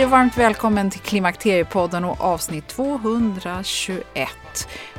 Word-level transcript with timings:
Hej 0.00 0.04
och 0.04 0.10
varmt 0.10 0.38
välkommen 0.38 0.90
till 0.90 1.00
Klimakteriepodden 1.00 2.04
och 2.04 2.20
avsnitt 2.20 2.68
221 2.68 4.28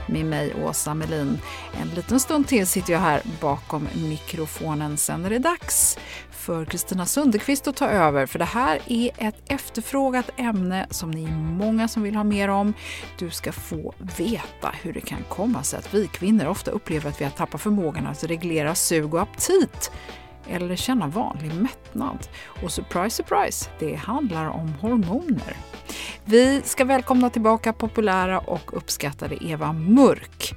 med 0.07 0.25
mig 0.25 0.53
Åsa 0.63 0.93
Melin. 0.93 1.39
En 1.81 1.87
liten 1.87 2.19
stund 2.19 2.47
till 2.47 2.67
sitter 2.67 2.93
jag 2.93 2.99
här 2.99 3.21
bakom 3.41 3.87
mikrofonen. 4.09 4.97
Sen 4.97 5.25
är 5.25 5.29
det 5.29 5.39
dags 5.39 5.97
för 6.31 6.65
Kristina 6.65 7.05
Sunderqvist 7.05 7.67
att 7.67 7.75
ta 7.75 7.87
över 7.87 8.25
för 8.25 8.39
det 8.39 8.45
här 8.45 8.79
är 8.87 9.11
ett 9.17 9.41
efterfrågat 9.47 10.29
ämne 10.37 10.87
som 10.89 11.11
ni 11.11 11.23
är 11.23 11.31
många 11.31 11.87
som 11.87 12.03
vill 12.03 12.15
ha 12.15 12.23
mer 12.23 12.47
om. 12.47 12.73
Du 13.19 13.29
ska 13.29 13.51
få 13.51 13.93
veta 14.17 14.75
hur 14.81 14.93
det 14.93 15.01
kan 15.01 15.23
komma 15.29 15.63
sig 15.63 15.79
att 15.79 15.93
vi 15.93 16.07
kvinnor 16.07 16.45
ofta 16.45 16.71
upplever 16.71 17.09
att 17.09 17.21
vi 17.21 17.25
har 17.25 17.31
tappat 17.31 17.61
förmågan 17.61 18.07
att 18.07 18.23
reglera 18.23 18.75
sug 18.75 19.13
och 19.13 19.21
aptit 19.21 19.91
eller 20.49 20.75
känna 20.75 21.07
vanlig 21.07 21.53
mättnad. 21.53 22.27
Och 22.63 22.71
surprise, 22.71 23.15
surprise, 23.15 23.69
det 23.79 23.95
handlar 23.95 24.45
om 24.45 24.73
hormoner. 24.81 25.57
Vi 26.25 26.61
ska 26.61 26.85
välkomna 26.85 27.29
tillbaka 27.29 27.73
populära 27.73 28.39
och 28.39 28.77
uppskattade 28.77 29.45
Eva 29.45 29.73
Mörk. 29.73 30.55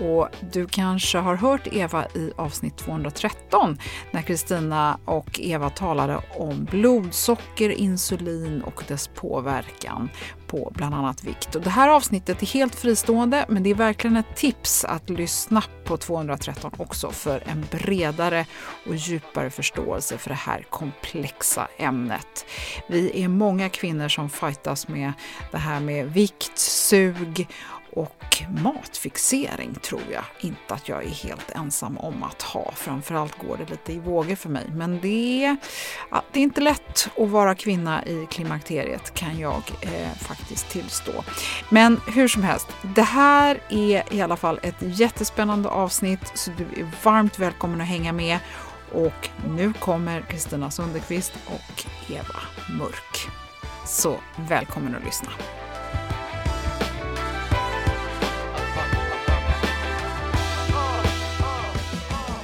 Och 0.00 0.28
du 0.52 0.66
kanske 0.66 1.18
har 1.18 1.36
hört 1.36 1.66
Eva 1.72 2.06
i 2.06 2.32
avsnitt 2.36 2.76
213 2.76 3.78
när 4.10 4.22
Kristina 4.22 4.98
och 5.04 5.40
Eva 5.40 5.70
talade 5.70 6.20
om 6.38 6.64
blodsocker, 6.64 7.70
insulin 7.70 8.62
och 8.62 8.84
dess 8.88 9.08
påverkan 9.08 10.08
på 10.46 10.72
bland 10.74 10.94
annat 10.94 11.24
vikt. 11.24 11.54
Och 11.54 11.62
det 11.62 11.70
här 11.70 11.88
avsnittet 11.88 12.42
är 12.42 12.46
helt 12.46 12.74
fristående 12.74 13.44
men 13.48 13.62
det 13.62 13.70
är 13.70 13.74
verkligen 13.74 14.16
ett 14.16 14.36
tips 14.36 14.84
att 14.84 15.10
lyssna 15.10 15.62
på 15.84 15.96
213 15.96 16.72
också 16.76 17.10
för 17.10 17.42
en 17.46 17.66
bredare 17.70 18.46
och 18.86 18.96
djupare 18.96 19.50
förståelse 19.50 20.18
för 20.18 20.30
det 20.30 20.34
här 20.34 20.66
komplexa 20.70 21.68
ämnet. 21.76 22.46
Vi 22.88 23.22
är 23.24 23.28
många 23.28 23.68
kvinnor 23.68 24.08
som 24.08 24.30
fightas 24.30 24.88
med 24.88 25.12
det 25.52 25.58
här 25.58 25.80
med 25.80 26.12
vikt, 26.12 26.58
sug 26.58 27.48
och 27.96 28.42
matfixering 28.62 29.74
tror 29.74 30.02
jag 30.12 30.24
inte 30.40 30.74
att 30.74 30.88
jag 30.88 31.04
är 31.04 31.08
helt 31.08 31.50
ensam 31.50 31.98
om 31.98 32.22
att 32.22 32.42
ha. 32.42 32.72
Framförallt 32.74 33.38
går 33.38 33.56
det 33.56 33.70
lite 33.70 33.92
i 33.92 33.98
vågor 33.98 34.34
för 34.34 34.48
mig. 34.48 34.64
Men 34.74 35.00
det 35.00 35.44
är, 35.44 35.56
det 36.32 36.38
är 36.38 36.42
inte 36.42 36.60
lätt 36.60 37.08
att 37.18 37.28
vara 37.28 37.54
kvinna 37.54 38.04
i 38.04 38.26
klimakteriet 38.30 39.14
kan 39.14 39.38
jag 39.38 39.62
eh, 39.80 40.12
faktiskt 40.18 40.68
tillstå. 40.68 41.12
Men 41.70 42.00
hur 42.14 42.28
som 42.28 42.42
helst, 42.42 42.66
det 42.82 43.02
här 43.02 43.60
är 43.68 44.14
i 44.14 44.20
alla 44.20 44.36
fall 44.36 44.60
ett 44.62 44.76
jättespännande 44.80 45.68
avsnitt 45.68 46.32
så 46.34 46.50
du 46.50 46.80
är 46.80 46.90
varmt 47.02 47.38
välkommen 47.38 47.80
att 47.80 47.88
hänga 47.88 48.12
med. 48.12 48.38
Och 48.92 49.28
nu 49.48 49.72
kommer 49.72 50.20
Kristina 50.20 50.70
Sundekvist 50.70 51.32
och 51.46 51.84
Eva 52.10 52.40
Mörk. 52.78 53.28
Så 53.86 54.16
välkommen 54.36 54.96
att 54.96 55.04
lyssna. 55.04 55.30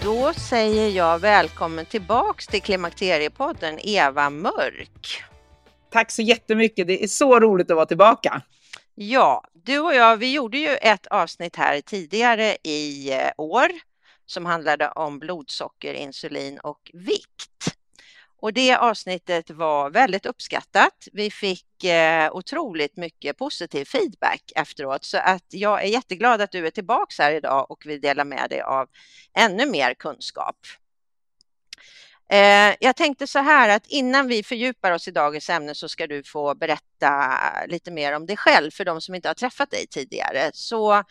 Då 0.04 0.32
säger 0.32 0.88
jag 0.88 1.18
välkommen 1.18 1.86
tillbaks 1.86 2.46
till 2.46 2.62
Klimakteriepodden, 2.62 3.78
Eva 3.82 4.30
Mörk. 4.30 5.24
Tack 5.90 6.10
så 6.10 6.22
jättemycket. 6.22 6.86
Det 6.86 7.04
är 7.04 7.08
så 7.08 7.40
roligt 7.40 7.70
att 7.70 7.76
vara 7.76 7.86
tillbaka. 7.86 8.42
Ja, 8.94 9.44
du 9.52 9.78
och 9.78 9.94
jag, 9.94 10.16
vi 10.16 10.32
gjorde 10.32 10.58
ju 10.58 10.68
ett 10.68 11.06
avsnitt 11.06 11.56
här 11.56 11.80
tidigare 11.80 12.56
i 12.62 13.12
eh, 13.12 13.30
år 13.36 13.68
som 14.26 14.46
handlade 14.46 14.88
om 14.88 15.18
blodsocker, 15.18 15.94
insulin 15.94 16.58
och 16.58 16.90
vikt. 16.92 17.76
Och 18.42 18.52
det 18.52 18.76
avsnittet 18.76 19.50
var 19.50 19.90
väldigt 19.90 20.26
uppskattat. 20.26 21.08
Vi 21.12 21.30
fick 21.30 21.84
eh, 21.84 22.32
otroligt 22.32 22.96
mycket 22.96 23.38
positiv 23.38 23.84
feedback 23.84 24.52
efteråt 24.56 25.04
så 25.04 25.18
att 25.18 25.44
jag 25.48 25.82
är 25.82 25.86
jätteglad 25.86 26.40
att 26.40 26.50
du 26.50 26.66
är 26.66 26.70
tillbaka 26.70 27.22
här 27.22 27.32
idag 27.32 27.70
och 27.70 27.86
vill 27.86 28.00
dela 28.00 28.24
med 28.24 28.50
dig 28.50 28.60
av 28.60 28.88
ännu 29.34 29.66
mer 29.66 29.94
kunskap. 29.94 30.56
Eh, 32.30 32.74
jag 32.80 32.96
tänkte 32.96 33.26
så 33.26 33.38
här 33.38 33.68
att 33.68 33.86
innan 33.86 34.28
vi 34.28 34.42
fördjupar 34.42 34.92
oss 34.92 35.08
i 35.08 35.10
dagens 35.10 35.50
ämne 35.50 35.74
så 35.74 35.88
ska 35.88 36.06
du 36.06 36.22
få 36.22 36.54
berätta 36.54 37.38
lite 37.66 37.90
mer 37.90 38.12
om 38.12 38.26
dig 38.26 38.36
själv 38.36 38.70
för 38.70 38.84
de 38.84 39.00
som 39.00 39.14
inte 39.14 39.28
har 39.28 39.34
träffat 39.34 39.70
dig 39.70 39.86
tidigare. 39.86 40.50
Så 40.54 41.04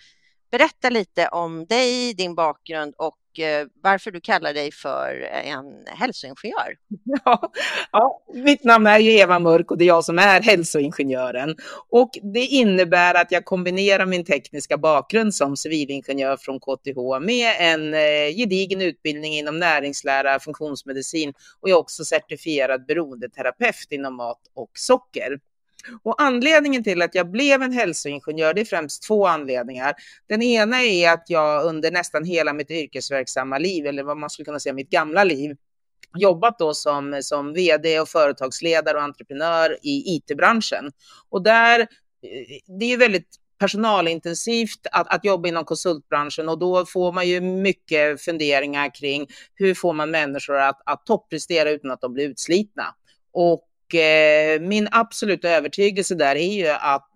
berätta 0.52 0.90
lite 0.90 1.28
om 1.28 1.66
dig, 1.66 2.14
din 2.14 2.36
bakgrund 2.36 2.94
och 2.98 3.40
eh, 3.40 3.68
varför 3.84 4.12
du 4.12 4.22
kallar 4.22 4.54
dig 4.54 4.72
för 4.72 5.30
en 5.32 5.86
hälsoingenjör. 5.88 6.78
Ja, 7.26 7.52
ja, 7.92 8.24
mitt 8.34 8.64
namn 8.64 8.88
är 8.88 9.00
ju 9.00 9.12
Eva 9.12 9.40
Mörk 9.40 9.72
och 9.72 9.78
det 9.78 9.84
är 9.84 9.88
jag 9.88 10.06
som 10.06 10.20
är 10.20 10.42
hälsoingenjören. 10.42 11.56
Och 11.90 12.10
det 12.34 12.46
innebär 12.46 13.14
att 13.14 13.32
jag 13.32 13.46
kombinerar 13.46 14.06
min 14.06 14.26
tekniska 14.26 14.78
bakgrund 14.78 15.36
som 15.36 15.58
civilingenjör 15.58 16.38
från 16.38 16.60
KTH 16.60 17.26
med 17.26 17.56
en 17.60 17.94
eh, 17.94 18.36
gedigen 18.36 18.82
utbildning 18.82 19.34
inom 19.34 19.60
näringslära, 19.60 20.40
funktionsmedicin 20.40 21.34
och 21.60 21.70
jag 21.70 21.76
är 21.76 21.80
också 21.80 22.06
certifierad 22.06 22.86
beroendeterapeut 22.86 23.88
inom 23.92 24.16
mat 24.16 24.42
och 24.56 24.72
socker. 24.74 25.40
Och 26.04 26.22
anledningen 26.22 26.84
till 26.84 27.02
att 27.02 27.16
jag 27.16 27.32
blev 27.32 27.62
en 27.62 27.72
hälsoingenjör, 27.72 28.54
det 28.54 28.62
är 28.62 28.66
främst 28.66 29.04
två 29.04 29.28
anledningar. 29.28 29.94
Den 30.28 30.42
ena 30.42 30.82
är 30.82 31.12
att 31.12 31.26
jag 31.28 31.66
under 31.66 31.92
nästan 31.92 32.24
hela 32.24 32.54
mitt 32.54 32.72
yrkesverksamma 32.72 33.58
liv, 33.58 33.86
eller 33.86 34.04
vad 34.04 34.18
man 34.18 34.30
skulle 34.30 34.46
kunna 34.46 34.60
säga 34.60 34.74
mitt 34.74 34.90
gamla 34.90 35.24
liv, 35.24 35.56
jobbat 36.18 36.60
då 36.60 36.74
som, 36.74 37.20
som 37.24 37.54
vd 37.54 38.00
och 38.00 38.10
företagsledare 38.10 38.98
och 38.98 39.04
entreprenör 39.04 39.78
i 39.82 40.16
it-branschen. 40.16 40.92
Och 41.30 41.44
där, 41.44 41.80
eh, 41.80 41.88
det 42.80 42.86
är 42.86 42.90
ju 42.90 42.98
väldigt 42.98 43.38
personalintensivt 43.60 44.88
att, 44.92 45.16
att 45.16 45.26
jobba 45.26 45.48
inom 45.48 45.66
konsultbranschen 45.66 46.50
och 46.50 46.60
då 46.60 46.86
får 46.86 47.12
man 47.12 47.28
ju 47.28 47.42
mycket 47.42 48.22
funderingar 48.22 48.96
kring 48.96 49.28
hur 49.56 49.74
får 49.74 49.94
man 49.94 50.12
människor 50.12 50.58
att, 50.58 50.82
att 50.86 51.06
topprestera 51.06 51.72
utan 51.72 51.92
att 51.92 52.02
de 52.02 52.14
blir 52.14 52.30
utslitna. 52.30 52.96
Och 53.34 53.68
eh, 53.96 54.62
min 54.62 54.88
absoluta 54.92 55.50
övertygelse 55.50 56.16
där 56.16 56.36
är 56.36 56.54
ju 56.54 56.68
att 56.68 57.08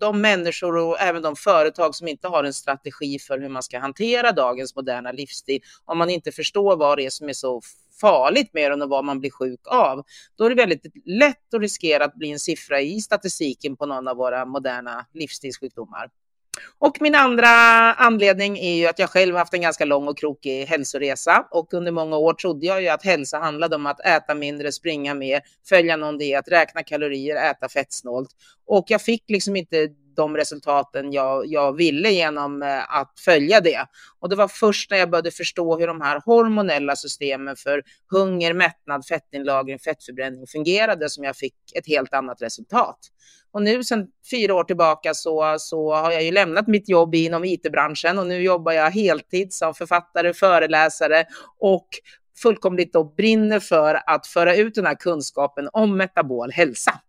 de 0.00 0.20
människor 0.20 0.76
och 0.76 1.00
även 1.00 1.22
de 1.22 1.36
företag 1.36 1.94
som 1.94 2.08
inte 2.08 2.28
har 2.28 2.44
en 2.44 2.54
strategi 2.54 3.18
för 3.18 3.38
hur 3.38 3.48
man 3.48 3.62
ska 3.62 3.78
hantera 3.78 4.32
dagens 4.32 4.76
moderna 4.76 5.12
livsstil, 5.12 5.60
om 5.84 5.98
man 5.98 6.10
inte 6.10 6.32
förstår 6.32 6.76
vad 6.76 6.98
det 6.98 7.06
är 7.06 7.10
som 7.10 7.28
är 7.28 7.32
så 7.32 7.60
farligt 8.00 8.50
med 8.52 8.70
den 8.70 8.82
och 8.82 8.88
vad 8.88 9.04
man 9.04 9.20
blir 9.20 9.30
sjuk 9.30 9.60
av, 9.66 10.04
då 10.36 10.44
är 10.44 10.48
det 10.48 10.54
väldigt 10.54 10.86
lätt 11.04 11.54
att 11.54 11.60
riskera 11.60 12.04
att 12.04 12.14
bli 12.14 12.32
en 12.32 12.38
siffra 12.38 12.80
i 12.80 13.00
statistiken 13.00 13.76
på 13.76 13.86
någon 13.86 14.08
av 14.08 14.16
våra 14.16 14.44
moderna 14.44 15.06
livsstilssjukdomar. 15.14 16.10
Och 16.78 16.96
min 17.00 17.14
andra 17.14 17.48
anledning 17.92 18.58
är 18.58 18.74
ju 18.74 18.86
att 18.86 18.98
jag 18.98 19.10
själv 19.10 19.36
haft 19.36 19.54
en 19.54 19.60
ganska 19.60 19.84
lång 19.84 20.08
och 20.08 20.18
krokig 20.18 20.66
hälsoresa 20.66 21.46
och 21.50 21.74
under 21.74 21.92
många 21.92 22.16
år 22.16 22.34
trodde 22.34 22.66
jag 22.66 22.82
ju 22.82 22.88
att 22.88 23.04
hälsa 23.04 23.38
handlade 23.38 23.76
om 23.76 23.86
att 23.86 24.00
äta 24.00 24.34
mindre, 24.34 24.72
springa 24.72 25.14
mer, 25.14 25.40
följa 25.68 25.96
någon 25.96 26.18
diet, 26.18 26.48
räkna 26.48 26.82
kalorier, 26.82 27.50
äta 27.50 27.68
fettsnålt. 27.68 28.30
Och 28.66 28.84
jag 28.88 29.02
fick 29.02 29.24
liksom 29.28 29.56
inte 29.56 29.88
de 30.16 30.36
resultaten 30.36 31.12
jag, 31.12 31.46
jag 31.46 31.76
ville 31.76 32.10
genom 32.10 32.62
eh, 32.62 32.96
att 32.98 33.12
följa 33.24 33.60
det. 33.60 33.86
Och 34.20 34.28
det 34.28 34.36
var 34.36 34.48
först 34.48 34.90
när 34.90 34.98
jag 34.98 35.10
började 35.10 35.30
förstå 35.30 35.78
hur 35.78 35.86
de 35.86 36.00
här 36.00 36.22
hormonella 36.24 36.96
systemen 36.96 37.56
för 37.56 37.82
hunger, 38.10 38.52
mättnad, 38.52 39.06
fettinlagring, 39.06 39.78
fettförbränning 39.78 40.46
fungerade 40.46 41.10
som 41.10 41.24
jag 41.24 41.36
fick 41.36 41.54
ett 41.74 41.86
helt 41.86 42.14
annat 42.14 42.42
resultat. 42.42 42.98
Och 43.52 43.62
nu 43.62 43.84
sedan 43.84 44.06
fyra 44.30 44.54
år 44.54 44.64
tillbaka 44.64 45.14
så, 45.14 45.56
så 45.58 45.94
har 45.94 46.12
jag 46.12 46.22
ju 46.22 46.30
lämnat 46.30 46.66
mitt 46.66 46.88
jobb 46.88 47.14
inom 47.14 47.44
IT-branschen 47.44 48.18
och 48.18 48.26
nu 48.26 48.42
jobbar 48.42 48.72
jag 48.72 48.90
heltid 48.90 49.52
som 49.52 49.74
författare, 49.74 50.32
föreläsare 50.32 51.24
och 51.58 51.88
fullkomligt 52.42 52.92
då 52.92 53.04
brinner 53.04 53.60
för 53.60 54.00
att 54.06 54.26
föra 54.26 54.56
ut 54.56 54.74
den 54.74 54.86
här 54.86 54.94
kunskapen 54.94 55.68
om 55.72 55.96
metabol 55.96 56.50
hälsa. 56.52 57.00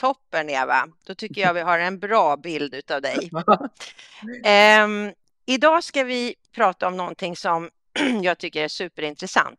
Toppen 0.00 0.50
Eva, 0.50 0.88
då 1.06 1.14
tycker 1.14 1.40
jag 1.40 1.54
vi 1.54 1.60
har 1.60 1.78
en 1.78 1.98
bra 1.98 2.36
bild 2.36 2.90
av 2.90 3.02
dig. 3.02 3.30
um, 4.84 5.12
idag 5.46 5.84
ska 5.84 6.04
vi 6.04 6.34
prata 6.52 6.86
om 6.86 6.96
någonting 6.96 7.36
som 7.36 7.70
jag 8.22 8.38
tycker 8.38 8.64
är 8.64 8.68
superintressant. 8.68 9.58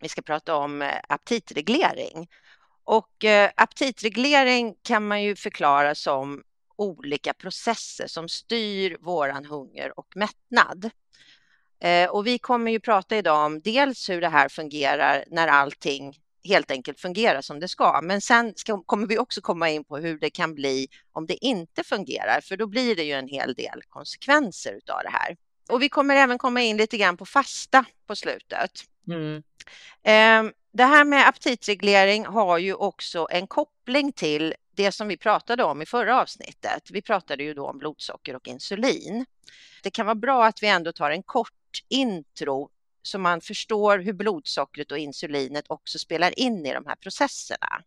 Vi 0.00 0.08
ska 0.08 0.22
prata 0.22 0.56
om 0.56 0.82
eh, 0.82 0.94
aptitreglering. 1.08 2.28
Och 2.84 3.24
eh, 3.24 3.50
aptitreglering 3.56 4.74
kan 4.82 5.08
man 5.08 5.22
ju 5.22 5.36
förklara 5.36 5.94
som 5.94 6.42
olika 6.76 7.34
processer 7.34 8.06
som 8.06 8.28
styr 8.28 8.96
våran 9.00 9.44
hunger 9.44 9.98
och 9.98 10.16
mättnad. 10.16 10.90
Eh, 11.80 12.10
och 12.10 12.26
vi 12.26 12.38
kommer 12.38 12.70
ju 12.70 12.80
prata 12.80 13.16
idag 13.16 13.46
om 13.46 13.60
dels 13.60 14.10
hur 14.10 14.20
det 14.20 14.28
här 14.28 14.48
fungerar 14.48 15.24
när 15.26 15.48
allting 15.48 16.18
helt 16.44 16.70
enkelt 16.70 17.00
fungerar 17.00 17.40
som 17.40 17.60
det 17.60 17.68
ska. 17.68 18.00
Men 18.02 18.20
sen 18.20 18.52
ska, 18.56 18.82
kommer 18.82 19.06
vi 19.06 19.18
också 19.18 19.40
komma 19.40 19.70
in 19.70 19.84
på 19.84 19.96
hur 19.96 20.18
det 20.18 20.30
kan 20.30 20.54
bli 20.54 20.88
om 21.12 21.26
det 21.26 21.44
inte 21.44 21.84
fungerar, 21.84 22.40
för 22.40 22.56
då 22.56 22.66
blir 22.66 22.96
det 22.96 23.02
ju 23.02 23.12
en 23.12 23.28
hel 23.28 23.54
del 23.54 23.82
konsekvenser 23.88 24.72
av 24.72 25.02
det 25.02 25.10
här. 25.10 25.36
Och 25.68 25.82
vi 25.82 25.88
kommer 25.88 26.16
även 26.16 26.38
komma 26.38 26.62
in 26.62 26.76
lite 26.76 26.96
grann 26.96 27.16
på 27.16 27.26
fasta 27.26 27.84
på 28.06 28.16
slutet. 28.16 28.70
Mm. 29.08 29.42
Eh, 30.02 30.52
det 30.72 30.84
här 30.84 31.04
med 31.04 31.28
aptitreglering 31.28 32.26
har 32.26 32.58
ju 32.58 32.74
också 32.74 33.28
en 33.30 33.46
koppling 33.46 34.12
till 34.12 34.54
det 34.74 34.92
som 34.92 35.08
vi 35.08 35.16
pratade 35.16 35.64
om 35.64 35.82
i 35.82 35.86
förra 35.86 36.20
avsnittet. 36.20 36.90
Vi 36.90 37.02
pratade 37.02 37.42
ju 37.42 37.54
då 37.54 37.66
om 37.66 37.78
blodsocker 37.78 38.36
och 38.36 38.48
insulin. 38.48 39.26
Det 39.82 39.90
kan 39.90 40.06
vara 40.06 40.14
bra 40.14 40.46
att 40.46 40.62
vi 40.62 40.66
ändå 40.66 40.92
tar 40.92 41.10
en 41.10 41.22
kort 41.22 41.84
intro 41.88 42.70
så 43.08 43.18
man 43.18 43.40
förstår 43.40 43.98
hur 43.98 44.12
blodsockret 44.12 44.92
och 44.92 44.98
insulinet 44.98 45.64
också 45.68 45.98
spelar 45.98 46.38
in 46.38 46.66
i 46.66 46.74
de 46.74 46.86
här 46.86 46.96
processerna. 46.96 47.82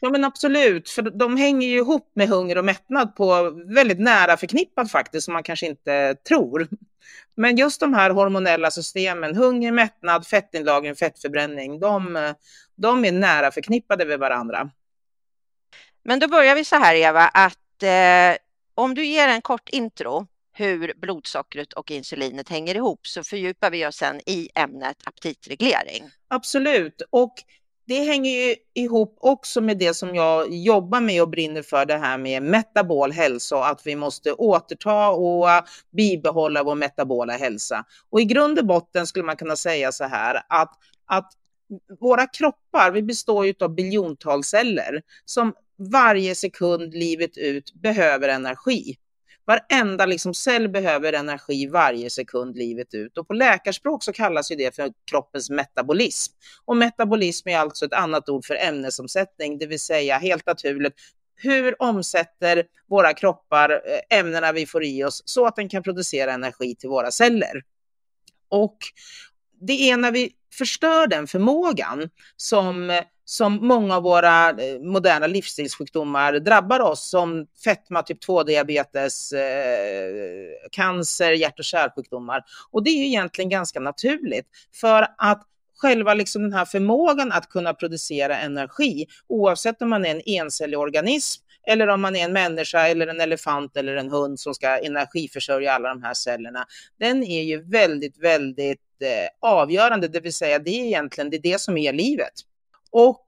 Ja 0.00 0.10
men 0.10 0.24
absolut, 0.24 0.90
för 0.90 1.02
de 1.02 1.36
hänger 1.36 1.68
ju 1.68 1.76
ihop 1.76 2.10
med 2.14 2.28
hunger 2.28 2.58
och 2.58 2.64
mättnad 2.64 3.16
på 3.16 3.50
väldigt 3.74 4.00
nära 4.00 4.36
förknippat 4.36 4.90
faktiskt, 4.90 5.24
som 5.24 5.34
man 5.34 5.42
kanske 5.42 5.66
inte 5.66 6.14
tror. 6.28 6.68
Men 7.34 7.56
just 7.56 7.80
de 7.80 7.94
här 7.94 8.10
hormonella 8.10 8.70
systemen, 8.70 9.36
hunger, 9.36 9.72
mättnad, 9.72 10.26
fettinlagring, 10.26 10.94
fettförbränning, 10.94 11.80
de, 11.80 12.34
de 12.74 13.04
är 13.04 13.12
nära 13.12 13.50
förknippade 13.50 14.04
med 14.04 14.18
varandra. 14.18 14.70
Men 16.04 16.18
då 16.18 16.28
börjar 16.28 16.54
vi 16.54 16.64
så 16.64 16.76
här 16.76 16.94
Eva, 16.94 17.28
att 17.28 17.82
eh, 17.82 18.38
om 18.74 18.94
du 18.94 19.04
ger 19.04 19.28
en 19.28 19.42
kort 19.42 19.68
intro 19.68 20.26
hur 20.52 20.92
blodsockret 20.96 21.72
och 21.72 21.90
insulinet 21.90 22.48
hänger 22.48 22.74
ihop 22.74 23.06
så 23.06 23.24
fördjupar 23.24 23.70
vi 23.70 23.86
oss 23.86 23.96
sen 23.96 24.20
i 24.26 24.48
ämnet 24.54 24.96
aptitreglering. 25.04 26.04
Absolut, 26.28 27.02
och 27.10 27.34
det 27.84 28.04
hänger 28.04 28.30
ju 28.30 28.56
ihop 28.74 29.16
också 29.20 29.60
med 29.60 29.78
det 29.78 29.94
som 29.94 30.14
jag 30.14 30.54
jobbar 30.54 31.00
med 31.00 31.22
och 31.22 31.28
brinner 31.28 31.62
för, 31.62 31.86
det 31.86 31.98
här 31.98 32.18
med 32.18 32.42
metabol 32.42 33.12
hälsa 33.12 33.56
och 33.56 33.68
att 33.68 33.86
vi 33.86 33.96
måste 33.96 34.32
återta 34.32 35.08
och 35.08 35.48
bibehålla 35.90 36.62
vår 36.62 36.74
metabola 36.74 37.32
hälsa. 37.32 37.84
Och 38.10 38.20
i 38.20 38.24
grund 38.24 38.58
och 38.58 38.66
botten 38.66 39.06
skulle 39.06 39.24
man 39.24 39.36
kunna 39.36 39.56
säga 39.56 39.92
så 39.92 40.04
här 40.04 40.42
att, 40.48 40.78
att 41.06 41.32
våra 42.00 42.26
kroppar, 42.26 42.90
vi 42.90 43.02
består 43.02 43.46
ju 43.46 43.54
av 43.60 43.74
biljontals 43.74 44.46
celler 44.46 45.02
som 45.24 45.54
varje 45.92 46.34
sekund 46.34 46.94
livet 46.94 47.38
ut 47.38 47.74
behöver 47.74 48.28
energi. 48.28 48.96
Varenda 49.44 50.06
liksom 50.06 50.34
cell 50.34 50.68
behöver 50.68 51.12
energi 51.12 51.66
varje 51.66 52.10
sekund 52.10 52.56
livet 52.56 52.94
ut 52.94 53.18
och 53.18 53.28
på 53.28 53.34
läkarspråk 53.34 54.04
så 54.04 54.12
kallas 54.12 54.50
ju 54.50 54.56
det 54.56 54.76
för 54.76 54.92
kroppens 55.10 55.50
metabolism. 55.50 56.34
Och 56.64 56.76
metabolism 56.76 57.48
är 57.48 57.58
alltså 57.58 57.84
ett 57.84 57.92
annat 57.92 58.28
ord 58.28 58.44
för 58.44 58.54
ämnesomsättning, 58.54 59.58
det 59.58 59.66
vill 59.66 59.80
säga 59.80 60.18
helt 60.18 60.46
naturligt 60.46 60.94
hur 61.34 61.82
omsätter 61.82 62.64
våra 62.88 63.14
kroppar 63.14 63.70
eh, 63.70 64.18
ämnena 64.18 64.52
vi 64.52 64.66
får 64.66 64.84
i 64.84 65.04
oss 65.04 65.22
så 65.24 65.46
att 65.46 65.56
den 65.56 65.68
kan 65.68 65.82
producera 65.82 66.32
energi 66.32 66.74
till 66.74 66.88
våra 66.88 67.10
celler. 67.10 67.62
Och 68.48 68.78
det 69.60 69.90
är 69.90 69.96
när 69.96 70.12
vi 70.12 70.32
förstör 70.58 71.06
den 71.06 71.26
förmågan 71.26 72.10
som 72.36 72.90
eh, 72.90 73.04
som 73.24 73.66
många 73.66 73.96
av 73.96 74.02
våra 74.02 74.50
eh, 74.50 74.80
moderna 74.80 75.26
livsstilssjukdomar 75.26 76.32
drabbar 76.32 76.80
oss 76.80 77.10
som 77.10 77.46
fetma, 77.64 78.02
typ 78.02 78.24
2-diabetes, 78.24 79.32
eh, 79.32 80.68
cancer, 80.70 81.32
hjärt 81.32 81.58
och 81.58 81.64
kärlsjukdomar. 81.64 82.44
Och 82.70 82.84
det 82.84 82.90
är 82.90 82.98
ju 82.98 83.06
egentligen 83.06 83.48
ganska 83.48 83.80
naturligt 83.80 84.46
för 84.80 85.06
att 85.18 85.42
själva 85.76 86.14
liksom 86.14 86.42
den 86.42 86.52
här 86.52 86.64
förmågan 86.64 87.32
att 87.32 87.48
kunna 87.48 87.74
producera 87.74 88.38
energi, 88.38 89.06
oavsett 89.28 89.82
om 89.82 89.90
man 89.90 90.04
är 90.04 90.10
en 90.10 90.22
encellig 90.26 90.78
organism 90.78 91.42
eller 91.66 91.88
om 91.88 92.00
man 92.00 92.16
är 92.16 92.24
en 92.24 92.32
människa 92.32 92.88
eller 92.88 93.06
en 93.06 93.20
elefant 93.20 93.76
eller 93.76 93.96
en 93.96 94.10
hund 94.10 94.40
som 94.40 94.54
ska 94.54 94.78
energiförsörja 94.78 95.72
alla 95.72 95.88
de 95.88 96.02
här 96.02 96.14
cellerna, 96.14 96.66
den 96.98 97.22
är 97.22 97.42
ju 97.42 97.62
väldigt, 97.62 98.18
väldigt 98.18 98.80
eh, 99.02 99.48
avgörande, 99.50 100.08
det 100.08 100.20
vill 100.20 100.34
säga 100.34 100.58
det 100.58 100.70
är 100.70 100.84
egentligen 100.84 101.30
det, 101.30 101.36
är 101.36 101.42
det 101.42 101.60
som 101.60 101.76
är 101.76 101.92
livet. 101.92 102.32
Och 102.92 103.24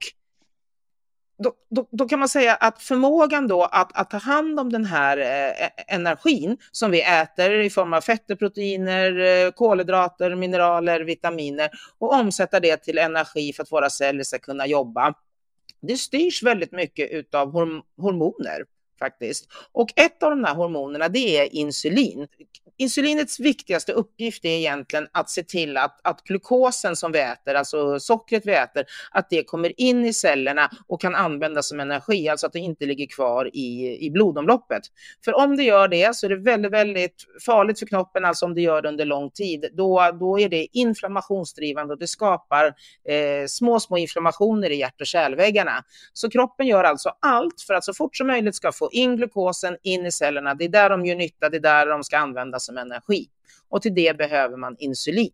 då, 1.43 1.53
då, 1.69 1.87
då, 1.91 2.07
kan 2.07 2.19
man 2.19 2.29
säga 2.29 2.55
att 2.55 2.81
förmågan 2.81 3.47
då 3.47 3.63
att, 3.63 3.97
att 3.97 4.09
ta 4.09 4.17
hand 4.17 4.59
om 4.59 4.71
den 4.71 4.85
här 4.85 5.17
eh, 5.17 5.95
energin 5.95 6.57
som 6.71 6.91
vi 6.91 7.01
äter 7.01 7.51
i 7.51 7.69
form 7.69 7.93
av 7.93 8.01
fetter, 8.01 8.35
proteiner, 8.35 9.19
eh, 9.19 9.51
kolhydrater, 9.51 10.35
mineraler, 10.35 11.01
vitaminer 11.01 11.69
och 11.99 12.13
omsätta 12.13 12.59
det 12.59 12.77
till 12.77 12.97
energi 12.97 13.53
för 13.53 13.63
att 13.63 13.71
våra 13.71 13.89
celler 13.89 14.23
ska 14.23 14.39
kunna 14.39 14.67
jobba. 14.67 15.13
Det 15.81 15.97
styrs 15.97 16.43
väldigt 16.43 16.71
mycket 16.71 17.11
utav 17.11 17.51
horm 17.51 17.81
hormoner 17.97 18.63
faktiskt. 18.99 19.47
Och 19.71 19.89
ett 19.95 20.23
av 20.23 20.29
de 20.29 20.43
här 20.43 20.55
hormonerna 20.55 21.09
det 21.09 21.37
är 21.37 21.55
insulin. 21.55 22.27
Insulinets 22.77 23.39
viktigaste 23.39 23.91
uppgift 23.91 24.45
är 24.45 24.49
egentligen 24.49 25.07
att 25.11 25.29
se 25.29 25.43
till 25.43 25.77
att, 25.77 25.99
att 26.03 26.23
glukosen 26.23 26.95
som 26.95 27.11
vi 27.11 27.19
äter, 27.19 27.53
alltså 27.53 27.99
sockret 27.99 28.45
vi 28.45 28.53
äter, 28.53 28.85
att 29.11 29.29
det 29.29 29.43
kommer 29.43 29.81
in 29.81 30.05
i 30.05 30.13
cellerna 30.13 30.69
och 30.87 31.01
kan 31.01 31.15
användas 31.15 31.69
som 31.69 31.79
energi, 31.79 32.29
alltså 32.29 32.47
att 32.47 32.53
det 32.53 32.59
inte 32.59 32.85
ligger 32.85 33.07
kvar 33.07 33.49
i, 33.53 33.97
i 34.05 34.11
blodomloppet. 34.11 34.81
För 35.25 35.33
om 35.33 35.57
det 35.57 35.63
gör 35.63 35.87
det 35.87 36.15
så 36.15 36.25
är 36.25 36.29
det 36.29 36.35
väldigt, 36.35 36.71
väldigt 36.71 37.25
farligt 37.45 37.79
för 37.79 37.85
knoppen, 37.85 38.25
alltså 38.25 38.45
om 38.45 38.53
det 38.55 38.61
gör 38.61 38.81
det 38.81 38.89
under 38.89 39.05
lång 39.05 39.31
tid. 39.31 39.65
Då, 39.73 40.11
då 40.19 40.39
är 40.39 40.49
det 40.49 40.67
inflammationsdrivande 40.71 41.93
och 41.93 41.99
det 41.99 42.07
skapar 42.07 42.65
eh, 43.09 43.45
små, 43.47 43.79
små 43.79 43.97
inflammationer 43.97 44.69
i 44.69 44.75
hjärt 44.75 45.01
och 45.01 45.07
kärlväggarna. 45.07 45.83
Så 46.13 46.29
kroppen 46.29 46.67
gör 46.67 46.83
alltså 46.83 47.11
allt 47.21 47.61
för 47.67 47.73
att 47.73 47.83
så 47.83 47.93
fort 47.93 48.17
som 48.17 48.27
möjligt 48.27 48.55
ska 48.55 48.71
få 48.71 48.84
in 48.91 49.15
glukosen 49.15 49.77
in 49.81 50.05
i 50.05 50.11
cellerna. 50.11 50.53
Det 50.53 50.65
är 50.65 50.69
där 50.69 50.89
de 50.89 51.05
gör 51.05 51.15
nytta, 51.15 51.49
det 51.49 51.57
är 51.57 51.61
där 51.61 51.87
de 51.87 52.03
ska 52.03 52.17
användas 52.17 52.65
som 52.65 52.77
energi. 52.77 53.29
Och 53.69 53.81
till 53.81 53.95
det 53.95 54.17
behöver 54.17 54.57
man 54.57 54.75
insulin. 54.79 55.33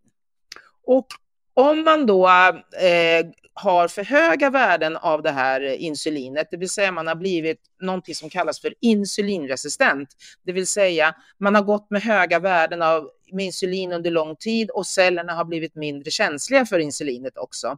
Och 0.86 1.08
om 1.53 1.84
man 1.84 2.05
då 2.05 2.27
eh, 2.27 3.25
har 3.53 3.88
för 3.88 4.03
höga 4.03 4.50
värden 4.50 4.98
av 4.98 5.22
det 5.22 5.31
här 5.31 5.62
insulinet, 5.62 6.48
det 6.51 6.58
vill 6.58 6.70
säga 6.70 6.91
man 6.91 7.08
har 7.08 7.15
blivit 7.15 7.62
någonting 7.81 8.15
som 8.15 8.29
kallas 8.29 8.62
för 8.62 8.74
insulinresistent, 8.79 10.10
det 10.43 10.51
vill 10.51 10.67
säga 10.67 11.15
man 11.38 11.55
har 11.55 11.62
gått 11.62 11.89
med 11.89 12.01
höga 12.01 12.39
värden 12.39 12.81
av 12.81 13.10
med 13.31 13.46
insulin 13.46 13.91
under 13.91 14.12
lång 14.12 14.36
tid 14.36 14.70
och 14.70 14.88
cellerna 14.88 15.34
har 15.34 15.46
blivit 15.46 15.75
mindre 15.75 16.12
känsliga 16.12 16.65
för 16.65 16.79
insulinet 16.79 17.38
också. 17.38 17.77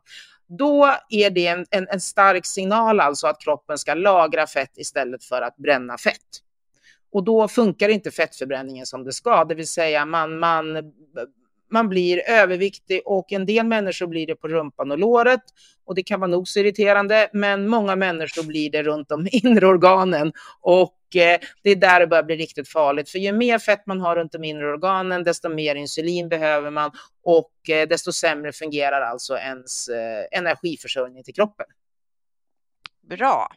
Då 0.58 0.96
är 1.10 1.30
det 1.30 1.48
en, 1.48 1.66
en, 1.70 1.88
en 1.88 2.02
stark 2.02 2.46
signal 2.46 3.00
alltså 3.00 3.28
att 3.28 3.42
kroppen 3.42 3.78
ska 3.78 3.94
lagra 3.94 4.48
fett 4.48 4.78
istället 4.78 5.24
för 5.24 5.42
att 5.42 5.56
bränna 5.56 5.98
fett. 5.98 6.44
Och 7.12 7.24
då 7.24 7.48
funkar 7.48 7.90
inte 7.90 8.12
fettförbränningen 8.12 8.86
som 8.86 9.04
det 9.04 9.14
ska, 9.14 9.44
det 9.46 9.56
vill 9.56 9.68
säga 9.68 10.06
man, 10.06 10.40
man 10.40 10.78
man 11.74 11.90
blir 11.90 12.30
överviktig 12.30 13.02
och 13.06 13.32
en 13.32 13.46
del 13.46 13.66
människor 13.66 14.08
blir 14.08 14.28
det 14.28 14.36
på 14.36 14.48
rumpan 14.48 14.92
och 14.92 14.98
låret 15.00 15.42
och 15.86 15.96
det 15.96 16.04
kan 16.04 16.20
vara 16.20 16.32
nog 16.32 16.48
så 16.48 16.60
irriterande, 16.60 17.30
men 17.34 17.68
många 17.68 17.96
människor 17.96 18.44
blir 18.44 18.72
det 18.72 18.84
runt 18.84 19.10
de 19.10 19.28
inre 19.32 19.68
organen 19.68 20.34
och 20.62 21.16
eh, 21.16 21.40
det 21.64 21.70
är 21.70 21.76
där 21.76 22.00
det 22.00 22.08
börjar 22.08 22.24
bli 22.24 22.36
riktigt 22.36 22.70
farligt. 22.70 23.10
För 23.10 23.20
ju 23.20 23.32
mer 23.32 23.60
fett 23.60 23.86
man 23.86 24.02
har 24.02 24.16
runt 24.16 24.32
de 24.32 24.44
inre 24.44 24.68
organen, 24.68 25.24
desto 25.24 25.50
mer 25.50 25.76
insulin 25.76 26.30
behöver 26.30 26.72
man 26.72 26.92
och 27.24 27.70
eh, 27.70 27.88
desto 27.88 28.12
sämre 28.12 28.52
fungerar 28.52 29.02
alltså 29.02 29.38
ens 29.38 29.88
eh, 29.88 30.40
energiförsörjning 30.40 31.24
till 31.24 31.34
kroppen. 31.34 31.66
Bra. 33.10 33.52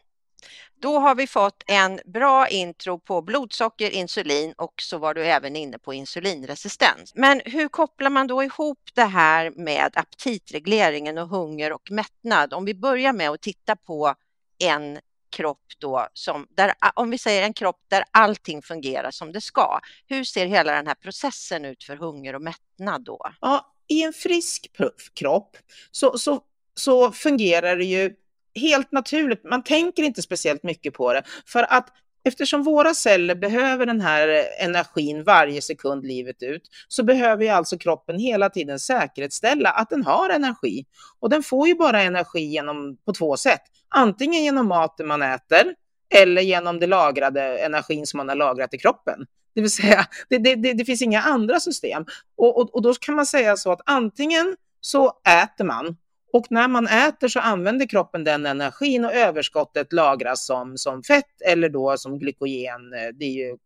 Då 0.81 0.99
har 0.99 1.15
vi 1.15 1.27
fått 1.27 1.63
en 1.67 2.01
bra 2.05 2.49
intro 2.49 2.99
på 2.99 3.23
blodsocker, 3.23 3.91
insulin 3.91 4.55
och 4.59 4.75
så 4.83 4.99
var 4.99 5.15
du 5.15 5.25
även 5.27 5.57
inne 5.57 5.79
på 5.79 5.95
insulinresistens. 5.95 7.13
Men 7.15 7.41
hur 7.45 7.69
kopplar 7.69 8.11
man 8.11 8.27
då 8.27 8.43
ihop 8.43 8.81
det 8.95 9.05
här 9.05 9.51
med 9.51 9.91
aptitregleringen 9.95 11.19
och 11.19 11.29
hunger 11.29 11.73
och 11.73 11.91
mättnad? 11.91 12.55
Om 12.55 12.65
vi 12.65 12.75
börjar 12.75 13.13
med 13.13 13.31
att 13.31 13.43
titta 13.43 13.77
på 13.77 14.15
en 14.59 14.99
kropp 15.31 15.65
då 15.79 16.09
som, 16.13 16.47
där, 16.51 16.73
om 16.95 17.11
vi 17.11 17.19
säger 17.19 17.43
en 17.43 17.53
kropp 17.53 17.81
där 17.89 18.05
allting 18.11 18.63
fungerar 18.63 19.11
som 19.11 19.33
det 19.33 19.41
ska. 19.41 19.81
Hur 20.07 20.25
ser 20.25 20.47
hela 20.47 20.73
den 20.73 20.87
här 20.87 20.95
processen 20.95 21.65
ut 21.65 21.85
för 21.85 21.97
hunger 21.97 22.35
och 22.35 22.43
mättnad 22.43 23.05
då? 23.05 23.21
Ja, 23.41 23.75
i 23.89 24.03
en 24.03 24.13
frisk 24.13 24.71
kropp 25.15 25.57
så, 25.91 26.19
så, 26.19 26.41
så 26.75 27.13
fungerar 27.13 27.77
det 27.77 27.85
ju 27.85 28.15
helt 28.57 28.93
naturligt, 28.93 29.45
man 29.45 29.63
tänker 29.63 30.03
inte 30.03 30.23
speciellt 30.23 30.63
mycket 30.63 30.95
på 30.95 31.13
det, 31.13 31.23
för 31.47 31.73
att 31.73 31.89
Eftersom 32.27 32.63
våra 32.63 32.95
celler 32.95 33.35
behöver 33.35 33.87
den 33.87 34.01
här 34.01 34.29
energin 34.61 35.25
varje 35.25 35.63
sekund 35.63 36.07
livet 36.07 36.43
ut, 36.43 36.63
så 36.89 37.05
behöver 37.05 37.45
ju 37.45 37.49
alltså 37.49 37.79
kroppen 37.79 38.19
hela 38.19 38.51
tiden 38.51 38.79
säkerställa 38.79 39.71
att 39.71 39.91
den 39.91 40.05
har 40.05 40.31
energi. 40.31 40.85
Och 41.21 41.31
den 41.31 41.43
får 41.43 41.69
ju 41.69 41.75
bara 41.75 42.03
energi 42.03 42.41
genom, 42.41 42.97
på 43.05 43.13
två 43.13 43.37
sätt. 43.37 43.61
Antingen 43.89 44.45
genom 44.45 44.69
maten 44.69 45.07
man 45.07 45.23
äter, 45.23 45.75
eller 46.15 46.43
genom 46.43 46.81
det 46.81 46.87
lagrade 46.87 47.59
energin 47.59 48.07
som 48.07 48.19
man 48.19 48.29
har 48.29 48.37
lagrat 48.37 48.75
i 48.75 48.79
kroppen. 48.79 49.27
Det 49.55 49.61
vill 49.61 49.71
säga, 49.71 50.07
det, 50.29 50.39
det, 50.39 50.55
det, 50.55 50.73
det 50.73 50.85
finns 50.85 51.03
inga 51.03 51.23
andra 51.23 51.61
system. 51.61 52.05
Och, 52.37 52.61
och, 52.61 52.75
och 52.75 52.83
då 52.83 52.95
kan 52.95 53.15
man 53.15 53.27
säga 53.27 53.57
så 53.57 53.73
att 53.73 53.81
antingen 53.85 54.57
så 54.81 55.13
äter 55.43 55.65
man 55.65 55.97
och 56.37 56.47
när 56.51 56.69
man 56.69 56.87
äter 56.87 57.29
så 57.29 57.41
använder 57.41 57.87
kroppen 57.87 58.25
den 58.25 58.47
energin 58.47 59.05
och 59.05 59.13
överskottet 59.15 59.93
lagras 59.93 60.47
som, 60.47 60.79
som 60.79 61.03
fett 61.03 61.43
eller 61.47 61.69
då 61.69 61.97
som 61.97 62.19
glykogen. 62.19 62.93
Eh, 62.93 63.09
det 63.15 63.25
är 63.25 63.33
ju 63.33 63.57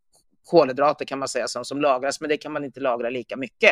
kolhydrater 0.44 1.04
kan 1.04 1.18
man 1.18 1.28
säga 1.28 1.48
som, 1.48 1.64
som 1.64 1.80
lagras, 1.80 2.20
men 2.20 2.28
det 2.28 2.36
kan 2.36 2.52
man 2.52 2.64
inte 2.64 2.80
lagra 2.80 3.10
lika 3.10 3.36
mycket. 3.36 3.70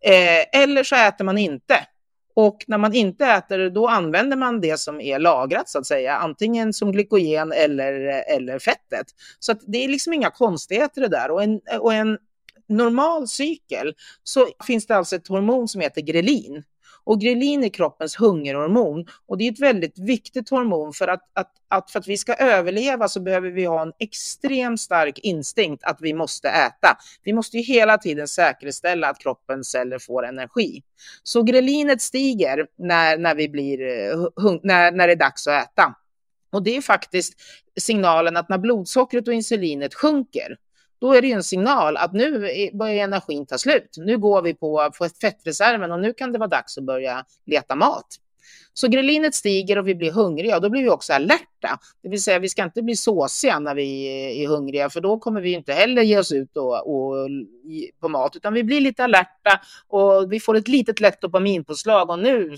Eh, 0.00 0.62
eller 0.62 0.84
så 0.84 0.96
äter 0.96 1.24
man 1.24 1.38
inte. 1.38 1.74
Och 2.34 2.64
när 2.66 2.78
man 2.78 2.94
inte 2.94 3.26
äter, 3.26 3.70
då 3.70 3.88
använder 3.88 4.36
man 4.36 4.60
det 4.60 4.80
som 4.80 5.00
är 5.00 5.18
lagrat 5.18 5.68
så 5.68 5.78
att 5.78 5.86
säga, 5.86 6.16
antingen 6.16 6.72
som 6.72 6.92
glykogen 6.92 7.52
eller, 7.52 7.92
eller 8.36 8.58
fettet. 8.58 9.06
Så 9.38 9.52
att 9.52 9.60
det 9.66 9.84
är 9.84 9.88
liksom 9.88 10.12
inga 10.12 10.30
konstigheter 10.30 11.00
det 11.00 11.08
där. 11.08 11.30
Och 11.30 11.42
en, 11.42 11.60
och 11.80 11.94
en 11.94 12.18
normal 12.68 13.28
cykel 13.28 13.94
så 14.22 14.46
finns 14.66 14.86
det 14.86 14.96
alltså 14.96 15.16
ett 15.16 15.28
hormon 15.28 15.68
som 15.68 15.80
heter 15.80 16.00
grelin 16.00 16.64
och 17.08 17.20
grelin 17.20 17.64
är 17.64 17.68
kroppens 17.68 18.20
hungerhormon 18.20 19.06
och 19.26 19.38
det 19.38 19.48
är 19.48 19.52
ett 19.52 19.60
väldigt 19.60 19.98
viktigt 19.98 20.50
hormon 20.50 20.92
för 20.92 21.08
att, 21.08 21.30
att, 21.32 21.52
att, 21.68 21.90
för 21.90 21.98
att 21.98 22.08
vi 22.08 22.16
ska 22.16 22.34
överleva 22.34 23.08
så 23.08 23.20
behöver 23.20 23.50
vi 23.50 23.64
ha 23.64 23.82
en 23.82 23.92
extremt 23.98 24.80
stark 24.80 25.18
instinkt 25.18 25.84
att 25.84 25.98
vi 26.00 26.14
måste 26.14 26.48
äta. 26.48 26.98
Vi 27.22 27.32
måste 27.32 27.56
ju 27.56 27.62
hela 27.62 27.98
tiden 27.98 28.28
säkerställa 28.28 29.08
att 29.08 29.18
kroppens 29.18 29.70
celler 29.70 29.98
får 29.98 30.26
energi. 30.26 30.82
Så 31.22 31.42
grelinet 31.42 32.02
stiger 32.02 32.66
när, 32.78 33.18
när, 33.18 33.34
vi 33.34 33.48
blir, 33.48 33.80
eh, 33.82 34.16
när, 34.62 34.92
när 34.92 35.06
det 35.06 35.12
är 35.12 35.16
dags 35.16 35.46
att 35.46 35.62
äta. 35.62 35.94
Och 36.50 36.62
det 36.62 36.76
är 36.76 36.80
faktiskt 36.80 37.34
signalen 37.80 38.36
att 38.36 38.48
när 38.48 38.58
blodsockret 38.58 39.28
och 39.28 39.34
insulinet 39.34 39.94
sjunker, 39.94 40.56
då 41.00 41.12
är 41.12 41.22
det 41.22 41.28
ju 41.28 41.34
en 41.34 41.42
signal 41.42 41.96
att 41.96 42.12
nu 42.12 42.40
börjar 42.72 43.04
energin 43.04 43.46
ta 43.46 43.58
slut. 43.58 43.94
Nu 43.96 44.18
går 44.18 44.42
vi 44.42 44.54
på, 44.54 44.90
på 44.98 45.08
fettreserven 45.20 45.92
och 45.92 46.00
nu 46.00 46.12
kan 46.12 46.32
det 46.32 46.38
vara 46.38 46.48
dags 46.48 46.78
att 46.78 46.84
börja 46.84 47.24
leta 47.46 47.76
mat. 47.76 48.06
Så 48.72 48.88
grelinet 48.88 49.34
stiger 49.34 49.78
och 49.78 49.88
vi 49.88 49.94
blir 49.94 50.12
hungriga 50.12 50.56
och 50.56 50.62
då 50.62 50.70
blir 50.70 50.82
vi 50.82 50.88
också 50.88 51.12
alerta. 51.12 51.78
Det 52.02 52.08
vill 52.08 52.22
säga 52.22 52.38
vi 52.38 52.48
ska 52.48 52.62
inte 52.62 52.82
bli 52.82 52.96
såsiga 52.96 53.58
när 53.58 53.74
vi 53.74 54.06
är 54.44 54.48
hungriga 54.48 54.90
för 54.90 55.00
då 55.00 55.18
kommer 55.18 55.40
vi 55.40 55.52
inte 55.52 55.72
heller 55.72 56.02
ge 56.02 56.18
oss 56.18 56.32
ut 56.32 56.56
och, 56.56 56.76
och, 56.76 57.28
på 58.00 58.08
mat 58.08 58.36
utan 58.36 58.52
vi 58.54 58.64
blir 58.64 58.80
lite 58.80 59.04
alerta 59.04 59.60
och 59.88 60.32
vi 60.32 60.40
får 60.40 60.56
ett 60.56 60.68
litet 60.68 61.00
lätt 61.00 61.20
dopaminpåslag 61.20 62.10
och 62.10 62.18
nu, 62.18 62.56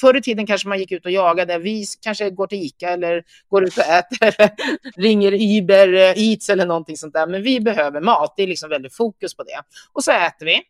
förr 0.00 0.16
i 0.16 0.22
tiden 0.22 0.46
kanske 0.46 0.68
man 0.68 0.78
gick 0.78 0.92
ut 0.92 1.04
och 1.04 1.10
jagade, 1.10 1.58
vi 1.58 1.84
kanske 2.00 2.30
går 2.30 2.46
till 2.46 2.62
ICA 2.62 2.90
eller 2.90 3.24
går 3.48 3.64
ut 3.64 3.78
och 3.78 3.84
äter, 3.84 4.50
ringer 5.00 5.32
Uber 5.32 5.94
eh, 5.94 6.30
Eats 6.30 6.48
eller 6.48 6.66
någonting 6.66 6.96
sånt 6.96 7.14
där, 7.14 7.26
men 7.26 7.42
vi 7.42 7.60
behöver 7.60 8.00
mat, 8.00 8.34
det 8.36 8.42
är 8.42 8.46
liksom 8.46 8.70
väldigt 8.70 8.94
fokus 8.94 9.36
på 9.36 9.42
det. 9.42 9.62
Och 9.92 10.04
så 10.04 10.12
äter 10.12 10.46
vi. 10.46 10.60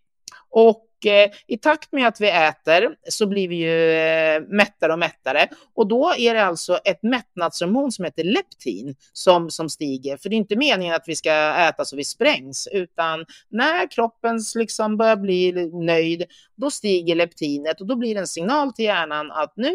Och 0.50 0.87
eh, 1.06 1.30
i 1.46 1.58
takt 1.58 1.92
med 1.92 2.08
att 2.08 2.20
vi 2.20 2.30
äter 2.30 2.94
så 3.08 3.26
blir 3.26 3.48
vi 3.48 3.56
ju 3.56 3.92
eh, 3.92 4.42
mättare 4.48 4.92
och 4.92 4.98
mättare. 4.98 5.48
Och 5.74 5.88
då 5.88 6.14
är 6.18 6.34
det 6.34 6.44
alltså 6.44 6.78
ett 6.84 7.02
mättnadshormon 7.02 7.92
som 7.92 8.04
heter 8.04 8.24
leptin 8.24 8.94
som, 9.12 9.50
som 9.50 9.68
stiger. 9.68 10.16
För 10.16 10.28
det 10.28 10.34
är 10.34 10.38
inte 10.38 10.56
meningen 10.56 10.94
att 10.94 11.04
vi 11.08 11.16
ska 11.16 11.30
äta 11.54 11.84
så 11.84 11.96
vi 11.96 12.04
sprängs, 12.04 12.68
utan 12.72 13.24
när 13.48 13.90
kroppen 13.90 14.40
liksom 14.54 14.96
börjar 14.96 15.16
bli 15.16 15.70
nöjd, 15.72 16.24
då 16.56 16.70
stiger 16.70 17.14
leptinet 17.14 17.80
och 17.80 17.86
då 17.86 17.96
blir 17.96 18.14
det 18.14 18.20
en 18.20 18.26
signal 18.26 18.72
till 18.72 18.84
hjärnan 18.84 19.30
att 19.30 19.52
nu, 19.56 19.72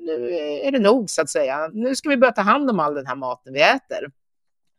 nu 0.00 0.34
är 0.62 0.72
det 0.72 0.78
nog 0.78 1.10
så 1.10 1.22
att 1.22 1.30
säga. 1.30 1.68
Nu 1.72 1.94
ska 1.94 2.08
vi 2.08 2.16
börja 2.16 2.32
ta 2.32 2.42
hand 2.42 2.70
om 2.70 2.80
all 2.80 2.94
den 2.94 3.06
här 3.06 3.16
maten 3.16 3.52
vi 3.52 3.62
äter 3.62 4.10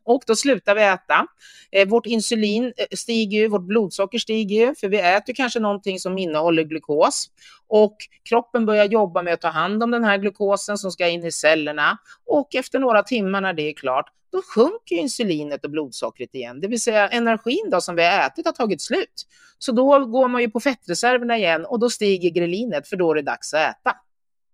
och 0.07 0.23
då 0.27 0.35
slutar 0.35 0.75
vi 0.75 0.81
äta. 0.81 1.27
Eh, 1.71 1.87
vårt 1.87 2.05
insulin 2.05 2.73
eh, 2.77 2.85
stiger 2.91 3.39
ju, 3.39 3.47
vårt 3.47 3.67
blodsocker 3.67 4.19
stiger 4.19 4.67
ju, 4.67 4.75
för 4.75 4.89
vi 4.89 4.99
äter 4.99 5.33
kanske 5.33 5.59
någonting 5.59 5.99
som 5.99 6.17
innehåller 6.17 6.63
glukos 6.63 7.29
och 7.67 7.95
kroppen 8.29 8.65
börjar 8.65 8.85
jobba 8.85 9.21
med 9.21 9.33
att 9.33 9.41
ta 9.41 9.47
hand 9.47 9.83
om 9.83 9.91
den 9.91 10.03
här 10.03 10.17
glukosen 10.17 10.77
som 10.77 10.91
ska 10.91 11.07
in 11.07 11.23
i 11.23 11.31
cellerna 11.31 11.97
och 12.25 12.55
efter 12.55 12.79
några 12.79 13.03
timmar 13.03 13.41
när 13.41 13.53
det 13.53 13.69
är 13.69 13.73
klart, 13.73 14.05
då 14.31 14.41
sjunker 14.41 14.95
insulinet 14.95 15.65
och 15.65 15.71
blodsockret 15.71 16.35
igen, 16.35 16.61
det 16.61 16.67
vill 16.67 16.81
säga 16.81 17.07
energin 17.07 17.69
då 17.71 17.81
som 17.81 17.95
vi 17.95 18.03
har 18.03 18.27
ätit 18.27 18.45
har 18.45 18.53
tagit 18.53 18.81
slut. 18.81 19.27
Så 19.59 19.71
då 19.71 20.05
går 20.05 20.27
man 20.27 20.41
ju 20.41 20.49
på 20.49 20.59
fettreserverna 20.59 21.37
igen 21.37 21.65
och 21.65 21.79
då 21.79 21.89
stiger 21.89 22.29
grelinet 22.29 22.87
för 22.87 22.95
då 22.95 23.11
är 23.11 23.15
det 23.15 23.21
dags 23.21 23.53
att 23.53 23.59
äta. 23.59 23.95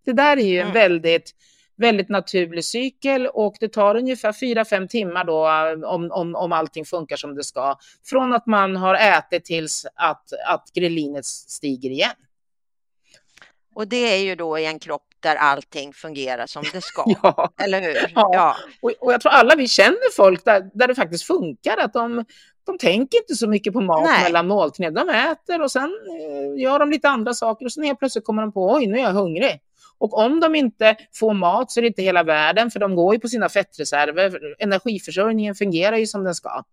Det 0.05 0.13
där 0.13 0.37
är 0.37 0.45
ju 0.45 0.57
en 0.57 0.61
mm. 0.61 0.73
väldigt 0.73 1.33
väldigt 1.75 2.09
naturlig 2.09 2.65
cykel 2.65 3.27
och 3.27 3.55
det 3.59 3.67
tar 3.67 3.95
ungefär 3.95 4.31
4-5 4.31 4.87
timmar 4.87 5.23
då 5.23 5.49
om, 5.87 6.11
om, 6.11 6.35
om 6.35 6.51
allting 6.51 6.85
funkar 6.85 7.15
som 7.15 7.35
det 7.35 7.43
ska. 7.43 7.77
Från 8.05 8.33
att 8.33 8.45
man 8.45 8.75
har 8.75 8.95
ätit 8.95 9.45
tills 9.45 9.85
att, 9.95 10.33
att 10.47 10.71
grelinet 10.73 11.25
stiger 11.25 11.89
igen. 11.89 12.15
Och 13.75 13.87
det 13.87 14.13
är 14.13 14.23
ju 14.23 14.35
då 14.35 14.59
i 14.59 14.65
en 14.65 14.79
kropp 14.79 15.07
där 15.19 15.35
allting 15.35 15.93
fungerar 15.93 16.45
som 16.45 16.63
det 16.73 16.81
ska, 16.81 17.03
ja. 17.23 17.53
eller 17.63 17.81
hur? 17.81 17.95
Ja, 18.15 18.29
ja. 18.33 18.55
Och, 18.81 18.91
och, 18.99 19.13
jag 19.13 19.21
tror 19.21 19.31
alla 19.31 19.55
vi 19.55 19.67
känner 19.67 20.15
folk 20.15 20.45
där, 20.45 20.69
där 20.73 20.87
det 20.87 20.95
faktiskt 20.95 21.23
funkar, 21.23 21.77
att 21.77 21.93
de, 21.93 22.25
de 22.65 22.77
tänker 22.77 23.17
inte 23.17 23.35
så 23.35 23.47
mycket 23.47 23.73
på 23.73 23.81
mat 23.81 24.03
Nej. 24.03 24.23
mellan 24.23 24.47
måltiderna. 24.47 25.03
De 25.03 25.09
äter 25.09 25.61
och 25.61 25.71
sen 25.71 25.83
eh, 25.83 26.61
gör 26.61 26.79
de 26.79 26.89
lite 26.91 27.09
andra 27.09 27.33
saker 27.33 27.65
och 27.65 27.71
sen 27.71 27.83
helt 27.83 27.99
plötsligt 27.99 28.25
kommer 28.25 28.41
de 28.41 28.51
på, 28.51 28.73
oj, 28.73 28.87
nu 28.87 28.97
är 28.97 29.01
jag 29.01 29.13
hungrig. 29.13 29.59
Och 30.03 30.17
om 30.17 30.39
de 30.39 30.55
inte 30.55 30.95
får 31.13 31.33
mat 31.33 31.71
så 31.71 31.79
är 31.79 31.81
det 31.81 31.87
inte 31.87 32.01
hela 32.01 32.23
världen, 32.23 32.71
för 32.71 32.79
de 32.79 32.95
går 32.95 33.13
ju 33.13 33.19
på 33.19 33.27
sina 33.27 33.49
fettreserver. 33.49 34.55
Energiförsörjningen 34.59 35.55
fungerar 35.55 35.97
ju 35.97 36.07
som 36.07 36.23
den 36.23 36.35
ska. 36.35 36.63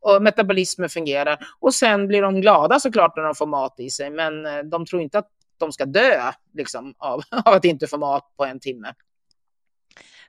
Och 0.00 0.22
metabolismen 0.22 0.88
fungerar. 0.88 1.38
Och 1.60 1.74
sen 1.74 2.08
blir 2.08 2.22
de 2.22 2.40
glada 2.40 2.80
såklart 2.80 3.16
när 3.16 3.22
de 3.22 3.34
får 3.34 3.46
mat 3.46 3.74
i 3.80 3.90
sig, 3.90 4.10
men 4.10 4.46
eh, 4.46 4.58
de 4.58 4.86
tror 4.86 5.02
inte 5.02 5.18
att 5.18 5.28
de 5.58 5.72
ska 5.72 5.84
dö 5.84 6.32
liksom, 6.54 6.94
av, 6.98 7.22
av 7.44 7.54
att 7.54 7.64
inte 7.64 7.86
få 7.86 7.98
mat 7.98 8.32
på 8.36 8.44
en 8.44 8.60
timme. 8.60 8.94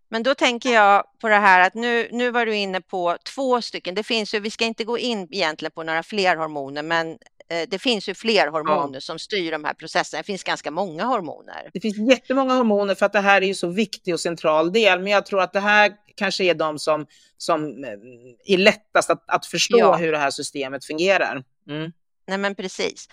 Men 0.10 0.24
då 0.24 0.36
tänker 0.36 0.70
jag 0.70 1.04
på 1.22 1.28
det 1.28 1.36
här 1.36 1.68
att 1.68 1.74
nu, 1.74 2.08
nu 2.12 2.32
var 2.32 2.46
du 2.46 2.56
inne 2.56 2.82
på 2.82 3.18
två 3.36 3.62
stycken. 3.62 3.96
Det 3.96 4.04
finns 4.04 4.34
ju, 4.34 4.40
vi 4.40 4.52
ska 4.52 4.66
inte 4.66 4.84
gå 4.84 4.98
in 4.98 5.28
egentligen 5.32 5.72
på 5.72 5.84
några 5.84 6.04
fler 6.04 6.36
hormoner, 6.36 6.84
men 6.84 7.18
det 7.68 7.80
finns 7.80 8.10
ju 8.10 8.14
fler 8.14 8.48
hormoner 8.48 8.94
ja. 8.94 9.02
som 9.02 9.20
styr 9.20 9.52
de 9.52 9.64
här 9.64 9.74
processerna. 9.74 10.22
Det 10.22 10.26
finns 10.26 10.44
ganska 10.44 10.72
många 10.72 11.04
hormoner. 11.04 11.70
Det 11.74 11.80
finns 11.80 11.98
jättemånga 11.98 12.54
hormoner 12.54 12.96
för 12.96 13.06
att 13.06 13.14
det 13.14 13.20
här 13.20 13.42
är 13.42 13.46
ju 13.48 13.56
så 13.56 13.68
viktig 13.68 14.14
och 14.14 14.20
central 14.20 14.74
del. 14.74 15.00
Men 15.00 15.12
jag 15.12 15.26
tror 15.26 15.42
att 15.42 15.54
det 15.54 15.60
här 15.60 15.92
kanske 16.16 16.44
är 16.44 16.54
de 16.54 16.80
som, 16.80 17.08
som 17.38 17.84
eh, 17.84 17.90
är 18.46 18.58
lättast 18.58 19.10
att, 19.10 19.24
att 19.28 19.46
förstå 19.46 19.78
ja. 19.78 19.96
hur 19.96 20.12
det 20.12 20.18
här 20.18 20.32
systemet 20.32 20.86
fungerar. 20.86 21.44
Mm. 21.70 21.92
Nej 22.28 22.38
men 22.38 22.56
precis. 22.56 23.10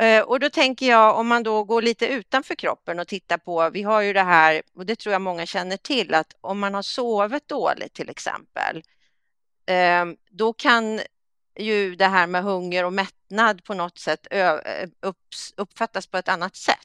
Eh, 0.00 0.22
och 0.22 0.40
då 0.40 0.50
tänker 0.50 0.86
jag 0.86 1.18
om 1.18 1.26
man 1.26 1.42
då 1.42 1.64
går 1.64 1.82
lite 1.82 2.06
utanför 2.06 2.54
kroppen 2.54 2.98
och 2.98 3.08
tittar 3.08 3.38
på, 3.38 3.70
vi 3.70 3.82
har 3.82 4.00
ju 4.00 4.12
det 4.12 4.22
här, 4.22 4.62
och 4.76 4.86
det 4.86 4.96
tror 4.96 5.12
jag 5.12 5.22
många 5.22 5.46
känner 5.46 5.76
till, 5.76 6.14
att 6.14 6.36
om 6.40 6.58
man 6.58 6.74
har 6.74 6.82
sovit 6.82 7.48
dåligt 7.48 7.94
till 7.94 8.10
exempel, 8.10 8.82
då 10.30 10.52
kan 10.52 11.00
ju 11.58 11.96
det 11.96 12.06
här 12.06 12.26
med 12.26 12.42
hunger 12.42 12.84
och 12.84 12.92
mättnad 12.92 13.15
på 13.64 13.74
något 13.74 13.98
sätt 13.98 14.26
uppfattas 15.56 16.06
på 16.06 16.18
ett 16.18 16.28
annat 16.28 16.56
sätt. 16.56 16.76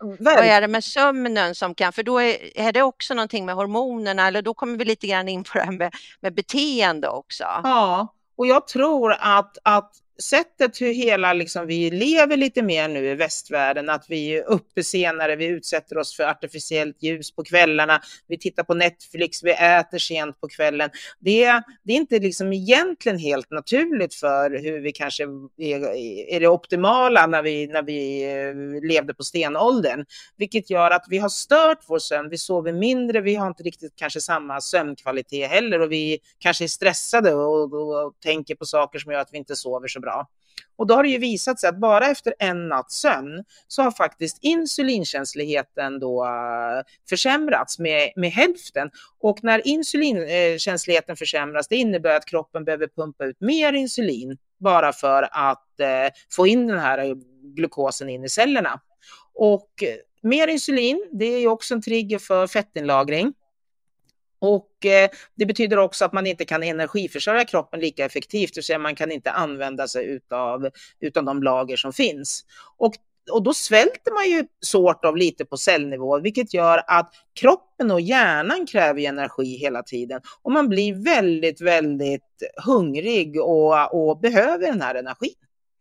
Väl. 0.00 0.16
Vad 0.20 0.44
är 0.44 0.60
det 0.60 0.68
med 0.68 0.84
sömnen 0.84 1.54
som 1.54 1.74
kan, 1.74 1.92
för 1.92 2.02
då 2.02 2.18
är, 2.18 2.58
är, 2.58 2.72
det 2.72 2.82
också 2.82 3.14
någonting 3.14 3.46
med 3.46 3.54
hormonerna 3.54 4.26
eller 4.26 4.42
då 4.42 4.54
kommer 4.54 4.78
vi 4.78 4.84
lite 4.84 5.06
grann 5.06 5.28
in 5.28 5.44
på 5.44 5.58
det 5.58 5.64
här 5.64 5.72
med, 5.72 5.94
med 6.20 6.34
beteende 6.34 7.08
också. 7.08 7.44
Ja, 7.44 8.14
och 8.36 8.46
jag 8.46 8.66
tror 8.66 9.12
att, 9.20 9.58
att 9.62 9.92
sättet 10.22 10.80
hur 10.80 10.92
hela 10.92 11.32
liksom, 11.32 11.66
vi 11.66 11.90
lever 11.90 12.36
lite 12.36 12.62
mer 12.62 12.88
nu 12.88 13.10
i 13.10 13.14
västvärlden, 13.14 13.90
att 13.90 14.04
vi 14.08 14.36
är 14.36 14.44
uppe 14.44 14.82
senare, 14.82 15.36
vi 15.36 15.46
utsätter 15.46 15.98
oss 15.98 16.16
för 16.16 16.24
artificiellt 16.24 17.02
ljus 17.02 17.34
på 17.34 17.44
kvällarna, 17.44 18.00
vi 18.28 18.38
tittar 18.38 18.62
på 18.62 18.74
Netflix, 18.74 19.42
vi 19.42 19.50
äter 19.50 19.98
sent 19.98 20.40
på 20.40 20.48
kvällen. 20.48 20.90
Det, 21.18 21.62
det 21.82 21.92
är 21.92 21.96
inte 21.96 22.18
liksom 22.18 22.52
egentligen 22.52 23.18
helt 23.18 23.50
naturligt 23.50 24.14
för 24.14 24.50
hur 24.50 24.80
vi 24.80 24.92
kanske 24.92 25.22
är, 25.58 25.94
är 26.34 26.40
det 26.40 26.48
optimala 26.48 27.26
när 27.26 27.42
vi, 27.42 27.66
när 27.66 27.82
vi 27.82 28.22
eh, 28.32 28.88
levde 28.88 29.14
på 29.14 29.22
stenåldern, 29.22 30.04
vilket 30.36 30.70
gör 30.70 30.90
att 30.90 31.04
vi 31.08 31.18
har 31.18 31.28
stört 31.28 31.84
vår 31.88 31.98
sömn, 31.98 32.28
vi 32.30 32.38
sover 32.38 32.72
mindre, 32.72 33.20
vi 33.20 33.34
har 33.34 33.46
inte 33.46 33.62
riktigt 33.62 33.92
kanske 33.96 34.20
samma 34.20 34.60
sömnkvalitet 34.60 35.50
heller 35.50 35.80
och 35.80 35.92
vi 35.92 36.18
kanske 36.38 36.64
är 36.64 36.68
stressade 36.68 37.34
och, 37.34 37.72
och, 37.72 38.06
och 38.06 38.14
tänker 38.20 38.54
på 38.54 38.64
saker 38.64 38.98
som 38.98 39.12
gör 39.12 39.20
att 39.20 39.32
vi 39.32 39.38
inte 39.38 39.56
sover 39.56 39.88
så 39.88 40.00
bra 40.00 40.09
bra. 40.10 40.28
Och 40.76 40.86
då 40.86 40.94
har 40.94 41.02
det 41.02 41.08
ju 41.08 41.18
visat 41.18 41.60
sig 41.60 41.68
att 41.68 41.76
bara 41.76 42.06
efter 42.06 42.34
en 42.38 42.68
natts 42.68 43.00
sömn 43.00 43.44
så 43.68 43.82
har 43.82 43.90
faktiskt 43.90 44.38
insulinkänsligheten 44.40 45.98
då 45.98 46.24
eh, 46.24 46.82
försämrats 47.08 47.78
med, 47.78 48.12
med 48.16 48.30
hälften. 48.30 48.90
Och 49.20 49.44
när 49.44 49.66
insulinkänsligheten 49.66 51.16
försämras, 51.16 51.68
det 51.68 51.76
innebär 51.76 52.16
att 52.16 52.26
kroppen 52.26 52.64
behöver 52.64 52.86
pumpa 52.86 53.24
ut 53.24 53.40
mer 53.40 53.72
insulin 53.72 54.38
bara 54.58 54.92
för 54.92 55.28
att 55.32 55.80
eh, 55.80 56.12
få 56.30 56.46
in 56.46 56.66
den 56.66 56.78
här 56.78 57.14
glukosen 57.56 58.08
in 58.08 58.24
i 58.24 58.28
cellerna. 58.28 58.80
Och 59.34 59.82
eh, 59.82 59.96
mer 60.22 60.48
insulin, 60.48 61.08
det 61.12 61.24
är 61.24 61.40
ju 61.40 61.48
också 61.48 61.74
en 61.74 61.82
trigger 61.82 62.18
för 62.18 62.46
fettinlagring. 62.46 63.32
Och 64.40 64.86
eh, 64.86 65.10
det 65.34 65.46
betyder 65.46 65.76
också 65.76 66.04
att 66.04 66.12
man 66.12 66.26
inte 66.26 66.44
kan 66.44 66.62
energiförsörja 66.62 67.44
kroppen 67.44 67.80
lika 67.80 68.04
effektivt, 68.04 68.54
det 68.54 68.58
vill 68.58 68.64
säga 68.64 68.78
man 68.78 68.94
kan 68.94 69.12
inte 69.12 69.30
använda 69.30 69.88
sig 69.88 70.06
utav, 70.06 70.70
utav 71.00 71.24
de 71.24 71.42
lager 71.42 71.76
som 71.76 71.92
finns. 71.92 72.44
Och, 72.76 72.94
och 73.32 73.42
då 73.42 73.54
svälter 73.54 74.12
man 74.12 74.30
ju 74.30 74.46
sort 74.60 75.04
av 75.04 75.16
lite 75.16 75.44
på 75.44 75.56
cellnivå, 75.56 76.20
vilket 76.20 76.54
gör 76.54 76.82
att 76.86 77.12
kroppen 77.40 77.90
och 77.90 78.00
hjärnan 78.00 78.66
kräver 78.66 79.00
energi 79.00 79.56
hela 79.56 79.82
tiden. 79.82 80.20
Och 80.42 80.52
man 80.52 80.68
blir 80.68 81.04
väldigt, 81.04 81.60
väldigt 81.60 82.42
hungrig 82.64 83.40
och, 83.40 83.94
och 83.94 84.20
behöver 84.20 84.66
den 84.66 84.82
här 84.82 84.94
energin. 84.94 85.34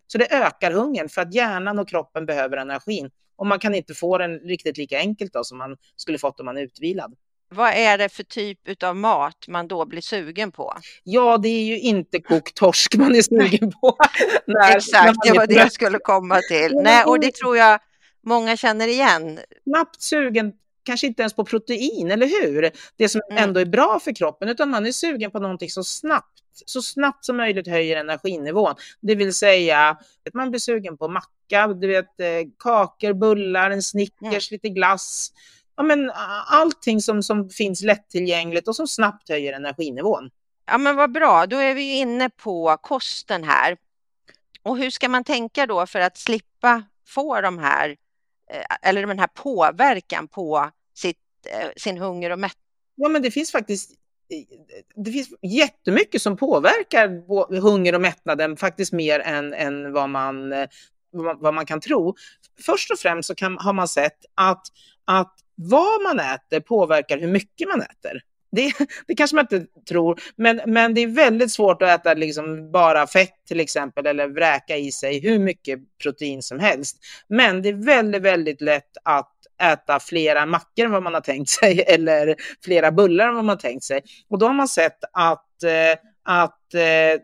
Så 0.08 0.18
det 0.18 0.34
ökar 0.34 0.72
hungern 0.72 1.10
för 1.10 1.22
att 1.22 1.34
hjärnan 1.34 1.80
och 1.80 1.90
kroppen 1.90 2.26
behöver 2.26 2.58
energin. 2.58 3.10
Och 3.36 3.48
man 3.48 3.60
kan 3.60 3.76
inte 3.76 3.94
få 3.94 4.18
den 4.18 4.40
riktigt 4.40 4.78
lika 4.78 4.98
enkelt 4.98 5.34
då, 5.34 5.44
som 5.44 5.58
man 5.58 5.78
skulle 5.96 6.18
fått 6.18 6.40
om 6.40 6.46
man 6.46 6.58
är 6.58 6.62
utvilad. 6.62 7.16
Vad 7.52 7.74
är 7.74 7.98
det 7.98 8.10
för 8.10 8.24
typ 8.24 8.84
av 8.84 8.96
mat 8.96 9.48
man 9.48 9.68
då 9.68 9.86
blir 9.86 10.02
sugen 10.02 10.52
på? 10.52 10.74
Ja, 11.04 11.38
det 11.38 11.50
är 11.50 11.64
ju 11.64 11.80
inte 11.80 12.20
kokt 12.22 12.56
torsk 12.56 12.96
man 12.96 13.16
är 13.16 13.22
sugen 13.22 13.72
på. 13.72 13.98
när, 14.46 14.76
Exakt, 14.76 15.06
när 15.26 15.34
det 15.34 15.40
var 15.40 15.48
det 15.48 15.54
jag 15.54 15.72
skulle 15.72 16.00
komma 16.00 16.40
till. 16.50 16.72
Nej, 16.76 17.06
och 17.06 17.20
det 17.20 17.36
tror 17.36 17.58
jag 17.58 17.80
många 18.22 18.58
känner 18.58 18.88
igen. 18.88 19.40
Snabbt 19.64 20.02
sugen, 20.02 20.54
kanske 20.84 21.08
inte 21.08 21.22
ens 21.22 21.34
på 21.34 21.46
protein, 21.46 22.12
eller 22.12 22.28
hur? 22.28 22.72
Det 22.98 23.10
som 23.10 23.22
mm. 23.32 23.44
ändå 23.44 23.60
är 23.60 23.66
bra 23.66 24.00
för 24.04 24.16
kroppen, 24.16 24.50
utan 24.50 24.70
man 24.70 24.86
är 24.86 24.92
sugen 24.92 25.32
på 25.32 25.40
någonting 25.40 25.70
så 25.70 25.84
snabbt 25.84 26.40
så 26.66 26.82
snabbt 26.82 27.26
som 27.26 27.38
möjligt 27.38 27.68
höjer 27.68 27.98
energinivån. 27.98 28.76
Det 29.02 29.16
vill 29.16 29.34
säga 29.34 29.90
att 29.90 30.34
man 30.34 30.50
blir 30.50 30.60
sugen 30.60 30.98
på 30.98 31.08
macka, 31.08 31.68
du 31.68 31.88
vet, 31.88 32.20
eh, 32.20 32.28
kakor, 32.60 33.14
bullar, 33.14 33.72
en 33.72 33.84
Snickers, 33.84 34.52
mm. 34.52 34.56
lite 34.56 34.70
glass 34.70 35.32
ja, 35.80 35.84
men, 35.84 36.12
allting 36.48 37.02
som, 37.02 37.24
som 37.24 37.50
finns 37.50 37.82
lättillgängligt 37.82 38.68
och 38.68 38.76
som 38.76 38.88
snabbt 38.88 39.30
höjer 39.30 39.54
energinivån. 39.54 40.30
Ja 40.66 40.78
men 40.78 40.96
vad 40.96 41.12
bra, 41.12 41.46
då 41.46 41.58
är 41.58 41.74
vi 41.74 41.94
inne 41.94 42.30
på 42.30 42.78
kosten 42.82 43.44
här. 43.44 43.78
Och 44.64 44.78
hur 44.78 44.90
ska 44.90 45.10
man 45.10 45.24
tänka 45.24 45.66
då 45.66 45.86
för 45.86 46.00
att 46.00 46.18
slippa 46.18 46.84
få 47.08 47.42
de 47.42 47.58
här, 47.58 47.90
eh, 48.52 48.90
eller 48.90 49.08
den 49.08 49.20
här 49.20 49.28
påverkan 49.28 50.28
på 50.28 50.70
sitt, 50.94 51.18
eh, 51.46 51.70
sin 51.78 51.98
hunger 51.98 52.30
och 52.30 52.40
mättnad? 52.40 52.64
Ja 52.96 53.10
men 53.10 53.22
det 53.22 53.32
finns 53.32 53.52
faktiskt 53.52 53.92
det 54.96 55.12
finns 55.12 55.30
jättemycket 55.42 56.22
som 56.22 56.38
påverkar 56.38 57.62
hunger 57.62 57.96
och 57.96 58.02
mättnaden, 58.02 58.58
faktiskt 58.58 58.94
mer 58.94 59.20
än, 59.20 59.54
än 59.54 59.94
vad, 59.94 60.10
man, 60.10 60.54
vad 61.12 61.54
man 61.54 61.66
kan 61.66 61.82
tro. 61.82 62.16
Först 62.66 62.92
och 62.92 63.00
främst 63.00 63.28
så 63.28 63.36
kan, 63.36 63.58
har 63.58 63.74
man 63.74 63.88
sett 63.88 64.26
att, 64.36 64.68
att 65.06 65.36
vad 65.62 66.02
man 66.02 66.20
äter 66.20 66.60
påverkar 66.60 67.18
hur 67.18 67.28
mycket 67.28 67.68
man 67.68 67.82
äter. 67.82 68.22
Det, 68.52 68.72
det 69.08 69.16
kanske 69.16 69.36
man 69.36 69.48
inte 69.52 69.66
tror, 69.90 70.22
men, 70.36 70.62
men 70.66 70.94
det 70.94 71.02
är 71.02 71.08
väldigt 71.08 71.52
svårt 71.52 71.82
att 71.82 71.90
äta 71.90 72.14
liksom 72.14 72.72
bara 72.72 73.08
fett 73.08 73.34
till 73.48 73.60
exempel 73.60 74.06
eller 74.06 74.28
vräka 74.28 74.78
i 74.78 74.92
sig 74.92 75.20
hur 75.20 75.40
mycket 75.40 75.80
protein 76.04 76.44
som 76.44 76.60
helst. 76.60 76.98
Men 77.28 77.62
det 77.62 77.70
är 77.70 77.86
väldigt, 77.86 78.22
väldigt 78.22 78.62
lätt 78.62 78.98
att 79.04 79.34
äta 79.62 80.00
flera 80.00 80.46
mackor 80.46 80.86
än 80.86 80.92
vad 80.92 81.04
man 81.04 81.14
har 81.14 81.22
tänkt 81.22 81.50
sig 81.50 81.82
eller 81.88 82.36
flera 82.64 82.92
bullar 82.92 83.28
än 83.28 83.36
vad 83.36 83.46
man 83.46 83.56
har 83.56 83.62
tänkt 83.62 83.84
sig. 83.84 84.02
Och 84.30 84.40
då 84.40 84.46
har 84.46 84.54
man 84.54 84.68
sett 84.68 85.04
att, 85.14 85.64
eh, 85.64 86.00
att 86.24 86.74
eh, 86.74 87.22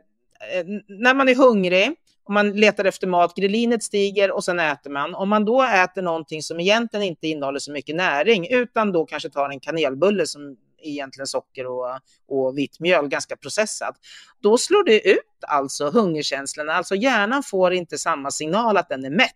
när 0.88 1.14
man 1.14 1.30
är 1.30 1.36
hungrig 1.36 1.96
om 2.28 2.34
man 2.34 2.52
letar 2.52 2.86
efter 2.86 3.08
mat, 3.08 3.36
grelinet 3.36 3.84
stiger 3.84 4.32
och 4.32 4.44
sen 4.44 4.60
äter 4.60 4.90
man. 4.90 5.16
Om 5.16 5.30
man 5.30 5.46
då 5.46 5.64
äter 5.64 6.02
någonting 6.02 6.42
som 6.42 6.60
egentligen 6.60 7.06
inte 7.06 7.28
innehåller 7.28 7.60
så 7.60 7.72
mycket 7.72 7.96
näring, 7.96 8.48
utan 8.50 8.92
då 8.92 9.06
kanske 9.06 9.30
tar 9.30 9.50
en 9.50 9.60
kanelbulle 9.60 10.28
som 10.28 10.58
egentligen 10.82 11.28
socker 11.28 11.66
och, 11.66 12.00
och 12.28 12.58
vitt 12.58 12.80
mjöl, 12.80 13.08
ganska 13.08 13.36
processat, 13.38 13.96
då 14.42 14.58
slår 14.58 14.84
det 14.84 15.10
ut 15.10 15.20
alltså 15.48 15.90
hungerkänslorna. 15.90 16.74
Alltså 16.74 16.96
hjärnan 16.96 17.44
får 17.44 17.74
inte 17.74 17.98
samma 17.98 18.32
signal 18.32 18.78
att 18.78 18.90
den 18.90 19.06
är 19.06 19.10
mätt. 19.10 19.32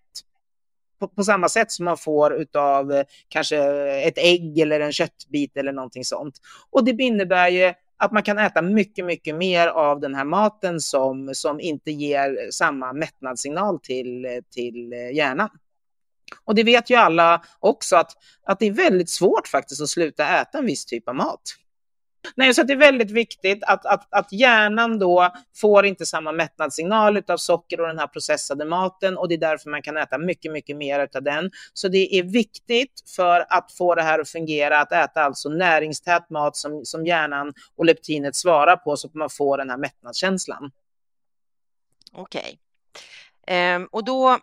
På, 1.00 1.08
på, 1.08 1.24
samma 1.24 1.50
sätt 1.50 1.72
som 1.72 1.86
man 1.86 1.98
får 1.98 2.46
av 2.58 3.04
kanske 3.30 3.58
ett 4.02 4.18
ägg 4.18 4.60
eller 4.60 4.80
en 4.80 4.94
köttbit 4.94 5.58
eller 5.58 5.72
någonting 5.72 6.06
sånt. 6.06 6.36
Och 6.70 6.84
det 6.84 7.04
innebär 7.04 7.50
ju 7.50 7.74
att 8.00 8.12
man 8.12 8.24
kan 8.24 8.38
äta 8.38 8.62
mycket, 8.62 9.06
mycket 9.06 9.36
mer 9.36 9.68
av 9.68 10.00
den 10.00 10.16
här 10.16 10.26
maten 10.26 10.80
som, 10.80 11.36
som 11.36 11.60
inte 11.60 11.92
ger 11.92 12.52
samma 12.52 12.94
mättnadssignal 12.94 13.80
till, 13.80 14.42
till 14.52 14.92
hjärnan. 14.92 15.50
Och 16.46 16.56
det 16.56 16.64
vet 16.64 16.90
ju 16.90 16.96
alla 16.96 17.44
också 17.60 17.96
att, 17.96 18.12
att 18.44 18.60
det 18.60 18.66
är 18.66 18.72
väldigt 18.72 19.10
svårt 19.10 19.48
faktiskt 19.48 19.82
att 19.82 19.90
sluta 19.90 20.40
äta 20.42 20.58
en 20.58 20.66
viss 20.66 20.86
typ 20.86 21.08
av 21.08 21.16
mat. 21.16 21.42
Nej, 22.36 22.54
så 22.54 22.64
det 22.64 22.74
är 22.74 22.78
väldigt 22.78 23.12
viktigt 23.12 23.64
att, 23.64 23.86
att, 23.86 24.08
att 24.10 24.32
hjärnan 24.32 25.00
då 25.00 25.34
får 25.56 25.86
inte 25.86 26.06
samma 26.06 26.32
mättnadssignal 26.32 27.24
av 27.28 27.38
socker 27.38 27.82
och 27.82 27.88
den 27.88 28.00
här 28.00 28.08
processade 28.08 28.66
maten 28.66 29.18
och 29.18 29.30
det 29.30 29.36
är 29.36 29.40
därför 29.40 29.70
man 29.70 29.82
kan 29.82 29.98
äta 29.98 30.18
mycket, 30.18 30.52
mycket 30.52 30.78
mer 30.78 31.10
av 31.16 31.24
den. 31.24 31.52
Så 31.74 31.88
det 31.88 32.20
är 32.20 32.24
viktigt 32.24 33.04
för 33.16 33.46
att 33.50 33.72
få 33.78 33.96
det 33.96 34.02
här 34.02 34.20
att 34.20 34.30
fungera 34.30 34.80
att 34.80 34.92
äta 34.92 35.22
alltså 35.22 35.50
näringstät 35.50 36.30
mat 36.30 36.56
som, 36.56 36.86
som 36.86 37.06
hjärnan 37.06 37.54
och 37.76 37.86
leptinet 37.86 38.36
svarar 38.36 38.76
på 38.76 38.98
så 38.98 39.08
att 39.08 39.14
man 39.14 39.30
får 39.30 39.58
den 39.58 39.70
här 39.70 39.78
mättnadskänslan. 39.78 40.72
Okej. 42.12 42.60
Okay. 43.46 43.76
Um, 43.76 43.88
och 43.92 44.04
då 44.04 44.40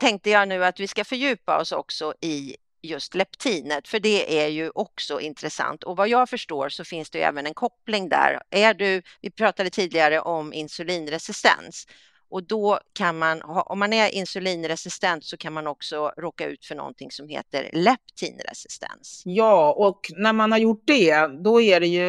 tänkte 0.00 0.30
jag 0.30 0.48
nu 0.48 0.64
att 0.64 0.80
vi 0.80 0.88
ska 0.88 1.04
fördjupa 1.04 1.60
oss 1.60 1.72
också 1.72 2.14
i 2.20 2.56
just 2.84 3.14
leptinet, 3.14 3.88
för 3.88 4.00
det 4.00 4.42
är 4.42 4.48
ju 4.48 4.70
också 4.74 5.20
intressant. 5.20 5.82
Och 5.82 5.96
vad 5.96 6.08
jag 6.08 6.28
förstår 6.28 6.68
så 6.68 6.84
finns 6.84 7.10
det 7.10 7.22
även 7.22 7.46
en 7.46 7.54
koppling 7.54 8.08
där. 8.08 8.40
Är 8.50 8.74
du, 8.74 9.02
vi 9.20 9.30
pratade 9.30 9.70
tidigare 9.70 10.20
om 10.20 10.52
insulinresistens 10.52 11.86
och 12.34 12.42
då 12.42 12.78
kan 12.92 13.18
man, 13.18 13.42
om 13.42 13.78
man 13.78 13.92
är 13.92 14.08
insulinresistent 14.08 15.24
så 15.24 15.36
kan 15.36 15.52
man 15.52 15.66
också 15.66 16.12
råka 16.16 16.46
ut 16.46 16.64
för 16.64 16.74
någonting 16.74 17.10
som 17.10 17.28
heter 17.28 17.70
leptinresistens. 17.72 19.22
Ja, 19.24 19.72
och 19.72 20.00
när 20.16 20.32
man 20.32 20.52
har 20.52 20.58
gjort 20.58 20.82
det, 20.86 21.26
då 21.44 21.60
är 21.60 21.80
det 21.80 21.86
ju, 21.86 22.06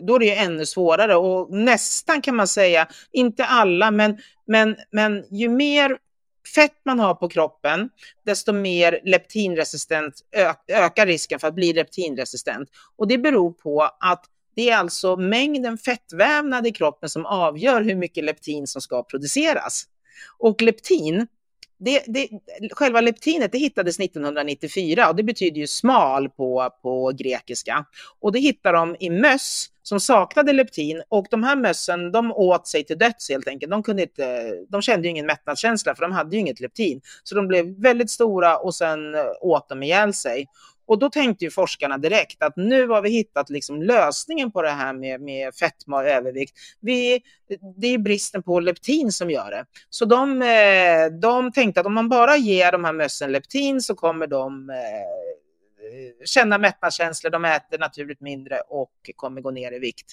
då 0.00 0.14
är 0.14 0.18
det 0.18 0.26
ju 0.26 0.32
ännu 0.32 0.66
svårare 0.66 1.16
och 1.16 1.50
nästan 1.50 2.20
kan 2.20 2.36
man 2.36 2.48
säga, 2.48 2.88
inte 3.12 3.44
alla, 3.44 3.90
men, 3.90 4.18
men, 4.46 4.76
men 4.90 5.24
ju 5.30 5.48
mer 5.48 5.98
fett 6.54 6.80
man 6.84 6.98
har 6.98 7.14
på 7.14 7.28
kroppen, 7.28 7.90
desto 8.26 8.52
mer 8.52 9.00
leptinresistent 9.04 10.14
ökar 10.68 11.06
risken 11.06 11.38
för 11.38 11.48
att 11.48 11.54
bli 11.54 11.72
leptinresistent. 11.72 12.68
Och 12.96 13.08
det 13.08 13.18
beror 13.18 13.52
på 13.52 13.82
att 14.00 14.24
det 14.56 14.70
är 14.70 14.76
alltså 14.76 15.16
mängden 15.16 15.78
fettvävnad 15.78 16.66
i 16.66 16.72
kroppen 16.72 17.08
som 17.08 17.26
avgör 17.26 17.82
hur 17.82 17.94
mycket 17.94 18.24
leptin 18.24 18.66
som 18.66 18.82
ska 18.82 19.02
produceras. 19.02 19.84
Och 20.38 20.62
leptin, 20.62 21.26
det, 21.78 22.02
det, 22.06 22.28
själva 22.72 23.00
leptinet 23.00 23.52
det 23.52 23.58
hittades 23.58 24.00
1994 24.00 25.08
och 25.08 25.16
det 25.16 25.22
betyder 25.22 25.60
ju 25.60 25.66
smal 25.66 26.28
på, 26.28 26.70
på 26.82 27.12
grekiska. 27.18 27.84
Och 28.20 28.32
det 28.32 28.38
hittade 28.38 28.78
de 28.78 28.96
i 29.00 29.10
möss 29.10 29.70
som 29.82 30.00
saknade 30.00 30.52
leptin 30.52 31.02
och 31.08 31.26
de 31.30 31.42
här 31.42 31.56
mössen 31.56 32.12
de 32.12 32.32
åt 32.32 32.66
sig 32.66 32.84
till 32.84 32.98
döds 32.98 33.28
helt 33.28 33.48
enkelt. 33.48 33.70
De, 33.70 33.82
kunde 33.82 34.02
inte, 34.02 34.54
de 34.68 34.82
kände 34.82 35.08
ju 35.08 35.10
ingen 35.10 35.26
mättnadskänsla 35.26 35.94
för 35.94 36.02
de 36.02 36.12
hade 36.12 36.36
ju 36.36 36.40
inget 36.40 36.60
leptin. 36.60 37.00
Så 37.22 37.34
de 37.34 37.48
blev 37.48 37.82
väldigt 37.82 38.10
stora 38.10 38.58
och 38.58 38.74
sen 38.74 39.14
eh, 39.14 39.20
åt 39.40 39.68
de 39.68 39.82
ihjäl 39.82 40.14
sig. 40.14 40.46
Och 40.88 40.98
då 40.98 41.10
tänkte 41.10 41.44
ju 41.44 41.50
forskarna 41.50 41.98
direkt 41.98 42.42
att 42.42 42.56
nu 42.56 42.86
har 42.88 43.02
vi 43.02 43.10
hittat 43.10 43.50
liksom 43.50 43.82
lösningen 43.82 44.52
på 44.52 44.62
det 44.62 44.70
här 44.70 44.92
med, 44.92 45.20
med 45.20 45.54
fetma 45.54 45.96
och 45.96 46.08
övervikt. 46.08 46.58
Vi, 46.80 47.22
det 47.76 47.86
är 47.86 47.98
bristen 47.98 48.42
på 48.42 48.60
leptin 48.60 49.12
som 49.12 49.30
gör 49.30 49.50
det. 49.50 49.64
Så 49.90 50.04
de, 50.04 50.42
eh, 50.42 51.20
de 51.20 51.52
tänkte 51.52 51.80
att 51.80 51.86
om 51.86 51.94
man 51.94 52.08
bara 52.08 52.36
ger 52.36 52.72
de 52.72 52.84
här 52.84 52.92
mössen 52.92 53.32
leptin 53.32 53.80
så 53.80 53.94
kommer 53.94 54.26
de 54.26 54.70
eh, 54.70 54.76
känna 56.24 56.58
mättnadskänslor, 56.58 57.30
de 57.30 57.44
äter 57.44 57.78
naturligt 57.78 58.20
mindre 58.20 58.60
och 58.60 58.92
kommer 59.16 59.40
gå 59.40 59.50
ner 59.50 59.72
i 59.72 59.78
vikt. 59.78 60.12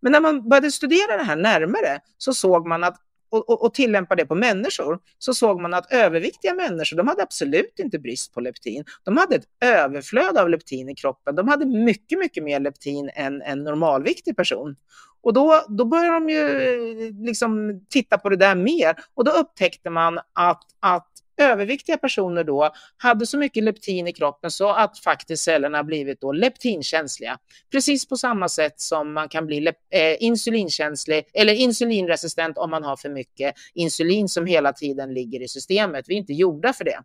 Men 0.00 0.12
när 0.12 0.20
man 0.20 0.48
började 0.48 0.70
studera 0.70 1.16
det 1.16 1.22
här 1.22 1.36
närmare 1.36 2.00
så 2.18 2.34
såg 2.34 2.66
man 2.66 2.84
att 2.84 2.96
och, 3.30 3.48
och, 3.50 3.64
och 3.64 3.74
tillämpar 3.74 4.16
det 4.16 4.26
på 4.26 4.34
människor 4.34 4.98
så 5.18 5.34
såg 5.34 5.60
man 5.60 5.74
att 5.74 5.92
överviktiga 5.92 6.54
människor, 6.54 6.96
de 6.96 7.08
hade 7.08 7.22
absolut 7.22 7.78
inte 7.78 7.98
brist 7.98 8.34
på 8.34 8.40
leptin. 8.40 8.84
De 9.04 9.16
hade 9.16 9.36
ett 9.36 9.46
överflöd 9.64 10.38
av 10.38 10.48
leptin 10.48 10.88
i 10.88 10.94
kroppen. 10.94 11.34
De 11.34 11.48
hade 11.48 11.66
mycket, 11.66 12.18
mycket 12.18 12.44
mer 12.44 12.60
leptin 12.60 13.10
än 13.14 13.42
en 13.42 13.64
normalviktig 13.64 14.36
person. 14.36 14.76
Och 15.22 15.32
då, 15.32 15.64
då 15.68 15.84
började 15.84 16.14
de 16.14 16.28
ju 16.28 16.40
eh, 16.40 17.14
liksom 17.24 17.80
titta 17.88 18.18
på 18.18 18.28
det 18.28 18.36
där 18.36 18.54
mer 18.54 18.96
och 19.14 19.24
då 19.24 19.30
upptäckte 19.30 19.90
man 19.90 20.18
att, 20.32 20.62
att 20.80 21.08
överviktiga 21.36 21.96
personer 21.96 22.44
då 22.44 22.70
hade 22.96 23.26
så 23.26 23.38
mycket 23.38 23.64
leptin 23.64 24.06
i 24.06 24.12
kroppen 24.12 24.50
så 24.50 24.68
att 24.68 24.98
faktiskt 24.98 25.44
cellerna 25.44 25.84
blivit 25.84 26.20
då 26.20 26.32
leptinkänsliga. 26.32 27.38
Precis 27.72 28.08
på 28.08 28.16
samma 28.16 28.48
sätt 28.48 28.80
som 28.80 29.12
man 29.12 29.28
kan 29.28 29.46
bli 29.46 29.66
eh, 29.66 29.72
insulinkänslig 30.20 31.24
eller 31.34 31.52
insulinresistent 31.52 32.58
om 32.58 32.70
man 32.70 32.84
har 32.84 32.96
för 32.96 33.08
mycket 33.08 33.54
insulin 33.74 34.28
som 34.28 34.46
hela 34.46 34.72
tiden 34.72 35.14
ligger 35.14 35.42
i 35.42 35.48
systemet. 35.48 36.04
Vi 36.08 36.14
är 36.14 36.18
inte 36.18 36.32
gjorda 36.32 36.72
för 36.72 36.84
det. 36.84 36.98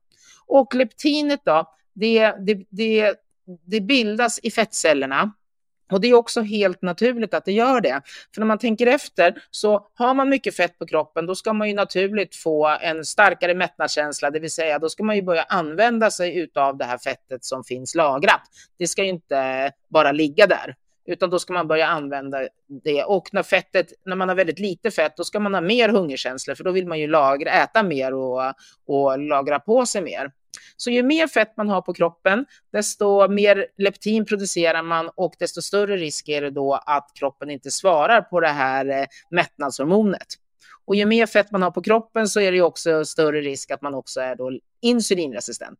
Och 0.48 0.76
leptinet 0.76 1.42
då, 1.46 1.66
det, 1.94 2.32
det, 2.32 2.66
det, 2.70 3.16
det 3.66 3.82
bildas 3.82 4.40
i 4.44 4.52
fettcellerna 4.52 5.32
och 5.92 6.02
det 6.02 6.08
är 6.08 6.14
också 6.14 6.42
helt 6.42 6.82
naturligt 6.82 7.34
att 7.34 7.46
det 7.46 7.52
gör 7.52 7.82
det. 7.82 8.02
För 8.34 8.42
när 8.42 8.48
man 8.48 8.58
tänker 8.58 8.88
efter 8.88 9.44
så 9.52 9.88
har 9.96 10.14
man 10.14 10.30
mycket 10.30 10.56
fett 10.56 10.80
på 10.80 10.86
kroppen, 10.86 11.26
då 11.26 11.36
ska 11.36 11.54
man 11.54 11.68
ju 11.68 11.74
naturligt 11.74 12.36
få 12.36 12.68
en 12.82 13.06
starkare 13.06 13.54
mättnadskänsla, 13.54 14.32
det 14.32 14.40
vill 14.40 14.52
säga 14.52 14.80
då 14.80 14.90
ska 14.90 15.04
man 15.04 15.16
ju 15.16 15.22
börja 15.22 15.44
använda 15.44 16.12
sig 16.12 16.38
utav 16.38 16.78
det 16.78 16.86
här 16.86 16.98
fettet 16.98 17.46
som 17.46 17.64
finns 17.64 17.96
lagrat. 17.96 18.42
Det 18.78 18.88
ska 18.88 19.04
ju 19.04 19.10
inte 19.10 19.72
bara 19.90 20.12
ligga 20.12 20.48
där, 20.48 20.76
utan 21.06 21.30
då 21.30 21.40
ska 21.40 21.54
man 21.54 21.68
börja 21.68 21.88
använda 21.88 22.48
det. 22.84 23.04
Och 23.04 23.30
när 23.32 23.44
fettet, 23.44 23.88
när 24.06 24.16
man 24.16 24.30
har 24.30 24.36
väldigt 24.36 24.60
lite 24.60 24.92
fett, 24.92 25.18
då 25.18 25.24
ska 25.24 25.40
man 25.40 25.54
ha 25.54 25.62
mer 25.62 25.90
hungerkänslor, 25.90 26.56
för 26.56 26.64
då 26.64 26.72
vill 26.72 26.88
man 26.88 27.00
ju 27.00 27.08
lagra, 27.08 27.52
äta 27.52 27.84
mer 27.84 28.14
och, 28.14 28.54
och 28.86 29.20
lagra 29.20 29.60
på 29.60 29.86
sig 29.86 30.02
mer. 30.02 30.32
Så 30.78 30.90
ju 30.90 31.04
mer 31.04 31.28
fett 31.28 31.58
man 31.58 31.70
har 31.70 31.82
på 31.82 31.94
kroppen, 31.94 32.46
desto 32.72 33.28
mer 33.28 33.68
leptin 33.78 34.26
producerar 34.26 34.84
man 34.84 35.10
och 35.16 35.36
desto 35.40 35.62
större 35.62 35.98
risk 35.98 36.30
är 36.30 36.42
det 36.42 36.52
då 36.52 36.74
att 36.86 37.12
kroppen 37.20 37.50
inte 37.50 37.72
svarar 37.72 38.22
på 38.22 38.40
det 38.40 38.48
här 38.48 38.86
eh, 38.86 39.06
mättnadshormonet. 39.30 40.28
Och 40.86 40.96
ju 40.96 41.06
mer 41.06 41.26
fett 41.26 41.52
man 41.52 41.62
har 41.62 41.72
på 41.72 41.82
kroppen 41.82 42.28
så 42.28 42.40
är 42.40 42.52
det 42.52 42.62
också 42.62 43.06
större 43.06 43.42
risk 43.42 43.72
att 43.72 43.82
man 43.82 43.94
också 43.94 44.22
är 44.22 44.36
då 44.36 44.52
insulinresistent. 44.82 45.80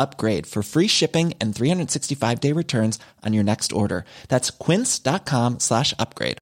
upgrade 0.00 0.46
for 0.46 0.62
free 0.62 0.88
shipping 0.88 1.34
and 1.40 1.54
365 1.54 2.40
day 2.40 2.52
returns 2.52 2.98
on 3.24 3.32
your 3.32 3.44
next 3.44 3.72
order. 3.72 4.04
That's 4.28 4.50
quince.com 4.50 5.60
slash 5.60 5.94
upgrade. 5.98 6.38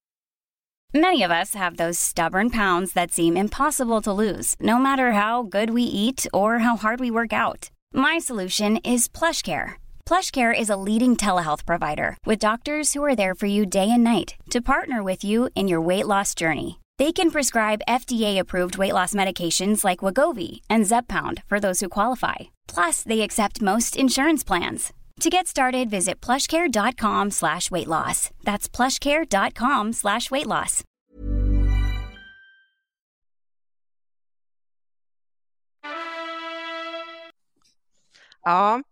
Many 0.94 1.22
of 1.22 1.30
us 1.30 1.52
have 1.52 1.76
those 1.76 1.98
stubborn 1.98 2.48
pounds 2.48 2.94
that 2.94 3.12
seem 3.12 3.36
impossible 3.36 4.00
to 4.00 4.12
lose, 4.12 4.54
no 4.58 4.78
matter 4.78 5.12
how 5.12 5.42
good 5.42 5.68
we 5.68 5.82
eat 5.82 6.26
or 6.32 6.60
how 6.60 6.76
hard 6.78 6.98
we 6.98 7.10
work 7.10 7.34
out. 7.34 7.68
My 7.92 8.16
solution 8.16 8.78
is 8.78 9.06
PlushCare. 9.06 9.72
PlushCare 10.06 10.58
is 10.58 10.70
a 10.70 10.78
leading 10.78 11.14
telehealth 11.14 11.66
provider 11.66 12.16
with 12.24 12.38
doctors 12.38 12.94
who 12.94 13.04
are 13.04 13.14
there 13.14 13.34
for 13.34 13.44
you 13.44 13.66
day 13.66 13.90
and 13.90 14.02
night 14.02 14.36
to 14.48 14.62
partner 14.62 15.02
with 15.02 15.22
you 15.22 15.50
in 15.54 15.68
your 15.68 15.82
weight 15.82 16.06
loss 16.06 16.34
journey. 16.34 16.80
They 16.96 17.12
can 17.12 17.30
prescribe 17.30 17.86
FDA-approved 17.86 18.78
weight 18.78 18.94
loss 18.94 19.12
medications 19.12 19.84
like 19.84 20.00
Wagovi 20.00 20.62
and 20.70 20.86
Zepbound 20.86 21.42
for 21.44 21.60
those 21.60 21.80
who 21.80 21.90
qualify. 21.90 22.48
Plus, 22.74 23.02
they 23.02 23.20
accept 23.20 23.62
most 23.62 23.96
insurance 23.96 24.44
plans. 24.46 24.92
To 25.20 25.30
get 25.30 25.46
started, 25.46 25.90
visit 25.90 26.26
plushcare.com 26.26 27.30
slash 27.30 27.70
weight 27.70 27.88
loss. 27.88 28.30
That's 28.44 28.68
plushcare.com 28.68 29.92
slash 29.92 30.30
weight 30.30 30.46
loss. 30.46 30.84
Ja, 38.42 38.82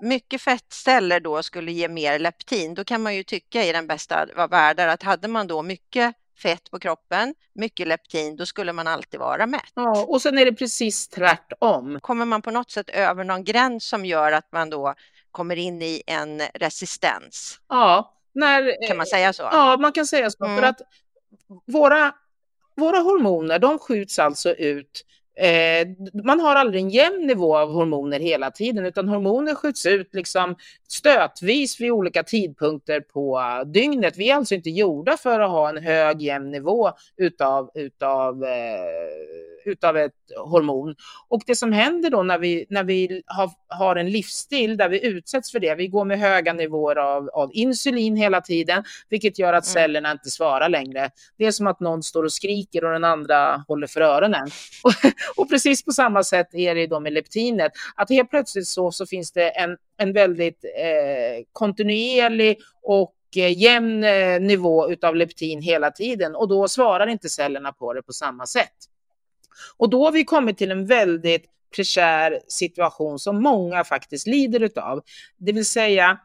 mycket 0.00 0.40
fettceller 0.42 1.20
då 1.20 1.42
skulle 1.42 1.72
ge 1.72 1.88
mer 1.88 2.18
leptin. 2.18 2.74
Då 2.74 2.84
kan 2.84 3.02
man 3.02 3.16
ju 3.16 3.22
tycka 3.24 3.64
i 3.64 3.72
den 3.72 3.86
bästa 3.86 4.26
av 4.36 4.50
världar 4.50 4.88
att 4.88 5.02
hade 5.02 5.28
man 5.28 5.46
då 5.46 5.62
mycket 5.62 6.14
fett 6.42 6.70
på 6.70 6.78
kroppen, 6.78 7.34
mycket 7.54 7.88
leptin, 7.88 8.36
då 8.36 8.46
skulle 8.46 8.72
man 8.72 8.86
alltid 8.86 9.20
vara 9.20 9.46
mätt. 9.46 9.72
Ja, 9.74 10.04
och 10.08 10.22
sen 10.22 10.38
är 10.38 10.44
det 10.44 10.52
precis 10.52 11.08
tvärtom. 11.08 12.00
Kommer 12.00 12.24
man 12.24 12.42
på 12.42 12.50
något 12.50 12.70
sätt 12.70 12.90
över 12.90 13.24
någon 13.24 13.44
gräns 13.44 13.88
som 13.88 14.04
gör 14.04 14.32
att 14.32 14.52
man 14.52 14.70
då 14.70 14.94
kommer 15.30 15.56
in 15.56 15.82
i 15.82 16.02
en 16.06 16.42
resistens? 16.54 17.60
Ja, 17.68 18.14
när, 18.32 18.88
kan 18.88 18.96
man 18.96 19.06
säga 19.06 19.32
så? 19.32 19.42
Ja, 19.42 19.76
man 19.80 19.92
kan 19.92 20.06
säga 20.06 20.30
så. 20.30 20.44
Mm. 20.44 20.56
För 20.56 20.66
att 20.66 20.80
våra, 21.66 22.14
våra 22.76 22.98
hormoner, 22.98 23.58
de 23.58 23.78
skjuts 23.78 24.18
alltså 24.18 24.54
ut 24.54 25.04
Eh, 25.40 25.88
man 26.24 26.40
har 26.40 26.56
aldrig 26.56 26.82
en 26.82 26.90
jämn 26.90 27.26
nivå 27.26 27.56
av 27.58 27.72
hormoner 27.72 28.20
hela 28.20 28.50
tiden, 28.50 28.86
utan 28.86 29.08
hormoner 29.08 29.54
skjuts 29.54 29.86
ut 29.86 30.14
liksom 30.14 30.56
stötvis 30.88 31.80
vid 31.80 31.90
olika 31.90 32.22
tidpunkter 32.22 33.00
på 33.00 33.40
dygnet. 33.66 34.16
Vi 34.16 34.30
är 34.30 34.34
alltså 34.34 34.54
inte 34.54 34.70
gjorda 34.70 35.16
för 35.16 35.40
att 35.40 35.50
ha 35.50 35.68
en 35.68 35.84
hög 35.84 36.22
jämn 36.22 36.50
nivå 36.50 36.90
utav, 37.16 37.70
utav, 37.74 38.44
eh, 38.44 39.70
utav 39.70 39.96
ett 39.96 40.12
hormon. 40.36 40.94
Och 41.28 41.42
det 41.46 41.56
som 41.56 41.72
händer 41.72 42.10
då 42.10 42.22
när 42.22 42.38
vi, 42.38 42.66
när 42.68 42.84
vi 42.84 43.22
har 43.26 43.50
har 43.70 43.96
en 43.96 44.10
livsstil 44.10 44.76
där 44.76 44.88
vi 44.88 45.06
utsätts 45.06 45.52
för 45.52 45.60
det. 45.60 45.74
Vi 45.74 45.88
går 45.88 46.04
med 46.04 46.18
höga 46.18 46.52
nivåer 46.52 46.96
av, 46.96 47.28
av 47.28 47.50
insulin 47.52 48.16
hela 48.16 48.40
tiden, 48.40 48.84
vilket 49.08 49.38
gör 49.38 49.52
att 49.52 49.66
mm. 49.66 49.72
cellerna 49.72 50.12
inte 50.12 50.30
svarar 50.30 50.68
längre. 50.68 51.10
Det 51.36 51.46
är 51.46 51.50
som 51.50 51.66
att 51.66 51.80
någon 51.80 52.02
står 52.02 52.24
och 52.24 52.32
skriker 52.32 52.84
och 52.84 52.92
den 52.92 53.04
andra 53.04 53.64
håller 53.68 53.86
för 53.86 54.00
öronen. 54.00 54.48
Och, 54.84 54.92
och 55.36 55.50
precis 55.50 55.84
på 55.84 55.92
samma 55.92 56.22
sätt 56.22 56.54
är 56.54 56.74
det 56.74 56.86
då 56.86 57.00
med 57.00 57.12
leptinet, 57.12 57.72
att 57.94 58.10
helt 58.10 58.30
plötsligt 58.30 58.66
så, 58.66 58.90
så 58.90 59.06
finns 59.06 59.32
det 59.32 59.48
en, 59.50 59.76
en 59.96 60.12
väldigt 60.12 60.64
eh, 60.64 61.44
kontinuerlig 61.52 62.58
och 62.82 63.14
eh, 63.36 63.58
jämn 63.58 64.04
eh, 64.04 64.40
nivå 64.40 64.90
utav 64.90 65.16
leptin 65.16 65.62
hela 65.62 65.90
tiden 65.90 66.34
och 66.34 66.48
då 66.48 66.68
svarar 66.68 67.06
inte 67.06 67.28
cellerna 67.28 67.72
på 67.72 67.92
det 67.92 68.02
på 68.02 68.12
samma 68.12 68.46
sätt. 68.46 68.74
Och 69.76 69.90
då 69.90 70.04
har 70.04 70.12
vi 70.12 70.24
kommit 70.24 70.58
till 70.58 70.70
en 70.70 70.86
väldigt 70.86 71.44
prekär 71.74 72.40
situation 72.48 73.18
som 73.18 73.42
många 73.42 73.84
faktiskt 73.84 74.26
lider 74.26 74.62
utav. 74.62 75.02
Det 75.36 75.52
vill 75.52 75.66
säga, 75.66 76.18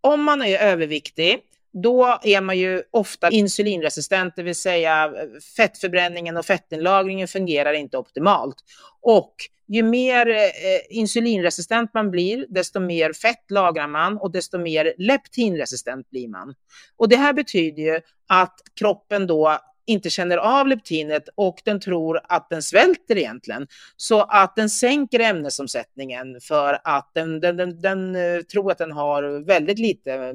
om 0.00 0.22
man 0.22 0.42
är 0.42 0.58
överviktig, 0.58 1.40
då 1.82 2.18
är 2.22 2.40
man 2.40 2.58
ju 2.58 2.82
ofta 2.90 3.30
insulinresistent, 3.30 4.36
det 4.36 4.42
vill 4.42 4.54
säga 4.54 5.12
fettförbränningen 5.56 6.36
och 6.36 6.46
fettinlagringen 6.46 7.28
fungerar 7.28 7.72
inte 7.72 7.98
optimalt. 7.98 8.56
Och 9.00 9.34
ju 9.68 9.82
mer 9.82 10.28
eh, 10.28 10.44
insulinresistent 10.90 11.94
man 11.94 12.10
blir, 12.10 12.46
desto 12.48 12.80
mer 12.80 13.12
fett 13.12 13.50
lagrar 13.50 13.88
man 13.88 14.18
och 14.18 14.32
desto 14.32 14.58
mer 14.58 14.94
leptinresistent 14.98 16.10
blir 16.10 16.28
man. 16.28 16.54
Och 16.96 17.08
det 17.08 17.16
här 17.16 17.32
betyder 17.32 17.82
ju 17.82 18.00
att 18.26 18.60
kroppen 18.78 19.26
då 19.26 19.58
inte 19.86 20.10
känner 20.10 20.36
av 20.36 20.66
leptinet 20.66 21.28
och 21.34 21.62
den 21.64 21.80
tror 21.80 22.20
att 22.24 22.50
den 22.50 22.62
svälter 22.62 23.18
egentligen. 23.18 23.66
Så 23.96 24.20
att 24.20 24.56
den 24.56 24.70
sänker 24.70 25.20
ämnesomsättningen 25.20 26.40
för 26.40 26.78
att 26.84 27.10
den, 27.14 27.40
den, 27.40 27.56
den, 27.56 27.80
den 27.80 28.16
eh, 28.16 28.40
tror 28.40 28.70
att 28.72 28.78
den 28.78 28.92
har 28.92 29.44
väldigt 29.44 29.78
lite 29.78 30.12
eh, 30.12 30.34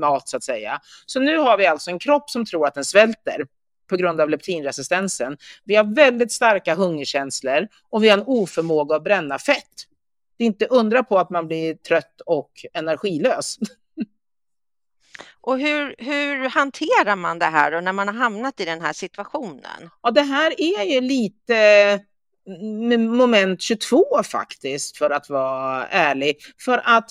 mat 0.00 0.28
så 0.28 0.36
att 0.36 0.44
säga. 0.44 0.80
Så 1.06 1.20
nu 1.20 1.38
har 1.38 1.58
vi 1.58 1.66
alltså 1.66 1.90
en 1.90 1.98
kropp 1.98 2.30
som 2.30 2.46
tror 2.46 2.66
att 2.66 2.74
den 2.74 2.84
svälter 2.84 3.46
på 3.88 3.96
grund 3.96 4.20
av 4.20 4.30
leptinresistensen. 4.30 5.36
Vi 5.64 5.76
har 5.76 5.94
väldigt 5.94 6.32
starka 6.32 6.74
hungerkänslor 6.74 7.68
och 7.90 8.04
vi 8.04 8.08
har 8.08 8.18
en 8.18 8.24
oförmåga 8.26 8.96
att 8.96 9.04
bränna 9.04 9.38
fett. 9.38 9.86
Det 10.38 10.44
är 10.44 10.46
inte 10.46 10.66
undra 10.66 11.02
på 11.02 11.18
att 11.18 11.30
man 11.30 11.46
blir 11.46 11.74
trött 11.74 12.20
och 12.26 12.50
energilös. 12.72 13.58
Och 15.46 15.58
hur, 15.58 15.94
hur 15.98 16.48
hanterar 16.48 17.16
man 17.16 17.38
det 17.38 17.44
här 17.44 17.74
och 17.74 17.84
när 17.84 17.92
man 17.92 18.08
har 18.08 18.14
hamnat 18.14 18.60
i 18.60 18.64
den 18.64 18.80
här 18.80 18.92
situationen? 18.92 19.90
Ja, 20.02 20.10
det 20.10 20.22
här 20.22 20.60
är 20.60 20.84
ju 20.84 21.00
lite 21.00 21.56
mm, 22.46 22.92
mm, 22.92 23.16
moment 23.16 23.62
22 23.62 24.04
faktiskt, 24.24 24.96
för 24.96 25.10
att 25.10 25.30
vara 25.30 25.86
ärlig. 25.86 26.36
För 26.58 26.82
att 26.84 27.10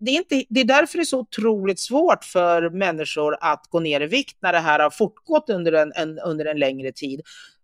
det 0.00 0.10
är, 0.10 0.16
inte, 0.16 0.44
det 0.48 0.60
är 0.60 0.64
därför 0.64 0.98
det 0.98 1.02
är 1.02 1.04
så 1.04 1.18
otroligt 1.18 1.80
svårt 1.80 2.24
för 2.24 2.70
människor 2.70 3.36
att 3.40 3.66
gå 3.70 3.80
ner 3.80 4.00
i 4.00 4.06
vikt 4.06 4.36
när 4.40 4.52
det 4.52 4.58
här 4.58 4.78
har 4.78 4.90
fortgått 4.90 5.50
under 5.50 5.72
en, 5.72 5.92
en, 5.96 6.18
under 6.18 6.44
en 6.44 6.58
längre 6.58 6.92
tid. 6.92 7.20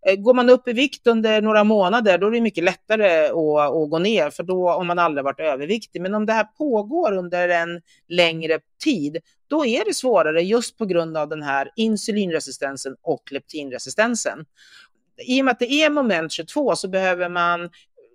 Eh, 0.07 0.17
går 0.17 0.35
man 0.35 0.51
upp 0.51 0.69
i 0.69 0.73
vikt 0.73 1.07
under 1.07 1.43
några 1.43 1.65
månader, 1.65 2.19
då 2.19 2.27
är 2.27 2.31
det 2.31 2.41
mycket 2.41 2.65
lättare 2.65 3.27
att, 3.27 3.75
att 3.75 3.91
gå 3.91 3.99
ner, 3.99 4.31
för 4.31 4.43
då 4.43 4.73
om 4.73 4.87
man 4.87 4.99
aldrig 4.99 5.25
varit 5.25 5.41
överviktig. 5.41 6.03
Men 6.03 6.15
om 6.15 6.27
det 6.27 6.33
här 6.33 6.45
pågår 6.45 7.13
under 7.13 7.49
en 7.49 7.81
längre 8.09 8.61
tid, 8.85 9.19
då 9.49 9.67
är 9.67 9.85
det 9.85 9.95
svårare 9.95 10.43
just 10.43 10.79
på 10.79 10.85
grund 10.85 11.17
av 11.17 11.29
den 11.29 11.43
här 11.43 11.71
insulinresistensen 11.77 12.97
och 13.03 13.33
leptinresistensen. 13.33 14.45
I 15.27 15.41
och 15.41 15.45
med 15.45 15.53
att 15.53 15.59
det 15.59 15.73
är 15.73 15.91
moment 15.91 16.33
22 16.33 16.77
så 16.77 16.89
behöver 16.89 17.29
man 17.29 17.71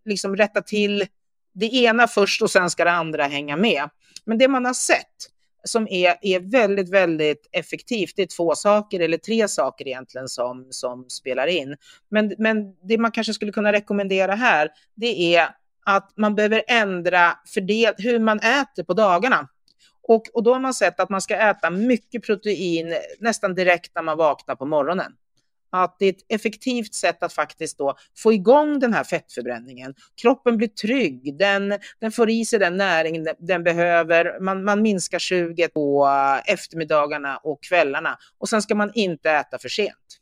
liksom 0.06 0.36
rätta 0.36 0.62
till 0.62 1.06
det 1.54 1.74
ena 1.76 2.08
först 2.08 2.42
och 2.42 2.52
sen 2.52 2.70
ska 2.70 2.84
det 2.84 2.92
andra 2.92 3.24
hänga 3.24 3.58
med. 3.58 3.90
Men 4.26 4.38
det 4.38 4.48
man 4.48 4.66
har 4.66 4.74
sett 4.74 5.35
som 5.66 5.88
är, 5.90 6.16
är 6.22 6.40
väldigt, 6.40 6.90
väldigt 6.90 7.50
effektivt, 7.52 8.14
det 8.16 8.22
är 8.22 8.28
två 8.38 8.56
saker 8.56 9.00
eller 9.00 9.18
tre 9.18 9.48
saker 9.48 9.88
egentligen 9.88 10.28
som, 10.28 10.68
som 10.70 11.10
spelar 11.10 11.48
in. 11.48 11.76
Men, 12.10 12.36
men 12.38 12.74
det 12.88 12.98
man 12.98 13.12
kanske 13.12 13.34
skulle 13.34 13.52
kunna 13.52 13.72
rekommendera 13.72 14.36
här, 14.36 14.70
det 14.96 15.36
är 15.36 15.50
att 15.86 16.14
man 16.18 16.36
behöver 16.36 16.64
ändra 16.68 17.38
fördel, 17.54 17.94
hur 17.98 18.20
man 18.20 18.40
äter 18.40 18.84
på 18.84 18.94
dagarna. 18.94 19.48
Och, 20.08 20.24
och 20.34 20.44
då 20.44 20.54
har 20.54 20.60
man 20.60 20.74
sett 20.74 21.00
att 21.00 21.10
man 21.10 21.22
ska 21.22 21.36
äta 21.36 21.70
mycket 21.70 22.24
protein 22.24 22.96
nästan 23.20 23.56
direkt 23.56 23.92
när 23.96 24.02
man 24.02 24.18
vaknar 24.18 24.56
på 24.56 24.66
morgonen 24.66 25.14
att 25.84 25.96
det 26.00 26.06
är 26.06 26.10
ett 26.10 26.26
effektivt 26.30 26.94
sätt 26.94 27.24
att 27.24 27.34
faktiskt 27.34 27.78
då 27.78 27.98
få 28.18 28.34
igång 28.34 28.80
den 28.80 28.94
här 28.94 29.04
fettförbränningen. 29.04 29.96
Kroppen 30.22 30.58
blir 30.58 30.68
trygg, 30.68 31.38
den, 31.38 31.80
den 32.00 32.12
får 32.12 32.30
i 32.30 32.46
sig 32.46 32.60
den 32.60 32.78
näring 32.78 33.26
den, 33.40 33.64
behöver, 33.64 34.40
man, 34.40 34.64
man 34.64 34.82
minskar 34.82 35.20
suget 35.20 35.74
på 35.74 36.08
eh, 36.08 36.54
eftermiddagarna 36.54 37.38
och 37.38 37.64
kvällarna 37.64 38.18
och 38.38 38.50
sen 38.50 38.62
ska 38.62 38.76
man 38.76 38.92
inte 38.94 39.32
äta 39.32 39.60
för 39.60 39.70
sent. 39.70 40.20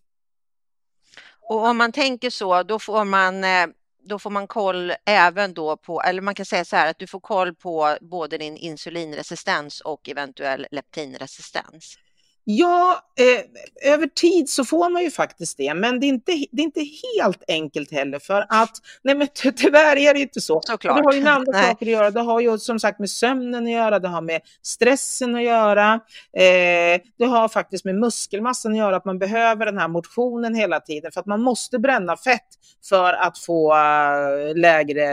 Och 1.50 1.66
om 1.68 1.78
man 1.78 1.92
tänker 1.92 2.30
så, 2.30 2.64
då 2.64 2.80
får 2.80 3.06
man 3.06 3.44
eh, 3.44 3.68
då 4.06 4.20
får 4.20 4.30
man 4.30 4.48
koll 4.48 4.94
även 5.06 5.54
då 5.54 5.78
på, 5.78 6.02
eller 6.02 6.22
man 6.22 6.36
kan 6.36 6.46
säga 6.46 6.66
så 6.66 6.76
här 6.76 6.90
att 6.90 7.00
du 7.00 7.08
får 7.08 7.20
koll 7.20 7.56
på 7.56 7.98
både 8.02 8.38
din 8.38 8.58
insulinresistens 8.58 9.82
och 9.82 10.10
eventuell 10.10 10.68
leptinresistens. 10.72 11.98
Ja, 12.46 13.00
eh, 13.20 13.92
över 13.94 14.08
tid 14.08 14.50
så 14.50 14.66
får 14.66 14.90
man 14.90 15.04
ju 15.04 15.12
faktiskt 15.12 15.58
det, 15.58 15.74
men 15.74 16.00
det 16.00 16.06
är 16.06 16.08
inte, 16.08 16.32
det 16.52 16.62
är 16.62 16.64
inte 16.64 16.86
helt 17.20 17.44
enkelt 17.48 17.92
heller 17.92 18.20
för 18.20 18.46
att, 18.50 18.72
nej 19.04 19.16
men 19.16 19.28
tyvärr 19.56 19.98
är 19.98 20.14
det 20.14 20.20
inte 20.20 20.42
så. 20.42 20.62
Såklart. 20.64 20.98
Det 20.98 21.04
har 21.04 21.14
ju 21.14 21.20
en 21.20 21.28
andra 21.28 21.52
nej. 21.52 21.68
saker 21.68 21.86
att 21.86 21.92
göra, 21.92 22.12
det 22.12 22.22
har 22.22 22.40
ju 22.40 22.58
som 22.58 22.80
sagt 22.80 23.00
med 23.00 23.10
sömnen 23.10 23.64
att 23.64 23.72
göra, 23.72 24.00
det 24.00 24.08
har 24.08 24.22
med 24.22 24.42
stressen 24.62 25.36
att 25.36 25.44
göra, 25.44 25.94
eh, 26.38 27.02
det 27.18 27.26
har 27.26 27.50
faktiskt 27.50 27.86
med 27.86 27.96
muskelmassan 27.96 28.72
att 28.72 28.78
göra, 28.78 28.96
att 28.96 29.06
man 29.06 29.20
behöver 29.20 29.66
den 29.66 29.78
här 29.78 29.88
motionen 29.88 30.56
hela 30.56 30.80
tiden 30.80 31.12
för 31.12 31.20
att 31.20 31.26
man 31.26 31.42
måste 31.42 31.80
bränna 31.80 32.18
fett 32.18 32.48
för 32.90 33.14
att 33.14 33.38
få 33.38 33.74
uh, 33.74 34.56
lägre, 34.56 35.04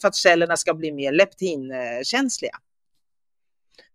för 0.00 0.08
att 0.08 0.14
cellerna 0.14 0.56
ska 0.56 0.74
bli 0.74 0.92
mer 0.92 1.12
leptinkänsliga. 1.12 2.56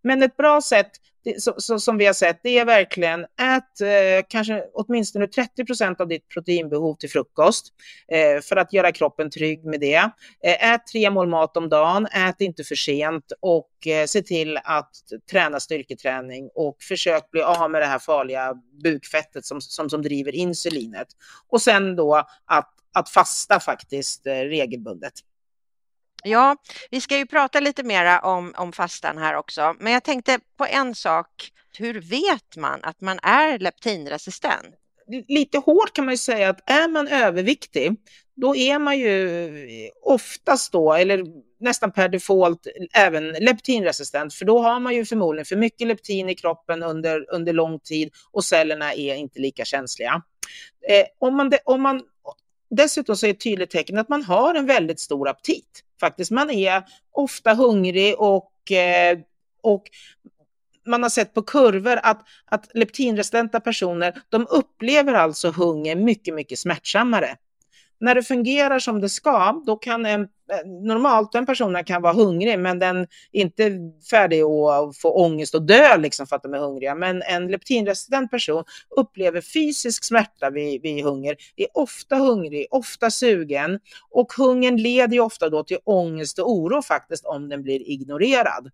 Men 0.02 0.24
ett 0.24 0.38
bra 0.38 0.62
sätt 0.62 0.92
så, 1.38 1.54
så, 1.58 1.80
som 1.80 1.98
vi 1.98 2.06
har 2.06 2.13
sett, 2.13 2.40
det 2.44 2.58
är 2.58 2.66
verkligen 2.66 3.22
ät 3.24 3.82
eh, 3.82 4.26
kanske 4.30 4.63
åtminstone 4.74 5.28
30 5.28 5.66
procent 5.66 6.02
av 6.02 6.08
ditt 6.08 6.28
proteinbehov 6.28 6.96
till 6.96 7.10
frukost 7.10 7.74
eh, 8.12 8.42
för 8.42 8.56
att 8.56 8.74
göra 8.74 8.92
kroppen 8.92 9.30
trygg 9.30 9.66
med 9.66 9.80
det. 9.80 10.12
Eh, 10.44 10.74
ät 10.74 10.88
tre 10.92 11.10
mål 11.10 11.28
mat 11.28 11.58
om 11.58 11.70
dagen, 11.70 12.06
ät 12.06 12.42
inte 12.42 12.63
för 12.63 12.76
sent 12.76 13.32
och 13.40 13.88
eh, 13.88 14.06
se 14.06 14.22
till 14.22 14.58
att 14.63 14.92
träna 15.32 15.60
styrketräning 15.60 16.50
och 16.56 16.78
försök 16.82 17.32
bli 17.32 17.42
av 17.42 17.72
med 17.72 17.82
det 17.82 17.86
här 17.86 18.00
farliga 18.00 18.54
bukfettet 18.84 19.46
som, 19.46 19.62
som, 19.62 19.90
som 19.90 20.02
driver 20.02 20.36
insulinet. 20.36 21.08
Och 21.50 21.62
sen 21.62 21.96
då 21.96 22.16
att, 22.46 22.74
att 22.94 23.10
fasta 23.10 23.60
faktiskt 23.60 24.28
eh, 24.28 24.32
regelbundet. 24.32 25.13
Ja, 26.28 26.56
vi 26.92 27.02
ska 27.02 27.18
ju 27.18 27.26
prata 27.26 27.60
lite 27.60 27.84
mera 27.84 28.20
om, 28.20 28.54
om 28.58 28.72
fastan 28.72 29.18
här 29.18 29.36
också, 29.36 29.76
men 29.80 29.94
jag 29.94 30.04
tänkte 30.04 30.40
på 30.58 30.66
en 30.66 30.96
sak. 30.96 31.52
Hur 31.80 32.02
vet 32.02 32.58
man 32.58 32.80
att 32.84 33.02
man 33.02 33.20
är 33.24 33.60
leptinresistent? 33.60 34.76
Lite 35.28 35.58
hårt 35.58 35.94
kan 35.94 36.06
man 36.06 36.13
ju 36.13 36.18
säga 36.18 36.50
att 36.50 36.70
är 36.70 36.88
man 36.88 37.08
överviktig, 37.08 37.96
då 38.36 38.56
är 38.56 38.80
man 38.80 39.00
ju 39.00 39.90
oftast 40.02 40.72
då, 40.72 40.94
eller 40.94 41.24
nästan 41.60 41.92
per 41.92 42.10
default, 42.10 42.68
även 42.94 43.32
leptinresistent, 43.32 44.34
för 44.34 44.46
då 44.46 44.60
har 44.60 44.80
man 44.80 44.96
ju 44.96 45.06
förmodligen 45.06 45.46
för 45.46 45.56
mycket 45.56 45.88
leptin 45.88 46.30
i 46.30 46.36
kroppen 46.36 46.84
under, 46.84 47.34
under 47.34 47.54
lång 47.54 47.80
tid 47.80 48.10
och 48.32 48.46
cellerna 48.46 48.94
är 48.94 49.16
inte 49.16 49.40
lika 49.40 49.66
känsliga. 49.66 50.22
Eh, 50.90 51.06
om, 51.20 51.38
man 51.38 51.50
de, 51.50 51.60
om 51.66 51.82
man 51.82 52.02
Dessutom 52.70 53.16
så 53.16 53.26
är 53.26 53.32
ett 53.32 53.40
tydligt 53.40 53.70
tecken 53.70 53.98
att 53.98 54.10
man 54.10 54.24
har 54.24 54.56
en 54.56 54.66
väldigt 54.66 55.00
stor 55.00 55.30
aptit. 55.30 55.84
Faktiskt, 56.00 56.32
man 56.32 56.50
är 56.50 56.84
ofta 57.12 57.54
hungrig 57.54 58.20
och, 58.20 58.72
eh, 58.72 59.20
och 59.62 59.84
man 60.86 61.04
har 61.04 61.10
sett 61.10 61.34
på 61.34 61.42
kurvor 61.42 62.00
att, 62.04 62.22
att 62.46 62.70
leptinresistenta 62.74 63.60
personer, 63.60 64.22
de 64.30 64.48
upplever 64.50 65.14
alltså 65.14 65.52
hunger 65.52 65.96
mycket, 65.96 66.34
mycket 66.34 66.60
smärtsammare 66.60 67.38
när 68.00 68.16
det 68.16 68.24
fungerar 68.24 68.80
som 68.80 69.02
det 69.02 69.10
ska, 69.10 69.62
då 69.66 69.76
kan 69.76 70.06
en, 70.06 70.28
normalt 70.66 71.36
en 71.36 71.46
person 71.46 71.84
kan 71.84 72.02
vara 72.02 72.14
hungrig, 72.14 72.60
men 72.60 72.80
den 72.80 72.98
är 73.32 73.42
inte 73.42 73.72
färdig 74.12 74.42
att 74.42 74.98
få 74.98 75.12
ångest 75.26 75.56
och 75.56 75.62
dö 75.62 75.98
liksom 75.98 76.28
för 76.28 76.36
att 76.36 76.44
de 76.44 76.54
är 76.54 76.60
hungriga. 76.60 76.96
Men 76.96 77.22
en 77.22 77.48
leptinresistent 77.48 78.32
person 78.32 78.64
upplever 78.98 79.42
fysisk 79.42 80.04
smärta 80.04 80.50
vid, 80.50 80.82
vid 80.82 81.04
hunger, 81.04 81.36
är 81.56 81.68
ofta 81.74 82.16
hungrig, 82.16 82.68
ofta 82.72 83.12
sugen 83.12 83.80
och 84.12 84.34
hungern 84.34 84.78
leder 84.78 85.20
ofta 85.20 85.50
då 85.50 85.64
till 85.64 85.78
ångest 85.84 86.40
och 86.40 86.52
oro 86.52 86.82
faktiskt 86.82 87.26
om 87.26 87.50
den 87.50 87.64
blir 87.64 87.90
ignorerad. 87.90 88.72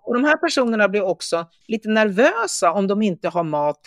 Och 0.00 0.14
de 0.14 0.24
här 0.24 0.36
personerna 0.36 0.88
blir 0.88 1.02
också 1.02 1.46
lite 1.66 1.88
nervösa 1.88 2.72
om 2.72 2.86
de 2.86 3.02
inte 3.02 3.28
har 3.28 3.44
mat 3.44 3.80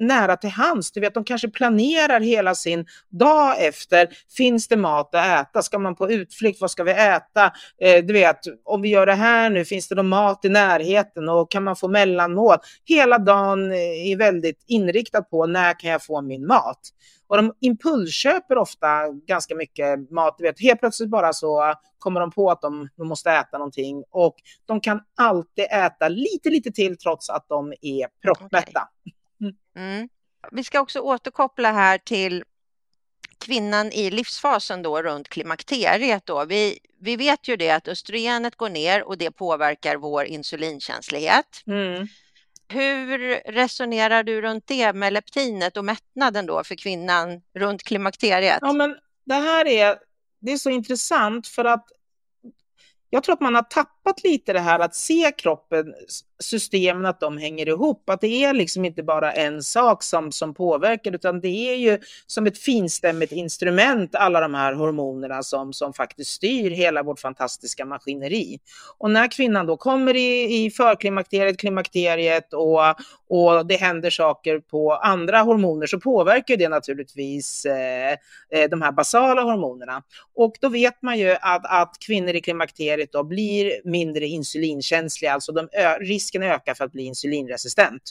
nära 0.00 0.36
till 0.36 0.50
hands. 0.50 0.92
Du 0.92 1.00
vet, 1.00 1.14
de 1.14 1.24
kanske 1.24 1.48
planerar 1.48 2.20
hela 2.20 2.54
sin 2.54 2.86
dag 3.08 3.64
efter. 3.64 4.08
Finns 4.36 4.68
det 4.68 4.76
mat 4.76 5.14
att 5.14 5.48
äta? 5.48 5.62
Ska 5.62 5.78
man 5.78 5.96
på 5.96 6.10
utflykt? 6.10 6.60
Vad 6.60 6.70
ska 6.70 6.84
vi 6.84 6.92
äta? 6.92 7.52
Eh, 7.80 8.04
du 8.04 8.12
vet, 8.12 8.38
om 8.64 8.82
vi 8.82 8.88
gör 8.88 9.06
det 9.06 9.14
här 9.14 9.50
nu, 9.50 9.64
finns 9.64 9.88
det 9.88 9.94
någon 9.94 10.08
mat 10.08 10.44
i 10.44 10.48
närheten 10.48 11.28
och 11.28 11.50
kan 11.50 11.64
man 11.64 11.76
få 11.76 11.88
mellanmål? 11.88 12.56
Hela 12.84 13.18
dagen 13.18 13.72
är 13.72 14.16
väldigt 14.16 14.64
inriktad 14.66 15.22
på 15.22 15.46
när 15.46 15.80
kan 15.80 15.90
jag 15.90 16.04
få 16.04 16.22
min 16.22 16.46
mat? 16.46 16.80
Och 17.30 17.36
de 17.36 17.52
impulsköper 17.60 18.58
ofta 18.58 19.08
ganska 19.26 19.54
mycket 19.54 20.10
mat. 20.10 20.34
Du 20.38 20.44
vet, 20.44 20.60
helt 20.60 20.80
plötsligt 20.80 21.10
bara 21.10 21.32
så 21.32 21.74
kommer 21.98 22.20
de 22.20 22.30
på 22.30 22.50
att 22.50 22.62
de, 22.62 22.88
de 22.96 23.08
måste 23.08 23.30
äta 23.30 23.58
någonting 23.58 24.04
och 24.10 24.34
de 24.66 24.80
kan 24.80 25.00
alltid 25.16 25.64
äta 25.64 26.08
lite, 26.08 26.50
lite 26.50 26.70
till 26.72 26.98
trots 26.98 27.30
att 27.30 27.46
de 27.48 27.72
är 27.80 28.06
proppmätta. 28.22 28.88
Okay. 29.06 29.19
Mm. 29.80 30.08
Vi 30.52 30.64
ska 30.64 30.80
också 30.80 31.00
återkoppla 31.00 31.72
här 31.72 31.98
till 31.98 32.44
kvinnan 33.38 33.92
i 33.92 34.10
livsfasen 34.10 34.82
då 34.82 35.02
runt 35.02 35.28
klimakteriet. 35.28 36.26
Då. 36.26 36.44
Vi, 36.44 36.78
vi 37.00 37.16
vet 37.16 37.48
ju 37.48 37.56
det 37.56 37.70
att 37.70 37.88
östrogenet 37.88 38.56
går 38.56 38.68
ner 38.68 39.02
och 39.02 39.18
det 39.18 39.30
påverkar 39.30 39.96
vår 39.96 40.24
insulinkänslighet. 40.24 41.62
Mm. 41.66 42.06
Hur 42.68 43.18
resonerar 43.52 44.22
du 44.22 44.42
runt 44.42 44.66
det 44.66 44.92
med 44.92 45.12
leptinet 45.12 45.76
och 45.76 45.84
mättnaden 45.84 46.46
då 46.46 46.64
för 46.64 46.74
kvinnan 46.74 47.42
runt 47.54 47.82
klimakteriet? 47.82 48.58
Ja, 48.60 48.72
men 48.72 48.96
det 49.24 49.34
här 49.34 49.66
är, 49.66 49.98
det 50.40 50.52
är 50.52 50.56
så 50.56 50.70
intressant 50.70 51.48
för 51.48 51.64
att 51.64 51.86
jag 53.10 53.22
tror 53.22 53.32
att 53.32 53.40
man 53.40 53.54
har 53.54 53.62
tappat 53.62 53.99
lite 54.24 54.52
det 54.52 54.60
här 54.60 54.78
att 54.78 54.94
se 54.94 55.32
kroppen, 55.36 55.94
systemen, 56.42 57.06
att 57.06 57.20
de 57.20 57.38
hänger 57.38 57.68
ihop. 57.68 58.10
Att 58.10 58.20
det 58.20 58.44
är 58.44 58.52
liksom 58.52 58.84
inte 58.84 59.02
bara 59.02 59.32
en 59.32 59.62
sak 59.62 60.02
som, 60.02 60.32
som 60.32 60.54
påverkar, 60.54 61.14
utan 61.14 61.40
det 61.40 61.48
är 61.48 61.76
ju 61.76 61.98
som 62.26 62.46
ett 62.46 62.58
finstämmigt 62.58 63.32
instrument, 63.32 64.14
alla 64.14 64.40
de 64.40 64.54
här 64.54 64.72
hormonerna 64.72 65.42
som, 65.42 65.72
som 65.72 65.92
faktiskt 65.92 66.30
styr 66.30 66.70
hela 66.70 67.02
vårt 67.02 67.20
fantastiska 67.20 67.84
maskineri. 67.84 68.58
Och 68.98 69.10
när 69.10 69.30
kvinnan 69.30 69.66
då 69.66 69.76
kommer 69.76 70.16
i, 70.16 70.64
i 70.64 70.70
förklimakteriet, 70.70 71.58
klimakteriet 71.58 72.52
och, 72.52 72.80
och 73.28 73.66
det 73.66 73.76
händer 73.76 74.10
saker 74.10 74.58
på 74.58 74.92
andra 74.92 75.38
hormoner 75.38 75.86
så 75.86 76.00
påverkar 76.00 76.56
det 76.56 76.68
naturligtvis 76.68 77.64
eh, 77.64 78.12
eh 78.50 78.70
de 78.70 78.82
här 78.82 78.92
basala 78.92 79.42
hormonerna. 79.42 80.02
Och 80.34 80.52
då 80.60 80.68
vet 80.68 81.02
man 81.02 81.18
ju 81.18 81.30
att, 81.40 81.66
att 81.82 81.96
kvinnor 82.06 82.34
i 82.34 82.40
klimakteriet 82.40 83.12
då 83.12 83.24
blir 83.24 83.89
mindre 83.90 84.26
insulinkänsliga, 84.26 85.32
alltså 85.32 85.52
de, 85.52 85.68
risken 86.00 86.42
ökar 86.42 86.74
för 86.74 86.84
att 86.84 86.92
bli 86.92 87.02
insulinresistent. 87.02 88.02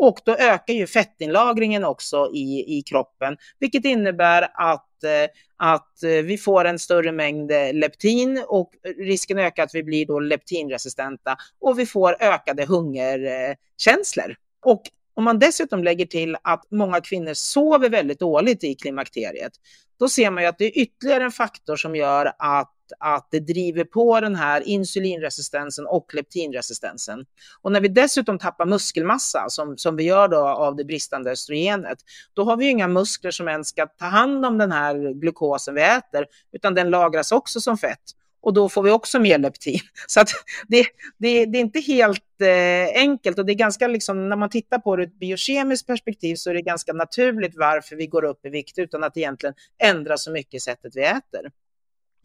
Och 0.00 0.20
då 0.24 0.36
ökar 0.36 0.74
ju 0.74 0.86
fettinlagringen 0.86 1.84
också 1.84 2.30
i, 2.34 2.78
i 2.78 2.82
kroppen, 2.82 3.36
vilket 3.58 3.84
innebär 3.84 4.42
att, 4.54 5.04
eh, 5.04 5.30
att 5.56 6.02
eh, 6.02 6.10
vi 6.10 6.38
får 6.38 6.64
en 6.64 6.78
större 6.78 7.12
mängd 7.12 7.50
eh, 7.50 7.74
leptin 7.74 8.44
och 8.46 8.70
risken 8.98 9.38
ökar 9.38 9.62
att 9.62 9.74
vi 9.74 9.82
blir 9.82 10.06
då 10.06 10.20
leptinresistenta 10.20 11.36
och 11.60 11.78
vi 11.78 11.86
får 11.86 12.22
ökade 12.22 12.64
hungerkänslor. 12.64 14.36
Och 14.64 14.82
om 15.18 15.24
man 15.24 15.38
dessutom 15.38 15.84
lägger 15.84 16.06
till 16.06 16.36
att 16.42 16.64
många 16.70 17.00
kvinnor 17.00 17.34
sover 17.34 17.88
väldigt 17.88 18.20
dåligt 18.20 18.64
i 18.64 18.74
klimakteriet, 18.74 19.52
då 19.98 20.08
ser 20.08 20.30
man 20.30 20.42
ju 20.42 20.48
att 20.48 20.58
det 20.58 20.64
är 20.64 20.78
ytterligare 20.78 21.24
en 21.24 21.30
faktor 21.30 21.76
som 21.76 21.96
gör 21.96 22.32
att 22.38 22.74
att 22.98 23.28
det 23.30 23.40
driver 23.40 23.84
på 23.84 24.20
den 24.20 24.34
här 24.34 24.60
insulinresistensen 24.60 25.86
och 25.86 26.14
leptinresistensen. 26.14 27.24
Och 27.62 27.72
när 27.72 27.80
vi 27.80 27.88
dessutom 27.88 28.38
tappar 28.38 28.66
muskelmassa, 28.66 29.44
som, 29.48 29.78
som 29.78 29.96
vi 29.96 30.02
gör 30.02 30.28
då 30.28 30.48
av 30.48 30.76
det 30.76 30.84
bristande 30.84 31.30
östrogenet, 31.30 31.98
då 32.34 32.44
har 32.44 32.56
vi 32.56 32.68
inga 32.68 32.88
muskler 32.88 33.30
som 33.30 33.48
ens 33.48 33.68
ska 33.68 33.86
ta 33.86 34.04
hand 34.04 34.46
om 34.46 34.58
den 34.58 34.72
här 34.72 35.20
glukosen 35.20 35.74
vi 35.74 35.82
äter, 35.82 36.26
utan 36.52 36.74
den 36.74 36.90
lagras 36.90 37.32
också 37.32 37.60
som 37.60 37.78
fett 37.78 38.02
och 38.40 38.54
då 38.54 38.68
får 38.68 38.82
vi 38.82 38.90
också 38.90 39.18
mer 39.18 39.38
leptin. 39.38 39.80
Så 40.06 40.20
att 40.20 40.30
det, 40.68 40.86
det, 41.18 41.46
det 41.46 41.58
är 41.58 41.60
inte 41.60 41.80
helt 41.80 42.40
eh, 42.40 43.00
enkelt 43.00 43.38
och 43.38 43.46
det 43.46 43.52
är 43.52 43.54
ganska, 43.54 43.86
liksom, 43.86 44.28
när 44.28 44.36
man 44.36 44.50
tittar 44.50 44.78
på 44.78 44.96
det 44.96 45.02
ur 45.02 45.06
ett 45.06 45.18
biokemiskt 45.18 45.86
perspektiv 45.86 46.34
så 46.34 46.50
är 46.50 46.54
det 46.54 46.62
ganska 46.62 46.92
naturligt 46.92 47.56
varför 47.56 47.96
vi 47.96 48.06
går 48.06 48.24
upp 48.24 48.46
i 48.46 48.48
vikt 48.48 48.78
utan 48.78 49.04
att 49.04 49.16
egentligen 49.16 49.54
ändra 49.82 50.16
så 50.16 50.30
mycket 50.30 50.54
i 50.54 50.60
sättet 50.60 50.96
vi 50.96 51.02
äter. 51.02 51.50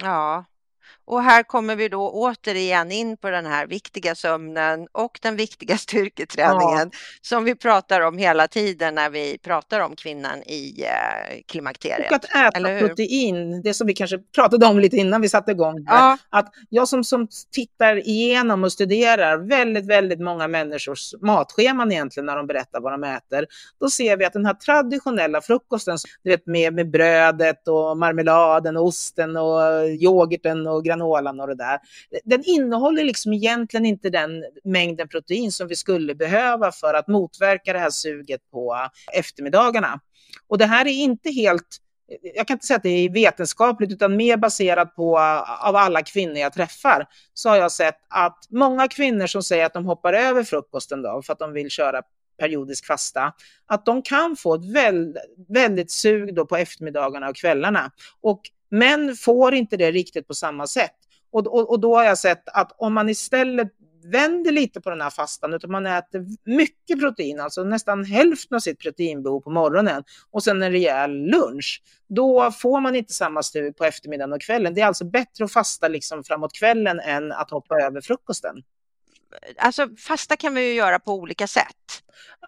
Ja, 0.01 0.45
och 1.05 1.23
här 1.23 1.43
kommer 1.43 1.75
vi 1.75 1.89
då 1.89 2.11
återigen 2.11 2.91
in 2.91 3.17
på 3.17 3.29
den 3.29 3.45
här 3.45 3.67
viktiga 3.67 4.15
sömnen 4.15 4.87
och 4.91 5.19
den 5.21 5.35
viktiga 5.35 5.77
styrketräningen 5.77 6.89
ja. 6.91 6.99
som 7.21 7.43
vi 7.43 7.55
pratar 7.55 8.01
om 8.01 8.17
hela 8.17 8.47
tiden 8.47 8.95
när 8.95 9.09
vi 9.09 9.37
pratar 9.37 9.79
om 9.79 9.95
kvinnan 9.95 10.43
i 10.43 10.83
eh, 10.83 11.41
klimakteriet. 11.47 12.11
Och 12.11 12.15
att 12.15 12.25
äta 12.55 12.79
protein, 12.79 13.61
det 13.61 13.73
som 13.73 13.87
vi 13.87 13.93
kanske 13.93 14.17
pratade 14.17 14.65
om 14.65 14.79
lite 14.79 14.97
innan 14.97 15.21
vi 15.21 15.29
satte 15.29 15.51
igång. 15.51 15.83
Ja. 15.87 16.17
Att 16.29 16.53
jag 16.69 16.87
som, 16.87 17.03
som 17.03 17.27
tittar 17.51 18.07
igenom 18.07 18.63
och 18.63 18.71
studerar 18.71 19.37
väldigt, 19.37 19.85
väldigt 19.85 20.19
många 20.19 20.47
människors 20.47 21.13
matscheman 21.21 21.91
egentligen 21.91 22.25
när 22.25 22.35
de 22.35 22.47
berättar 22.47 22.81
vad 22.81 22.93
de 22.93 23.03
äter, 23.03 23.45
då 23.79 23.89
ser 23.89 24.17
vi 24.17 24.25
att 24.25 24.33
den 24.33 24.45
här 24.45 24.53
traditionella 24.53 25.41
frukosten, 25.41 25.97
du 26.23 26.29
vet 26.29 26.47
med, 26.47 26.73
med 26.73 26.91
brödet 26.91 27.67
och 27.67 27.97
marmeladen 27.97 28.77
och 28.77 28.85
osten 28.85 29.37
och 29.37 29.89
yoghurten 29.89 30.67
och 30.67 30.85
granolan 30.93 31.39
och 31.39 31.47
det 31.47 31.55
där. 31.55 31.79
Den 32.23 32.43
innehåller 32.45 33.03
liksom 33.03 33.33
egentligen 33.33 33.85
inte 33.85 34.09
den 34.09 34.43
mängden 34.63 35.07
protein 35.07 35.51
som 35.51 35.67
vi 35.67 35.75
skulle 35.75 36.15
behöva 36.15 36.71
för 36.71 36.93
att 36.93 37.07
motverka 37.07 37.73
det 37.73 37.79
här 37.79 37.89
suget 37.89 38.41
på 38.51 38.89
eftermiddagarna. 39.13 39.99
Och 40.47 40.57
det 40.57 40.65
här 40.65 40.85
är 40.85 40.91
inte 40.91 41.31
helt 41.31 41.79
jag 42.35 42.47
kan 42.47 42.55
inte 42.55 42.65
säga 42.65 42.77
att 42.77 42.83
det 42.83 42.89
är 42.89 43.09
vetenskapligt, 43.09 43.91
utan 43.91 44.15
mer 44.15 44.37
baserat 44.37 44.95
på 44.95 45.19
av 45.59 45.75
alla 45.75 46.01
kvinnor 46.01 46.37
jag 46.37 46.53
träffar, 46.53 47.07
så 47.33 47.49
har 47.49 47.57
jag 47.57 47.71
sett 47.71 47.97
att 48.09 48.37
många 48.49 48.87
kvinnor 48.87 49.27
som 49.27 49.43
säger 49.43 49.65
att 49.65 49.73
de 49.73 49.85
hoppar 49.85 50.13
över 50.13 50.43
frukosten 50.43 51.01
då, 51.01 51.21
för 51.25 51.33
att 51.33 51.39
de 51.39 51.53
vill 51.53 51.69
köra 51.69 52.01
periodisk 52.39 52.85
fasta, 52.85 53.33
att 53.65 53.85
de 53.85 54.01
kan 54.01 54.35
få 54.35 54.55
ett 54.55 54.65
väldigt, 54.65 55.23
väldigt 55.49 55.91
sug 55.91 56.35
då 56.35 56.45
på 56.45 56.57
eftermiddagarna 56.57 57.29
och 57.29 57.35
kvällarna. 57.35 57.91
Och 58.21 58.41
Män 58.73 59.15
får 59.15 59.53
inte 59.53 59.77
det 59.77 59.91
riktigt 59.91 60.27
på 60.27 60.33
samma 60.33 60.67
sätt. 60.67 60.95
Och, 61.31 61.47
och, 61.47 61.69
och, 61.69 61.79
då 61.79 61.95
har 61.95 62.03
jag 62.03 62.17
sett 62.17 62.49
att 62.49 62.71
om 62.77 62.93
man 62.93 63.09
istället 63.09 63.71
vänder 64.03 64.51
lite 64.51 64.81
på 64.81 64.89
den 64.89 65.01
här 65.01 65.09
fastan, 65.09 65.53
utan 65.53 65.71
man 65.71 65.85
äter 65.85 66.25
mycket 66.43 66.99
protein, 66.99 67.39
alltså 67.39 67.63
nästan 67.63 68.03
hälften 68.03 68.55
av 68.55 68.59
sitt 68.59 68.79
proteinbehov 68.79 69.41
på 69.41 69.49
morgonen 69.49 70.03
och 70.31 70.43
sen 70.43 70.63
en 70.63 70.71
rejäl 70.71 71.11
lunch, 71.11 71.83
då 72.07 72.51
får 72.51 72.79
man 72.79 72.95
inte 72.95 73.13
samma 73.13 73.43
sug 73.43 73.77
på 73.77 73.85
eftermiddagen 73.85 74.33
och 74.33 74.41
kvällen. 74.41 74.73
Det 74.73 74.81
är 74.81 74.85
alltså 74.85 75.05
bättre 75.05 75.45
att 75.45 75.53
fasta 75.53 75.87
liksom 75.87 76.23
framåt 76.23 76.53
kvällen 76.53 76.99
än 76.99 77.31
att 77.31 77.51
hoppa 77.51 77.75
över 77.81 78.01
frukosten. 78.01 78.55
Alltså 79.57 79.87
fasta 80.07 80.35
kan 80.35 80.55
vi 80.55 80.67
ju 80.67 80.73
göra 80.73 80.99
på 80.99 81.13
olika 81.13 81.47
sätt. 81.47 82.03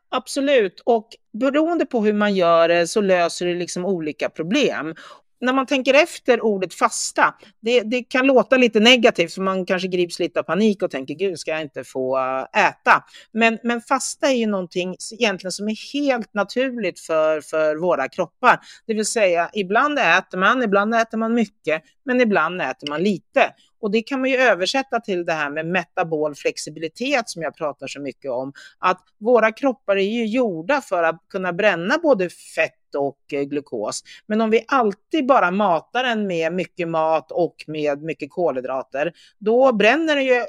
Absolut, 0.09 0.81
och 0.85 1.07
beroende 1.33 1.85
på 1.85 2.01
hur 2.01 2.13
man 2.13 2.35
gör 2.35 2.67
det 2.67 2.88
så 2.88 3.01
löser 3.01 3.45
det 3.45 3.55
liksom 3.55 3.85
olika 3.85 4.29
problem 4.29 4.95
när 5.41 5.53
man 5.53 5.65
tänker 5.65 5.93
efter 5.93 6.41
ordet 6.41 6.73
fasta, 6.73 7.35
det, 7.59 7.81
det, 7.81 8.03
kan 8.03 8.27
låta 8.27 8.57
lite 8.57 8.79
negativt 8.79 9.33
för 9.33 9.41
man 9.41 9.65
kanske 9.65 9.87
grips 9.87 10.19
lite 10.19 10.39
av 10.39 10.43
panik 10.43 10.83
och 10.83 10.91
tänker 10.91 11.13
gud 11.13 11.39
ska 11.39 11.51
jag 11.51 11.61
inte 11.61 11.83
få 11.83 12.17
eh, 12.17 12.67
äta. 12.67 13.03
Men, 13.31 13.59
men 13.63 13.81
fasta 13.81 14.27
är 14.27 14.35
ju 14.35 14.47
någonting 14.47 14.95
egentligen 15.11 15.51
som 15.51 15.67
är 15.67 15.93
helt 15.93 16.33
naturligt 16.33 16.99
för, 16.99 17.41
för 17.41 17.75
våra 17.75 18.07
kroppar. 18.07 18.59
Det 18.87 18.93
vill 18.93 19.05
säga 19.05 19.49
ibland 19.53 19.99
äter 19.99 20.37
man, 20.37 20.63
ibland 20.63 20.95
äter 20.95 21.17
man 21.17 21.33
mycket, 21.33 21.81
men 22.05 22.21
ibland 22.21 22.61
äter 22.61 22.89
man 22.89 23.03
lite. 23.03 23.53
Och 23.85 23.91
det 23.91 24.01
kan 24.01 24.21
man 24.21 24.29
ju 24.29 24.37
översätta 24.37 24.99
till 24.99 25.25
det 25.25 25.33
här 25.33 25.49
med 25.49 25.65
metabol 25.65 26.35
flexibilitet 26.35 27.29
som 27.29 27.41
jag 27.41 27.55
pratar 27.55 27.87
så 27.87 28.01
mycket 28.01 28.31
om. 28.31 28.53
Att 28.79 29.01
våra 29.17 29.51
kroppar 29.51 29.95
är 29.95 30.09
ju 30.09 30.25
gjorda 30.25 30.81
för 30.81 31.03
att 31.03 31.21
kunna 31.29 31.53
bränna 31.53 31.97
både 31.97 32.29
fett 32.29 32.95
och 32.97 33.19
eh, 33.33 33.41
glukos. 33.41 34.03
Men 34.27 34.41
om 34.41 34.49
vi 34.49 34.65
alltid 34.67 35.27
bara 35.27 35.51
matar 35.51 36.03
den 36.03 36.27
med 36.27 36.53
mycket 36.53 36.87
mat 36.87 37.31
och 37.31 37.55
med 37.67 38.01
mycket 38.01 38.29
kolhydrater, 38.31 39.13
då 39.39 39.73
bränner 39.73 40.15
den 40.15 40.25
ju 40.25 40.35
eh, 40.35 40.45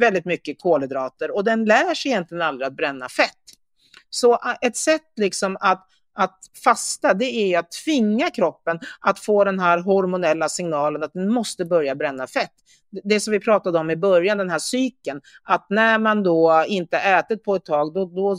väldigt 0.00 0.24
mycket 0.24 0.60
kolhydrater 0.60 1.36
och 1.36 1.44
den 1.44 1.64
lär 1.64 1.94
sig 1.94 2.10
egentligen 2.10 2.42
aldrig 2.42 2.66
att 2.66 2.76
bränna 2.76 3.08
fett. 3.08 3.42
Så 4.10 4.32
eh, 4.32 4.38
ett 4.60 4.76
sätt 4.76 5.12
liksom 5.16 5.56
att 5.60 5.88
att 6.16 6.38
fasta, 6.64 7.14
det 7.14 7.24
är 7.24 7.58
att 7.58 7.72
tvinga 7.84 8.30
kroppen 8.30 8.78
att 9.00 9.18
få 9.18 9.44
den 9.44 9.60
här 9.60 9.78
hormonella 9.78 10.48
signalen 10.48 11.02
att 11.02 11.12
den 11.12 11.32
måste 11.32 11.64
börja 11.64 11.94
bränna 11.94 12.26
fett. 12.26 12.52
Det 13.04 13.20
som 13.20 13.32
vi 13.32 13.40
pratade 13.40 13.78
om 13.78 13.90
i 13.90 13.96
början, 13.96 14.38
den 14.38 14.50
här 14.50 14.58
cykeln, 14.58 15.20
att 15.42 15.66
när 15.70 15.98
man 15.98 16.22
då 16.22 16.64
inte 16.68 16.96
ätit 16.96 17.44
på 17.44 17.54
ett 17.54 17.64
tag, 17.64 17.94
då, 17.94 18.04
då 18.04 18.36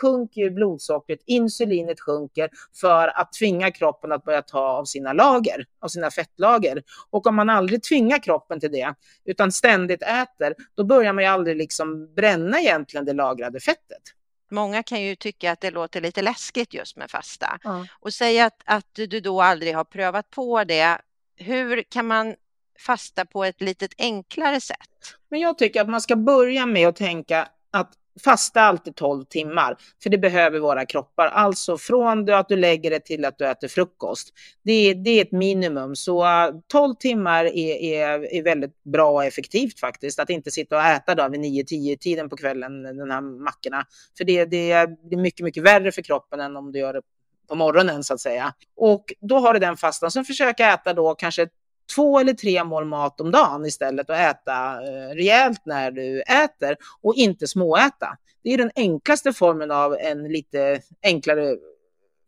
sjunker 0.00 0.50
blodsockret, 0.50 1.18
insulinet 1.26 2.00
sjunker 2.00 2.50
för 2.80 3.20
att 3.20 3.32
tvinga 3.32 3.70
kroppen 3.70 4.12
att 4.12 4.24
börja 4.24 4.42
ta 4.42 4.60
av 4.60 4.84
sina 4.84 5.12
lager, 5.12 5.64
av 5.80 5.88
sina 5.88 6.10
fettlager. 6.10 6.82
Och 7.10 7.26
om 7.26 7.36
man 7.36 7.50
aldrig 7.50 7.82
tvingar 7.82 8.22
kroppen 8.22 8.60
till 8.60 8.72
det, 8.72 8.94
utan 9.24 9.52
ständigt 9.52 10.02
äter, 10.02 10.54
då 10.76 10.84
börjar 10.84 11.12
man 11.12 11.24
ju 11.24 11.30
aldrig 11.30 11.56
liksom 11.56 12.14
bränna 12.14 12.60
egentligen 12.60 13.06
det 13.06 13.12
lagrade 13.12 13.60
fettet 13.60 14.02
många 14.50 14.82
kan 14.82 15.02
ju 15.02 15.14
tycka 15.14 15.52
att 15.52 15.60
det 15.60 15.70
låter 15.70 16.00
lite 16.00 16.22
läskigt 16.22 16.74
just 16.74 16.96
med 16.96 17.10
fasta. 17.10 17.58
Ja. 17.64 17.86
Och 17.90 18.14
säg 18.14 18.40
att, 18.40 18.62
att 18.64 18.94
du 18.94 19.20
då 19.20 19.42
aldrig 19.42 19.74
har 19.74 19.84
prövat 19.84 20.30
på 20.30 20.64
det. 20.64 20.98
Hur 21.36 21.82
kan 21.82 22.06
man 22.06 22.34
fasta 22.78 23.24
på 23.24 23.44
ett 23.44 23.60
lite 23.60 23.88
enklare 23.98 24.60
sätt? 24.60 25.16
Men 25.28 25.40
jag 25.40 25.58
tycker 25.58 25.80
att 25.80 25.88
man 25.88 26.00
ska 26.00 26.16
börja 26.16 26.66
med 26.66 26.88
att 26.88 26.96
tänka 26.96 27.48
att 27.70 27.92
fasta 28.24 28.60
alltid 28.60 28.96
12 28.96 29.24
timmar, 29.24 29.76
för 30.02 30.10
det 30.10 30.18
behöver 30.18 30.58
våra 30.58 30.86
kroppar. 30.86 31.26
Alltså 31.26 31.78
från 31.78 32.30
att 32.30 32.48
du 32.48 32.56
lägger 32.56 32.90
det 32.90 33.00
till 33.00 33.24
att 33.24 33.38
du 33.38 33.46
äter 33.46 33.68
frukost. 33.68 34.28
Det 34.62 34.72
är, 34.72 34.94
det 34.94 35.10
är 35.10 35.22
ett 35.22 35.32
minimum, 35.32 35.96
så 35.96 36.24
äh, 36.24 36.54
12 36.72 36.94
timmar 36.94 37.44
är, 37.44 37.74
är, 37.82 38.34
är 38.34 38.42
väldigt 38.42 38.82
bra 38.82 39.10
och 39.10 39.24
effektivt 39.24 39.80
faktiskt. 39.80 40.18
Att 40.18 40.30
inte 40.30 40.50
sitta 40.50 40.76
och 40.76 40.82
äta 40.82 41.14
då 41.14 41.28
vid 41.28 41.40
9-10 41.40 41.96
tiden 41.96 42.28
på 42.28 42.36
kvällen, 42.36 42.82
de 42.82 43.10
här 43.10 43.20
mackorna. 43.20 43.84
För 44.18 44.24
det, 44.24 44.44
det, 44.44 44.86
det 45.10 45.16
är 45.16 45.22
mycket, 45.22 45.44
mycket 45.44 45.62
värre 45.62 45.92
för 45.92 46.02
kroppen 46.02 46.40
än 46.40 46.56
om 46.56 46.72
du 46.72 46.78
gör 46.78 46.92
det 46.92 47.02
på 47.48 47.54
morgonen 47.54 48.04
så 48.04 48.14
att 48.14 48.20
säga. 48.20 48.54
Och 48.76 49.04
då 49.20 49.38
har 49.38 49.54
du 49.54 49.60
den 49.60 49.76
fastan. 49.76 50.10
Sen 50.10 50.24
försöka 50.24 50.72
äta 50.72 50.94
då 50.94 51.14
kanske 51.14 51.48
två 51.94 52.18
eller 52.18 52.32
tre 52.32 52.64
mål 52.64 52.84
mat 52.84 53.20
om 53.20 53.30
dagen 53.30 53.66
istället 53.66 54.10
och 54.10 54.16
äta 54.16 54.72
eh, 54.72 55.14
rejält 55.14 55.60
när 55.64 55.90
du 55.90 56.20
äter 56.20 56.76
och 57.02 57.14
inte 57.14 57.46
småäta. 57.46 58.16
Det 58.42 58.54
är 58.54 58.58
den 58.58 58.70
enklaste 58.76 59.32
formen 59.32 59.70
av 59.70 59.96
en 60.00 60.28
lite 60.28 60.80
enklare 61.02 61.56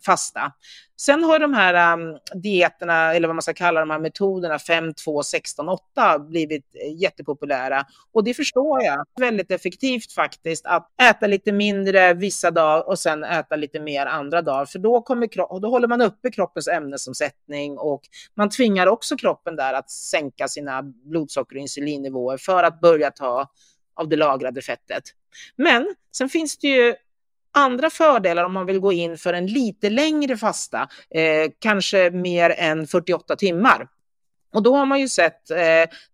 fasta. 0.05 0.53
Sen 1.01 1.25
har 1.25 1.39
de 1.39 1.55
här 1.55 1.95
um, 1.95 2.19
dieterna, 2.35 3.15
eller 3.15 3.29
vad 3.29 3.35
man 3.35 3.43
ska 3.43 3.55
kalla 3.55 3.81
de 3.81 3.91
här 3.91 3.99
metoderna, 3.99 4.59
5, 4.59 4.95
2, 4.95 5.23
16, 5.23 5.69
8 5.69 6.19
blivit 6.19 6.65
eh, 6.75 7.03
jättepopulära. 7.03 7.85
Och 8.13 8.25
det 8.25 8.35
förstår 8.35 8.83
jag. 8.83 9.05
Väldigt 9.21 9.51
effektivt 9.51 10.13
faktiskt 10.13 10.67
att 10.67 10.89
äta 11.03 11.27
lite 11.27 11.53
mindre 11.53 12.15
vissa 12.15 12.51
dagar 12.51 12.89
och 12.89 12.99
sen 12.99 13.25
äta 13.25 13.57
lite 13.57 13.81
mer 13.81 14.07
andra 14.07 14.43
dagar. 14.43 14.65
För 14.65 14.79
då, 14.79 15.01
kommer, 15.01 15.61
då 15.61 15.69
håller 15.69 15.89
man 15.89 16.01
uppe 16.01 16.31
kroppens 16.31 16.69
ämnesomsättning 16.69 17.79
och 17.79 18.03
man 18.35 18.51
tvingar 18.51 18.87
också 18.87 19.17
kroppen 19.17 19.57
där 19.57 19.73
att 19.73 19.91
sänka 19.91 20.49
sina 20.49 20.83
blodsocker 20.83 21.57
och 21.57 21.63
insulinnivåer 21.63 22.37
för 22.37 22.63
att 22.63 22.81
börja 22.81 23.11
ta 23.11 23.51
av 23.95 24.09
det 24.09 24.17
lagrade 24.17 24.63
fettet. 24.63 25.03
Men 25.57 25.95
sen 26.17 26.29
finns 26.29 26.59
det 26.59 26.69
ju 26.69 26.95
andra 27.53 27.91
fördelar 27.91 28.45
om 28.45 28.53
man 28.53 28.67
vill 28.67 28.79
gå 28.79 28.93
in 28.93 29.19
för 29.19 29.33
en 29.33 29.47
lite 29.47 29.91
längre 29.91 30.37
fasta, 30.37 30.89
eh, 31.11 31.51
kanske 31.59 32.11
mer 32.11 32.51
än 32.51 32.87
48 32.87 33.37
timmar. 33.37 33.89
Och 34.53 34.63
då 34.63 34.77
har 34.77 34.87
man 34.87 35.01
ju 35.01 35.09
sett, 35.09 35.51
eh, 35.51 35.57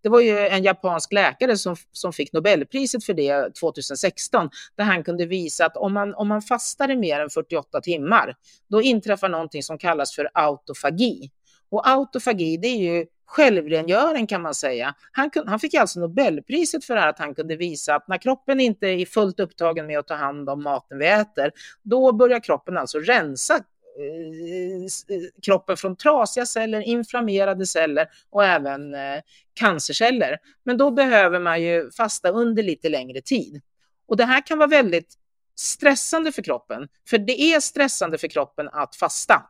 det 0.03 0.09
var 0.09 0.21
ju 0.21 0.39
en 0.39 0.63
japansk 0.63 1.13
läkare 1.13 1.57
som, 1.57 1.77
som 1.93 2.13
fick 2.13 2.33
Nobelpriset 2.33 3.05
för 3.05 3.15
det 3.15 3.55
2016, 3.61 4.51
där 4.77 4.85
han 4.85 5.05
kunde 5.05 5.27
visa 5.27 5.67
att 5.67 5.77
om 5.77 5.93
man, 5.93 6.15
om 6.15 6.29
man 6.29 6.43
fastar 6.43 6.91
i 6.91 6.97
mer 6.97 7.21
än 7.21 7.31
48 7.31 7.81
timmar, 7.81 8.35
då 8.69 8.83
inträffar 8.83 9.29
någonting 9.29 9.63
som 9.63 9.79
kallas 9.79 10.15
för 10.15 10.29
autofagi. 10.35 11.31
Och 11.69 11.89
autofagi, 11.89 12.57
det 12.57 12.69
är 12.69 12.95
ju 12.95 13.07
självrengöring 13.27 14.27
kan 14.27 14.43
man 14.43 14.55
säga. 14.55 14.95
Han, 15.13 15.31
han 15.47 15.61
fick 15.61 15.75
alltså 15.75 16.01
Nobelpriset 16.01 16.85
för 16.85 16.95
det 16.95 17.01
här 17.01 17.09
att 17.09 17.19
han 17.19 17.35
kunde 17.35 17.57
visa 17.57 17.95
att 17.95 18.09
när 18.09 18.19
kroppen 18.19 18.61
inte 18.61 18.87
är 18.87 19.07
fullt 19.07 19.41
upptagen 19.41 19.87
med 19.87 19.99
att 19.99 20.07
ta 20.07 20.15
hand 20.15 20.49
om 20.49 20.63
maten 20.63 20.99
vi 20.99 21.07
äter, 21.07 21.51
då 21.83 22.13
börjar 22.13 22.41
kroppen 22.41 22.77
alltså 22.77 22.99
rensa 22.99 23.55
eh, 23.55 25.17
eh, 25.17 25.23
kroppen 25.43 25.77
från 25.77 25.97
trasiga 25.97 26.47
celler, 26.47 26.81
inflammerade 26.81 27.67
celler 27.67 28.09
och 28.31 28.45
även 28.45 28.95
eh, 28.95 29.21
cancerceller. 29.55 30.39
Men 30.65 30.77
då 30.77 30.91
behöver 30.91 31.41
man 31.41 31.63
ju 31.63 31.91
fasta 31.91 32.29
under 32.29 32.63
lite 32.63 32.89
längre 32.89 33.21
tid. 33.21 33.61
Och 34.09 34.17
det 34.17 34.25
här 34.25 34.47
kan 34.47 34.59
vara 34.59 34.69
väldigt 34.69 35.15
stressande 35.59 36.33
för 36.33 36.43
kroppen, 36.43 36.89
för 37.09 37.19
det 37.19 37.41
är 37.41 37.61
stressande 37.61 38.19
för 38.19 38.29
kroppen 38.29 38.69
att 38.73 38.97
fasta. 38.97 39.43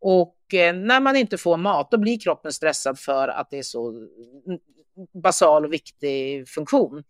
Och 0.00 0.36
Eh, 0.54 0.74
när 0.74 1.00
man 1.00 1.16
inte 1.16 1.38
får 1.38 1.56
mat, 1.56 1.90
då 1.90 1.98
blir 1.98 2.18
kroppen 2.18 2.52
stressad 2.52 2.98
för 2.98 3.28
att 3.28 3.50
det 3.50 3.58
är 3.58 3.62
så 3.62 4.08
basal 5.22 5.64
och 5.64 5.72
viktig 5.72 6.48
funktion. 6.48 7.02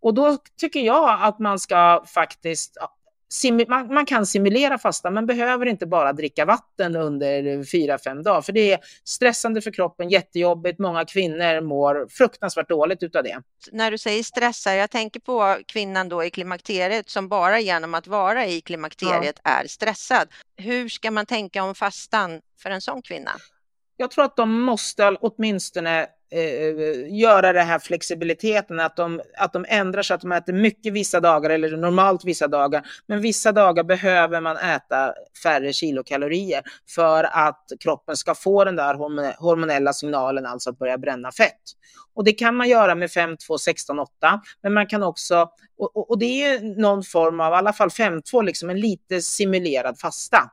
Och 0.00 0.14
då 0.14 0.38
tycker 0.60 0.80
jag 0.80 1.22
att 1.22 1.38
man 1.38 1.58
ska 1.58 2.04
faktiskt 2.06 2.76
man, 3.68 3.94
man, 3.94 4.06
kan 4.06 4.26
simulera 4.26 4.78
fasta, 4.78 5.10
man 5.10 5.26
behöver 5.26 5.66
inte 5.66 5.86
bara 5.86 6.12
dricka 6.12 6.44
vatten 6.44 6.96
under 6.96 7.64
fyra 7.64 7.98
fem 7.98 8.22
dagar, 8.22 8.42
för 8.42 8.52
det 8.52 8.72
är 8.72 8.80
stressande 9.04 9.60
för 9.60 9.70
kroppen, 9.70 10.08
jättejobbigt. 10.08 10.78
Många 10.78 11.04
kvinnor 11.04 11.60
mår 11.60 12.06
fruktansvärt 12.10 12.68
dåligt 12.68 13.02
utav 13.02 13.22
det. 13.22 13.42
När 13.72 13.90
du 13.90 13.98
säger 13.98 14.22
stressa, 14.22 14.74
jag 14.74 14.90
tänker 14.90 15.20
på 15.20 15.58
kvinnan 15.66 16.08
då 16.08 16.24
i 16.24 16.30
klimakteriet 16.30 17.10
som 17.10 17.28
bara 17.28 17.60
genom 17.60 17.94
att 17.94 18.06
vara 18.06 18.46
i 18.46 18.60
klimakteriet 18.60 19.40
ja. 19.44 19.50
är 19.50 19.66
stressad. 19.66 20.28
Hur 20.56 20.88
ska 20.88 21.10
man 21.10 21.26
tänka 21.26 21.62
om 21.62 21.74
fastan 21.74 22.40
för 22.62 22.70
en 22.70 22.80
sån 22.80 23.02
kvinna? 23.02 23.30
Jag 23.96 24.10
tror 24.10 24.24
att 24.24 24.36
de 24.36 24.60
måste 24.60 25.16
åtminstone 25.20 26.06
eh, 26.30 27.18
göra 27.18 27.52
det 27.52 27.62
här 27.62 27.78
flexibiliteten, 27.78 28.80
att 28.80 28.96
de, 28.96 29.20
att 29.38 29.52
de 29.52 29.64
ändrar 29.68 30.02
så 30.02 30.14
att 30.14 30.20
de 30.20 30.32
äter 30.32 30.52
mycket 30.52 30.92
vissa 30.92 31.20
dagar 31.20 31.50
eller 31.50 31.76
normalt 31.76 32.24
vissa 32.24 32.48
dagar. 32.48 32.86
Men 33.06 33.20
vissa 33.20 33.52
dagar 33.52 33.84
behöver 33.84 34.40
man 34.40 34.56
äta 34.56 35.14
färre 35.42 35.72
kilokalorier 35.72 36.62
för 36.88 37.24
att 37.24 37.66
kroppen 37.80 38.16
ska 38.16 38.34
få 38.34 38.64
den 38.64 38.76
där 38.76 38.94
hormonella 39.40 39.92
signalen, 39.92 40.46
alltså 40.46 40.70
att 40.70 40.78
börja 40.78 40.98
bränna 40.98 41.32
fett. 41.32 41.62
Och 42.14 42.24
det 42.24 42.32
kan 42.32 42.56
man 42.56 42.68
göra 42.68 42.94
med 42.94 43.10
5, 43.10 43.36
2, 43.36 43.58
16, 43.58 43.98
8, 43.98 44.40
men 44.62 44.74
man 44.74 44.86
kan 44.86 45.02
också, 45.02 45.48
och, 45.78 45.96
och, 45.96 46.10
och 46.10 46.18
det 46.18 46.42
är 46.42 46.80
någon 46.80 47.02
form 47.02 47.40
av, 47.40 47.52
i 47.52 47.56
alla 47.56 47.72
fall 47.72 47.90
5, 47.90 48.22
2, 48.22 48.42
liksom 48.42 48.70
en 48.70 48.80
lite 48.80 49.20
simulerad 49.20 49.98
fasta. 49.98 50.50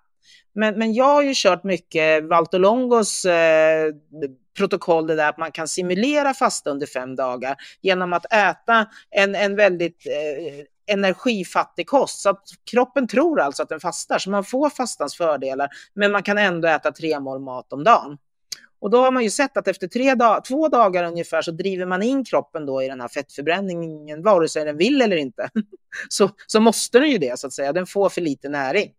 Men, 0.56 0.80
men 0.80 0.94
jag 0.94 1.06
har 1.06 1.22
ju 1.22 1.32
kört 1.36 1.64
mycket 1.64 2.24
Valtolongos 2.24 3.26
eh, 3.26 3.88
protokoll, 4.58 5.08
det 5.08 5.16
där 5.16 5.30
att 5.30 5.38
man 5.38 5.52
kan 5.52 5.68
simulera 5.68 6.34
fasta 6.34 6.70
under 6.70 6.88
fem 6.88 7.16
dagar 7.16 7.56
genom 7.82 8.14
att 8.14 8.34
äta 8.34 8.88
en, 9.10 9.36
en 9.36 9.56
väldigt 9.56 10.06
eh, 10.08 10.66
energifattig 10.94 11.88
kost. 11.88 12.20
Så 12.20 12.30
att 12.30 12.44
kroppen 12.72 13.08
tror 13.08 13.40
alltså 13.40 13.64
att 13.64 13.70
den 13.70 13.80
fastar, 13.80 14.20
så 14.20 14.30
man 14.30 14.44
får 14.44 14.70
fastans 14.70 15.16
fördelar, 15.16 15.70
men 15.94 16.12
man 16.12 16.24
kan 16.24 16.38
ändå 16.38 16.68
äta 16.68 16.92
tre 16.92 17.20
mål 17.20 17.40
mat 17.40 17.74
om 17.74 17.84
dagen. 17.84 18.18
Och 18.82 18.90
då 18.90 18.98
har 18.98 19.12
man 19.12 19.24
ju 19.24 19.30
sett 19.30 19.58
att 19.58 19.68
efter 19.68 19.88
tre 19.88 20.16
dag 20.16 20.46
två 20.46 20.68
dagar 20.68 21.04
ungefär 21.04 21.42
så 21.42 21.52
driver 21.52 21.86
man 21.86 22.04
in 22.04 22.26
kroppen 22.26 22.66
då 22.66 22.84
i 22.84 22.88
den 22.88 23.02
här 23.02 23.08
fettförbränningen, 23.08 24.24
vare 24.24 24.48
sig 24.48 24.66
den 24.66 24.78
vill 24.78 25.02
eller 25.02 25.16
inte. 25.16 25.50
så, 26.10 26.30
så 26.48 26.60
måste 26.60 27.00
den 27.00 27.10
ju 27.10 27.18
det 27.18 27.40
så 27.40 27.48
att 27.48 27.54
säga, 27.54 27.74
den 27.74 27.86
får 27.86 28.10
för 28.10 28.22
lite 28.22 28.50
näring. 28.50 28.92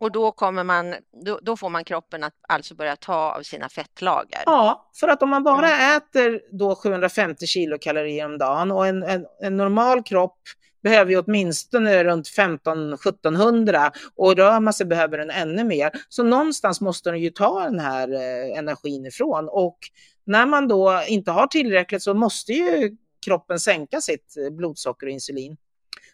Och 0.00 0.12
då, 0.12 0.32
kommer 0.32 0.64
man, 0.64 0.94
då, 1.24 1.38
då, 1.42 1.56
får 1.56 1.68
man 1.68 1.84
kroppen 1.84 2.24
att 2.24 2.34
alltså 2.48 2.74
börja 2.74 2.96
ta 2.96 3.14
av 3.14 3.42
sina 3.42 3.68
fettlager? 3.68 4.42
Ja, 4.46 4.90
för 5.00 5.08
att 5.08 5.22
om 5.22 5.30
man 5.30 5.42
bara 5.42 5.70
mm. 5.70 5.96
äter 5.96 6.40
då 6.58 6.74
750 6.74 7.46
kilokalorier 7.46 8.24
om 8.24 8.38
dagen 8.38 8.72
och 8.72 8.86
en, 8.86 9.02
en, 9.02 9.26
en 9.42 9.56
normal 9.56 10.02
kropp 10.02 10.38
behöver 10.82 11.10
ju 11.10 11.18
åtminstone 11.18 12.04
runt 12.04 12.28
15-1700 12.28 13.90
och 14.16 14.36
rör 14.36 14.60
man 14.60 14.72
sig 14.72 14.86
behöver 14.86 15.18
den 15.18 15.30
ännu 15.30 15.64
mer. 15.64 15.90
Så 16.08 16.22
någonstans 16.22 16.80
måste 16.80 17.10
den 17.10 17.20
ju 17.20 17.30
ta 17.30 17.60
den 17.60 17.78
här 17.78 18.12
eh, 18.12 18.58
energin 18.58 19.06
ifrån 19.06 19.48
och 19.48 19.78
när 20.24 20.46
man 20.46 20.68
då 20.68 21.02
inte 21.08 21.30
har 21.30 21.46
tillräckligt 21.46 22.02
så 22.02 22.14
måste 22.14 22.52
ju 22.52 22.96
kroppen 23.24 23.60
sänka 23.60 24.00
sitt 24.00 24.34
blodsocker 24.50 25.06
och 25.06 25.12
insulin. 25.12 25.56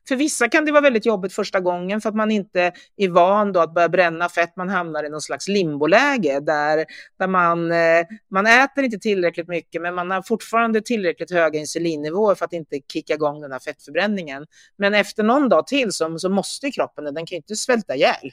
För 0.09 0.17
vissa 0.17 0.49
kan 0.49 0.65
det 0.65 0.73
vara 0.73 0.83
väldigt 0.83 1.07
jobbigt 1.07 1.33
första 1.33 1.61
gången 1.61 2.01
för 2.01 2.09
att 2.09 2.15
man 2.15 2.31
inte 2.31 2.73
är 2.97 3.09
van 3.09 3.53
då 3.53 3.61
att 3.61 3.75
börja 3.75 3.89
bränna 3.89 4.29
fett. 4.29 4.57
Man 4.57 4.69
hamnar 4.69 5.05
i 5.05 5.09
någon 5.09 5.21
slags 5.21 5.49
limboläge 5.49 6.41
där, 6.41 6.85
där 7.19 7.27
man, 7.27 7.73
eh, 7.73 8.07
man 8.31 8.47
äter 8.47 8.85
inte 8.85 8.99
tillräckligt 8.99 9.49
mycket 9.49 9.83
men 9.83 9.95
man 9.95 10.11
har 10.11 10.23
fortfarande 10.23 10.81
tillräckligt 10.81 11.31
höga 11.31 11.59
insulinnivåer 11.59 12.35
för 12.35 12.45
att 12.45 12.53
inte 12.53 12.81
kicka 12.93 13.15
igång 13.15 13.41
den 13.41 13.53
här 13.53 13.59
fettförbränningen. 13.59 14.47
Men 14.77 14.95
efter 14.95 15.23
någon 15.23 15.49
dag 15.49 15.67
till 15.67 15.93
så, 15.93 16.19
så 16.19 16.29
måste 16.29 16.71
kroppen, 16.71 17.05
den 17.05 17.15
kan 17.15 17.27
ju 17.27 17.37
inte 17.37 17.57
svälta 17.57 17.95
ihjäl. 17.95 18.33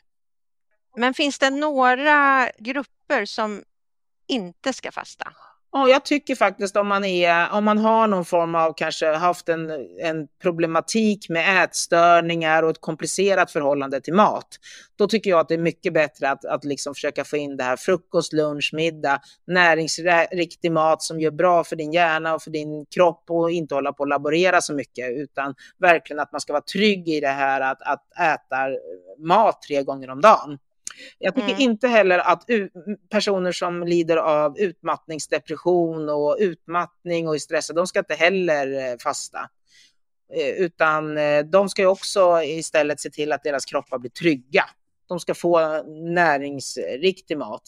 Men 0.98 1.14
finns 1.14 1.40
det 1.40 1.50
några 1.50 2.50
grupper 2.58 3.26
som 3.26 3.64
inte 4.28 4.74
ska 4.74 4.92
fasta? 4.92 5.34
Ja, 5.76 5.88
jag 5.88 6.06
tycker 6.06 6.36
faktiskt 6.36 6.76
om 6.76 6.88
man, 6.88 7.04
är, 7.04 7.54
om 7.54 7.64
man 7.64 7.78
har 7.78 8.08
någon 8.08 8.26
form 8.26 8.56
av 8.56 8.74
kanske 8.78 9.14
haft 9.14 9.50
en, 9.50 9.70
en 10.00 10.28
problematik 10.42 11.30
med 11.30 11.64
ätstörningar 11.64 12.64
och 12.64 12.70
ett 12.70 12.82
komplicerat 12.82 13.52
förhållande 13.52 14.02
till 14.02 14.14
mat, 14.14 14.48
då 14.96 15.08
tycker 15.08 15.30
jag 15.30 15.40
att 15.40 15.48
det 15.48 15.54
är 15.54 15.60
mycket 15.60 15.94
bättre 15.94 16.30
att, 16.30 16.46
att 16.46 16.64
liksom 16.64 16.94
försöka 16.94 17.24
få 17.24 17.38
in 17.38 17.58
det 17.58 17.64
här 17.64 17.76
frukost, 17.76 18.34
lunch, 18.34 18.70
middag, 18.74 19.22
näringsriktig 19.48 20.72
mat 20.72 21.02
som 21.04 21.20
gör 21.20 21.32
bra 21.32 21.64
för 21.64 21.76
din 21.76 21.94
hjärna 21.94 22.36
och 22.36 22.42
för 22.42 22.52
din 22.52 22.86
kropp 22.86 23.24
och 23.30 23.52
inte 23.52 23.76
hålla 23.76 23.94
på 23.94 24.00
och 24.04 24.08
laborera 24.08 24.62
så 24.62 24.74
mycket, 24.74 25.10
utan 25.12 25.56
verkligen 25.80 26.20
att 26.20 26.32
man 26.32 26.42
ska 26.42 26.54
vara 26.54 26.64
trygg 26.74 27.10
i 27.10 27.20
det 27.20 27.28
här 27.28 27.62
att, 27.62 27.82
att 27.82 28.04
äta 28.20 28.58
mat 29.18 29.62
tre 29.62 29.84
gånger 29.84 30.10
om 30.10 30.22
dagen. 30.22 30.58
Jag 31.20 31.36
tycker 31.36 31.50
mm. 31.50 31.62
inte 31.62 31.88
heller 31.88 32.20
att 32.20 32.44
personer 33.10 33.52
som 33.52 33.84
lider 33.84 34.18
av 34.18 34.60
utmattningsdepression 34.60 36.10
och 36.10 36.38
utmattning 36.40 37.28
och 37.28 37.36
är 37.36 37.40
stressade, 37.40 37.80
de 37.80 37.88
ska 37.88 38.00
inte 38.00 38.16
heller 38.16 38.92
eh, 38.92 38.98
fasta. 38.98 39.50
utan 40.58 41.18
de 41.52 41.70
ska 41.70 41.82
ju 41.82 41.88
också 41.88 42.42
istället 42.44 43.00
se 43.00 43.10
till 43.10 43.32
att 43.32 43.44
deras 43.44 43.66
kroppar 43.66 43.98
blir 43.98 44.12
trygga. 44.12 44.66
De 45.08 45.20
ska 45.20 45.34
få 45.34 45.84
näringsriktig 46.14 47.38
mat. 47.38 47.62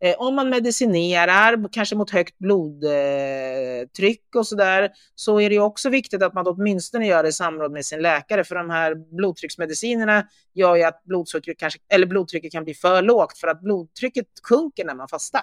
Eh, 0.00 0.14
om 0.18 0.34
man 0.34 0.50
medicinerar, 0.50 1.72
kanske 1.72 1.96
mot 1.96 2.10
högt 2.10 2.38
blodtryck 2.38 4.34
och 4.36 4.46
sådär, 4.46 4.90
så 5.14 5.40
är 5.40 5.50
det 5.50 5.58
också 5.58 5.90
viktigt 5.90 6.22
att 6.22 6.34
man 6.34 6.46
åtminstone 6.46 7.06
gör 7.06 7.22
det 7.22 7.28
i 7.28 7.32
samråd 7.32 7.72
med 7.72 7.86
sin 7.86 8.02
läkare, 8.02 8.44
för 8.44 8.54
de 8.54 8.70
här 8.70 8.94
blodtrycksmedicinerna 9.16 10.26
gör 10.54 10.76
ju 10.76 10.82
att 10.82 11.04
blodsockret 11.04 11.58
kanske, 11.58 11.80
eller 11.88 12.06
blodtrycket 12.06 12.52
kan 12.52 12.64
bli 12.64 12.74
för 12.74 13.02
lågt 13.02 13.38
för 13.38 13.48
att 13.48 13.60
blodtrycket 13.60 14.26
sjunker 14.42 14.84
när 14.84 14.94
man 14.94 15.08
fastar. 15.08 15.42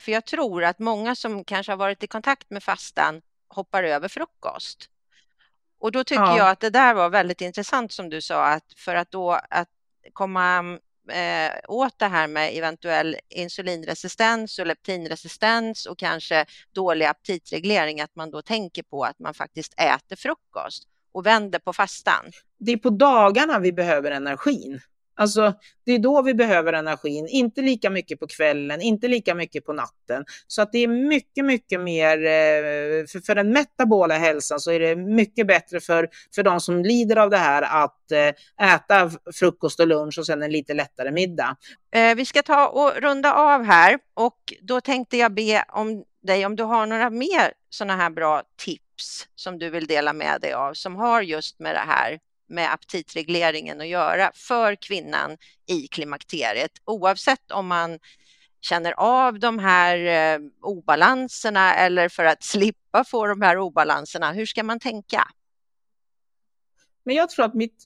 För 0.00 0.12
jag 0.12 0.24
tror 0.26 0.64
att 0.64 0.78
många 0.78 1.14
som 1.14 1.44
kanske 1.44 1.72
har 1.72 1.76
varit 1.76 2.02
i 2.02 2.06
kontakt 2.06 2.50
med 2.50 2.62
fastan 2.62 3.22
hoppar 3.48 3.84
över 3.84 4.08
frukost. 4.08 4.90
Och 5.78 5.92
då 5.92 6.04
tycker 6.04 6.22
ja. 6.22 6.38
jag 6.38 6.48
att 6.48 6.60
det 6.60 6.70
där 6.70 6.94
var 6.94 7.08
väldigt 7.08 7.40
intressant 7.40 7.92
som 7.92 8.10
du 8.10 8.20
sa, 8.20 8.44
att 8.44 8.72
för 8.76 8.94
att 8.94 9.10
då 9.10 9.40
att 9.50 9.68
komma 10.12 10.78
eh, 11.10 11.52
åt 11.68 11.98
det 11.98 12.06
här 12.06 12.26
med 12.26 12.56
eventuell 12.58 13.16
insulinresistens 13.28 14.58
och 14.58 14.66
leptinresistens 14.66 15.86
och 15.86 15.98
kanske 15.98 16.46
dålig 16.72 17.06
aptitreglering, 17.06 18.00
att 18.00 18.16
man 18.16 18.30
då 18.30 18.42
tänker 18.42 18.82
på 18.82 19.04
att 19.04 19.18
man 19.18 19.34
faktiskt 19.34 19.74
äter 19.80 20.16
frukost 20.16 20.88
och 21.12 21.26
vänder 21.26 21.58
på 21.58 21.72
fastan. 21.72 22.24
Det 22.58 22.72
är 22.72 22.76
på 22.76 22.90
dagarna 22.90 23.58
vi 23.58 23.72
behöver 23.72 24.10
energin. 24.10 24.80
Alltså, 25.16 25.54
det 25.84 25.92
är 25.92 25.98
då 25.98 26.22
vi 26.22 26.34
behöver 26.34 26.72
energin, 26.72 27.26
inte 27.28 27.60
lika 27.60 27.90
mycket 27.90 28.20
på 28.20 28.26
kvällen, 28.26 28.80
inte 28.80 29.08
lika 29.08 29.34
mycket 29.34 29.64
på 29.64 29.72
natten. 29.72 30.24
Så 30.46 30.62
att 30.62 30.72
det 30.72 30.78
är 30.78 30.88
mycket, 30.88 31.44
mycket 31.44 31.80
mer, 31.80 32.18
eh, 32.18 33.06
för, 33.06 33.26
för 33.26 33.34
den 33.34 33.52
metabola 33.52 34.14
hälsan 34.18 34.60
så 34.60 34.70
är 34.70 34.80
det 34.80 34.96
mycket 34.96 35.46
bättre 35.46 35.80
för, 35.80 36.08
för 36.34 36.42
de 36.42 36.60
som 36.60 36.82
lider 36.82 37.16
av 37.16 37.30
det 37.30 37.36
här 37.36 37.84
att 37.84 38.12
eh, 38.12 38.74
äta 38.74 39.10
frukost 39.34 39.80
och 39.80 39.86
lunch 39.86 40.18
och 40.18 40.26
sen 40.26 40.42
en 40.42 40.52
lite 40.52 40.74
lättare 40.74 41.10
middag. 41.10 41.56
Eh, 41.94 42.14
vi 42.14 42.24
ska 42.24 42.42
ta 42.42 42.68
och 42.68 42.92
runda 43.02 43.34
av 43.34 43.62
här 43.62 43.98
och 44.14 44.38
då 44.62 44.80
tänkte 44.80 45.16
jag 45.16 45.34
be 45.34 45.64
om 45.68 46.04
dig 46.26 46.46
om 46.46 46.56
du 46.56 46.62
har 46.62 46.86
några 46.86 47.10
mer 47.10 47.52
sådana 47.70 47.96
här 47.96 48.10
bra 48.10 48.42
tips 48.56 49.28
som 49.34 49.58
du 49.58 49.70
vill 49.70 49.86
dela 49.86 50.12
med 50.12 50.40
dig 50.40 50.52
av 50.52 50.74
som 50.74 50.96
har 50.96 51.22
just 51.22 51.60
med 51.60 51.74
det 51.74 51.84
här 51.86 52.18
med 52.46 52.72
aptitregleringen 52.72 53.80
att 53.80 53.86
göra 53.86 54.30
för 54.34 54.74
kvinnan 54.74 55.36
i 55.66 55.88
klimakteriet 55.88 56.72
oavsett 56.84 57.50
om 57.50 57.66
man 57.66 57.98
känner 58.60 58.92
av 58.92 59.38
de 59.38 59.58
här 59.58 59.96
eh, 59.98 60.40
obalanserna 60.60 61.74
eller 61.74 62.08
för 62.08 62.24
att 62.24 62.42
slippa 62.44 63.04
få 63.04 63.26
de 63.26 63.42
här 63.42 63.58
obalanserna. 63.58 64.32
Hur 64.32 64.46
ska 64.46 64.62
man 64.62 64.80
tänka? 64.80 65.28
Men 67.04 67.14
jag 67.14 67.30
tror 67.30 67.44
att 67.44 67.54
mitt, 67.54 67.84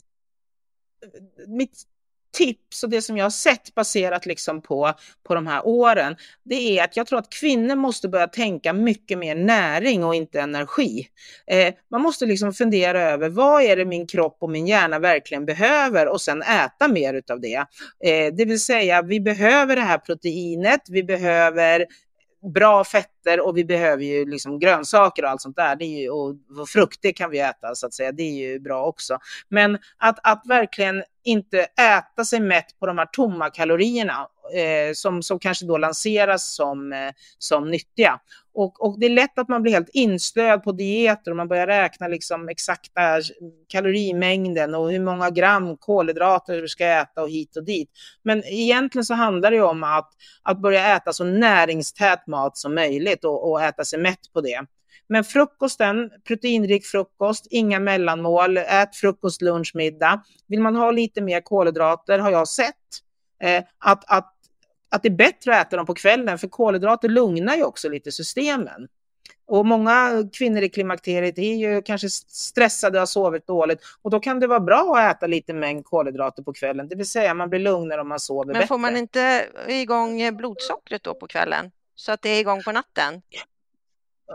mitt 1.47 1.87
tips 2.33 2.83
och 2.83 2.91
det 2.91 3.03
som 3.03 3.17
jag 3.17 3.25
har 3.25 3.31
sett 3.31 3.75
baserat 3.75 4.27
liksom 4.27 4.63
på, 4.63 4.93
på 5.27 5.35
de 5.35 5.47
här 5.47 5.67
åren, 5.67 6.17
det 6.45 6.79
är 6.79 6.85
att 6.85 6.97
jag 6.97 7.07
tror 7.07 7.19
att 7.19 7.31
kvinnor 7.31 7.75
måste 7.75 8.09
börja 8.09 8.27
tänka 8.27 8.73
mycket 8.73 9.19
mer 9.19 9.35
näring 9.35 10.05
och 10.05 10.15
inte 10.15 10.41
energi. 10.41 11.09
Eh, 11.47 11.75
man 11.91 12.03
måste 12.03 12.27
liksom 12.27 12.53
fundera 12.53 13.03
över 13.03 13.29
vad 13.29 13.63
är 13.63 13.77
det 13.77 13.85
min 13.85 14.07
kropp 14.07 14.37
och 14.41 14.51
min 14.51 14.67
hjärna 14.67 14.99
verkligen 14.99 15.47
behöver 15.47 16.09
och 16.09 16.21
sen 16.21 16.43
äta 16.43 16.89
mer 16.89 17.15
utav 17.15 17.41
det. 17.41 17.67
Eh, 18.05 18.35
det 18.37 18.45
vill 18.45 18.61
säga, 18.61 19.03
vi 19.03 19.21
behöver 19.21 19.77
det 19.77 19.83
här 19.83 19.99
proteinet, 19.99 20.81
vi 20.89 21.03
behöver 21.03 21.87
bra 22.55 22.85
fetter 22.85 23.47
och 23.47 23.57
vi 23.57 23.65
behöver 23.65 24.05
ju 24.05 24.31
liksom 24.31 24.59
grönsaker 24.59 25.23
och 25.23 25.31
allt 25.31 25.43
sånt 25.43 25.57
där. 25.57 25.77
Det 25.77 25.85
är 25.85 26.01
ju, 26.01 26.11
och, 26.11 26.37
frukt, 26.69 26.99
det 27.03 27.13
kan 27.13 27.31
vi 27.31 27.39
äta 27.39 27.75
så 27.75 27.87
att 27.87 27.95
säga. 27.95 28.13
Det 28.13 28.23
är 28.23 28.51
ju 28.51 28.61
bra 28.61 28.87
också. 28.87 29.19
Men 29.49 29.79
att, 29.99 30.19
att 30.23 30.43
verkligen 30.47 31.03
inte 31.25 31.59
äta 31.61 32.25
sig 32.25 32.41
mätt 32.41 32.79
på 32.81 32.87
de 32.87 32.99
här 32.99 33.07
tomma 33.07 33.51
kalorierna 33.51 34.27
eh, 34.55 34.93
som, 34.95 35.23
som 35.23 35.39
kanske 35.39 35.67
då 35.67 35.79
lanseras 35.79 36.55
som, 36.55 36.93
eh, 36.93 37.13
som 37.39 37.71
nyttiga. 37.71 38.21
Och, 38.55 38.85
och 38.85 39.01
det 39.01 39.07
är 39.07 39.11
lätt 39.11 39.39
att 39.39 39.49
man 39.49 39.63
blir 39.63 39.73
helt 39.73 39.89
inslöad 39.93 40.63
på 40.65 40.73
dieter 40.73 41.31
och 41.31 41.37
man 41.37 41.49
börjar 41.49 41.67
räkna 41.67 42.09
liksom 42.09 42.49
exakta 42.49 43.21
kalorimängden 43.69 44.75
och 44.75 44.91
hur 44.91 45.01
många 45.01 45.31
gram 45.31 45.77
kolhydrater 45.77 46.63
du 46.63 46.69
ska 46.69 46.87
äta 46.87 47.23
och 47.23 47.31
hit 47.31 47.57
och 47.57 47.65
dit. 47.65 47.91
Men 48.23 48.45
egentligen 48.45 49.05
så 49.05 49.15
handlar 49.15 49.51
det 49.51 49.61
om 49.61 49.85
att, 49.85 50.11
att 50.43 50.59
börja 50.63 50.97
äta 50.97 51.13
så 51.13 51.25
näringstät 51.25 52.27
mat 52.27 52.57
som 52.57 52.75
möjligt 52.75 53.25
och, 53.25 53.51
och 53.51 53.63
äta 53.63 53.85
sig 53.85 53.99
mätt 53.99 54.33
på 54.33 54.41
det. 54.41 54.67
Men 55.13 55.25
frukosten, 55.25 56.11
proteinrik 56.25 56.87
frukost, 56.87 57.47
inga 57.51 57.81
mellanmål, 57.81 58.57
ät 58.57 58.97
frukost, 58.97 59.43
lunch, 59.43 59.73
middag. 59.75 60.23
Vill 60.47 60.61
man 60.61 60.77
ha 60.77 60.91
lite 60.91 61.21
mer 61.21 61.41
kolhydrater 61.41 62.19
har 62.19 62.31
jag 62.31 62.49
sett 62.49 62.75
eh, 63.43 63.65
att, 63.79 64.05
att, 64.07 64.35
att 64.89 65.03
det 65.03 65.09
är 65.09 65.17
bättre 65.17 65.57
att 65.57 65.67
äta 65.67 65.77
dem 65.77 65.87
på 65.87 65.95
kvällen, 65.95 66.39
för 66.39 66.49
kolhydrater 66.49 67.09
lugnar 67.09 67.57
ju 67.57 67.65
också 67.65 67.89
lite 67.89 68.13
systemen. 68.13 68.89
Och 69.47 69.67
många 69.67 70.29
kvinnor 70.33 70.63
i 70.63 70.69
klimakteriet 70.69 71.39
är 71.39 71.55
ju 71.55 71.83
kanske 71.83 72.11
stressade 72.11 72.99
och 72.99 73.01
har 73.01 73.07
sovit 73.07 73.47
dåligt 73.47 73.81
och 74.03 74.11
då 74.11 74.21
kan 74.21 74.41
det 74.41 74.47
vara 74.47 74.61
bra 74.61 74.97
att 74.97 75.17
äta 75.17 75.27
lite 75.27 75.53
mängd 75.53 75.85
kolhydrater 75.85 76.43
på 76.43 76.53
kvällen, 76.53 76.89
det 76.89 76.97
vill 76.97 77.09
säga 77.09 77.35
man 77.35 77.51
blir 77.51 77.61
lugnare 77.61 78.01
om 78.01 78.09
man 78.09 78.21
sover 78.21 78.45
Men 78.45 78.53
bättre. 78.53 78.61
Men 78.61 78.69
får 78.69 78.79
man 78.79 78.97
inte 78.97 79.47
igång 79.69 80.37
blodsockret 80.37 81.03
då 81.03 81.15
på 81.15 81.27
kvällen? 81.27 81.71
Så 81.95 82.13
att 82.13 82.23
det 82.23 82.29
är 82.29 82.41
igång 82.41 82.63
på 82.63 82.73
natten? 82.73 83.23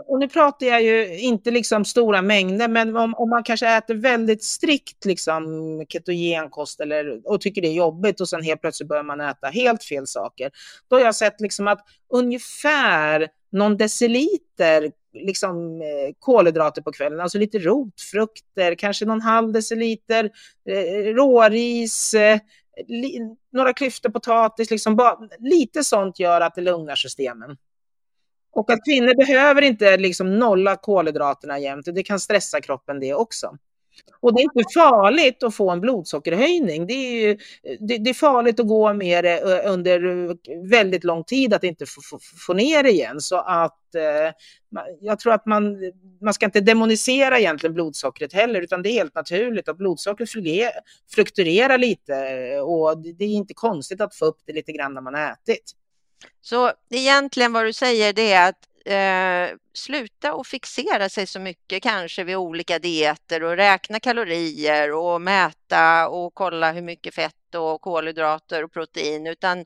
Och 0.06 0.18
nu 0.18 0.28
pratar 0.28 0.66
jag 0.66 0.82
ju 0.82 1.18
inte 1.18 1.50
liksom 1.50 1.84
stora 1.84 2.22
mängder, 2.22 2.68
men 2.68 2.96
om, 2.96 3.14
om 3.14 3.30
man 3.30 3.42
kanske 3.42 3.76
äter 3.76 3.94
väldigt 3.94 4.44
strikt 4.44 5.04
liksom 5.04 5.44
ketogenkost 5.88 6.80
eller, 6.80 7.20
och 7.24 7.40
tycker 7.40 7.62
det 7.62 7.68
är 7.68 7.72
jobbigt 7.72 8.20
och 8.20 8.28
sen 8.28 8.42
helt 8.42 8.60
plötsligt 8.60 8.88
börjar 8.88 9.02
man 9.02 9.20
äta 9.20 9.46
helt 9.46 9.84
fel 9.84 10.06
saker, 10.06 10.50
då 10.88 10.96
har 10.96 11.00
jag 11.00 11.14
sett 11.14 11.40
liksom 11.40 11.68
att 11.68 11.80
ungefär 12.12 13.28
någon 13.52 13.76
deciliter 13.76 14.90
liksom, 15.12 15.80
eh, 15.82 16.14
kolhydrater 16.18 16.82
på 16.82 16.92
kvällen, 16.92 17.20
alltså 17.20 17.38
lite 17.38 17.58
rotfrukter, 17.58 18.74
kanske 18.74 19.04
någon 19.04 19.20
halv 19.20 19.52
deciliter 19.52 20.30
eh, 20.68 21.14
råris, 21.14 22.14
eh, 22.14 22.38
li, 22.88 23.36
några 23.52 23.72
klyftor 23.72 24.10
potatis, 24.10 24.70
liksom 24.70 24.96
bara, 24.96 25.18
lite 25.38 25.84
sånt 25.84 26.20
gör 26.20 26.40
att 26.40 26.54
det 26.54 26.60
lugnar 26.60 26.96
systemen. 26.96 27.56
Och 28.56 28.70
att 28.70 28.84
kvinnor 28.84 29.14
behöver 29.14 29.62
inte 29.62 29.96
liksom 29.96 30.38
nolla 30.38 30.76
kolhydraterna 30.76 31.58
jämt, 31.58 31.86
det 31.94 32.02
kan 32.02 32.20
stressa 32.20 32.60
kroppen 32.60 33.00
det 33.00 33.14
också. 33.14 33.56
Och 34.20 34.34
det 34.34 34.40
är 34.40 34.44
inte 34.44 34.64
farligt 34.74 35.42
att 35.42 35.54
få 35.54 35.70
en 35.70 35.80
blodsockerhöjning. 35.80 36.86
Det 36.86 36.92
är, 36.92 37.20
ju, 37.20 37.38
det, 37.80 37.98
det 37.98 38.10
är 38.10 38.14
farligt 38.14 38.60
att 38.60 38.66
gå 38.66 38.92
med 38.92 39.24
det 39.24 39.62
under 39.64 40.00
väldigt 40.70 41.04
lång 41.04 41.24
tid, 41.24 41.54
att 41.54 41.64
inte 41.64 41.86
få, 41.86 42.00
få, 42.00 42.18
få 42.46 42.52
ner 42.52 42.82
det 42.82 42.90
igen. 42.90 43.20
Så 43.20 43.36
att 43.36 43.94
eh, 43.94 44.32
jag 45.00 45.18
tror 45.18 45.32
att 45.32 45.46
man, 45.46 45.76
man 46.20 46.34
ska 46.34 46.46
inte 46.46 46.60
demonisera 46.60 47.38
egentligen 47.38 47.74
blodsockret 47.74 48.32
heller, 48.32 48.60
utan 48.60 48.82
det 48.82 48.88
är 48.88 48.92
helt 48.92 49.14
naturligt 49.14 49.68
att 49.68 49.78
blodsockret 49.78 50.28
fluktuerar 51.14 51.78
lite 51.78 52.12
och 52.60 52.98
det 52.98 53.24
är 53.24 53.28
inte 53.28 53.54
konstigt 53.54 54.00
att 54.00 54.14
få 54.14 54.24
upp 54.24 54.38
det 54.46 54.52
lite 54.52 54.72
grann 54.72 54.94
när 54.94 55.00
man 55.00 55.14
har 55.14 55.32
ätit. 55.32 55.72
Så 56.40 56.72
egentligen 56.90 57.52
vad 57.52 57.64
du 57.64 57.72
säger 57.72 58.12
det 58.12 58.32
är 58.32 58.48
att 58.48 58.66
eh, 58.86 59.56
sluta 59.72 60.34
och 60.34 60.46
fixera 60.46 61.08
sig 61.08 61.26
så 61.26 61.40
mycket 61.40 61.82
kanske 61.82 62.24
vid 62.24 62.36
olika 62.36 62.78
dieter 62.78 63.42
och 63.42 63.56
räkna 63.56 64.00
kalorier 64.00 64.92
och 64.92 65.20
mäta 65.20 66.08
och 66.08 66.34
kolla 66.34 66.72
hur 66.72 66.82
mycket 66.82 67.14
fett 67.14 67.54
och 67.54 67.80
kolhydrater 67.80 68.64
och 68.64 68.72
protein 68.72 69.26
utan 69.26 69.64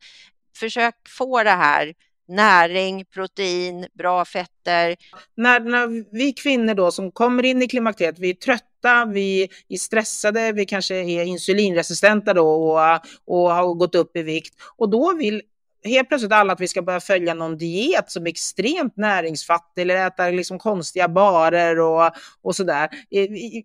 försök 0.56 0.94
få 1.08 1.42
det 1.42 1.50
här 1.50 1.94
näring, 2.30 3.04
protein, 3.04 3.86
bra 3.92 4.24
fetter. 4.24 4.96
När, 5.34 5.60
när 5.60 6.16
vi 6.16 6.32
kvinnor 6.32 6.74
då 6.74 6.90
som 6.90 7.12
kommer 7.12 7.44
in 7.44 7.62
i 7.62 7.68
klimakteriet, 7.68 8.18
vi 8.18 8.30
är 8.30 8.34
trötta, 8.34 9.04
vi 9.04 9.48
är 9.68 9.76
stressade, 9.76 10.52
vi 10.52 10.66
kanske 10.66 10.94
är 10.94 11.24
insulinresistenta 11.24 12.34
då 12.34 12.48
och, 12.48 13.00
och 13.24 13.52
har 13.52 13.74
gått 13.74 13.94
upp 13.94 14.16
i 14.16 14.22
vikt 14.22 14.54
och 14.76 14.90
då 14.90 15.14
vill 15.14 15.42
helt 15.84 16.08
plötsligt 16.08 16.32
alla 16.32 16.52
att 16.52 16.60
vi 16.60 16.68
ska 16.68 16.82
börja 16.82 17.00
följa 17.00 17.34
någon 17.34 17.56
diet 17.56 18.10
som 18.10 18.26
är 18.26 18.30
extremt 18.30 18.96
näringsfattig 18.96 19.82
eller 19.82 20.06
äta 20.06 20.30
liksom 20.30 20.58
konstiga 20.58 21.08
barer 21.08 21.80
och, 21.80 22.10
och 22.42 22.56
sådär. 22.56 22.88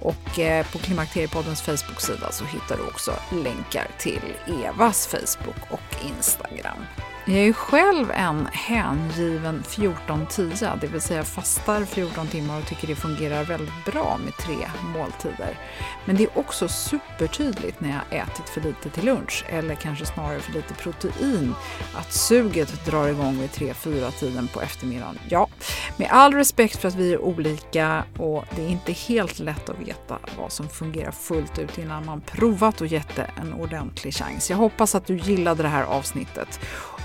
och 0.00 0.38
eh, 0.38 0.66
på 0.66 0.78
Klimakteriepoddens 0.78 1.62
Facebook-sida 1.62 2.32
så 2.32 2.44
hittar 2.44 2.76
du 2.76 2.82
också 2.82 3.12
länkar 3.30 3.88
till 3.98 4.22
Evas 4.64 5.06
Facebook 5.06 5.70
och 5.70 5.96
Instagram. 6.16 6.78
Jag 7.24 7.38
är 7.38 7.52
själv 7.52 8.10
en 8.10 8.48
hängiven 8.52 9.62
14-10, 9.66 10.78
det 10.80 10.86
vill 10.86 11.00
säga 11.00 11.24
fastar 11.24 11.84
14 11.84 12.26
timmar 12.26 12.58
och 12.58 12.66
tycker 12.66 12.86
det 12.86 12.94
fungerar 12.94 13.44
väldigt 13.44 13.84
bra 13.84 14.18
med 14.24 14.36
tre 14.36 14.56
måltider. 14.84 15.58
Men 16.04 16.16
det 16.16 16.24
är 16.24 16.38
också 16.38 16.68
supertydligt 16.68 17.80
när 17.80 17.90
jag 17.90 18.20
ätit 18.20 18.48
för 18.48 18.60
lite 18.60 18.90
till 18.90 19.04
lunch, 19.04 19.44
eller 19.48 19.74
kanske 19.74 20.06
snarare 20.06 20.40
för 20.40 20.52
lite 20.52 20.74
protein, 20.74 21.54
att 21.94 22.12
suget 22.12 22.86
drar 22.86 23.08
igång 23.08 23.38
vid 23.38 23.50
3-4 23.50 24.10
tiden 24.10 24.48
på 24.48 24.60
eftermiddagen. 24.60 25.18
Ja, 25.28 25.48
med 25.96 26.08
all 26.10 26.34
respekt 26.34 26.76
för 26.76 26.88
att 26.88 26.94
vi 26.94 27.12
är 27.12 27.20
olika 27.20 28.04
och 28.18 28.44
det 28.56 28.62
är 28.62 28.68
inte 28.68 28.92
helt 28.92 29.38
lätt 29.38 29.68
att 29.68 29.78
veta 29.78 30.18
vad 30.38 30.52
som 30.52 30.68
fungerar 30.68 31.12
fullt 31.12 31.58
ut 31.58 31.78
innan 31.78 32.06
man 32.06 32.20
provat 32.20 32.80
och 32.80 32.86
gett 32.86 33.16
det 33.16 33.30
en 33.36 33.52
ordentlig 33.52 34.14
chans. 34.14 34.50
Jag 34.50 34.56
hoppas 34.56 34.94
att 34.94 35.06
du 35.06 35.16
gillade 35.16 35.62
det 35.62 35.68
här 35.68 35.84
avsnittet 35.84 36.60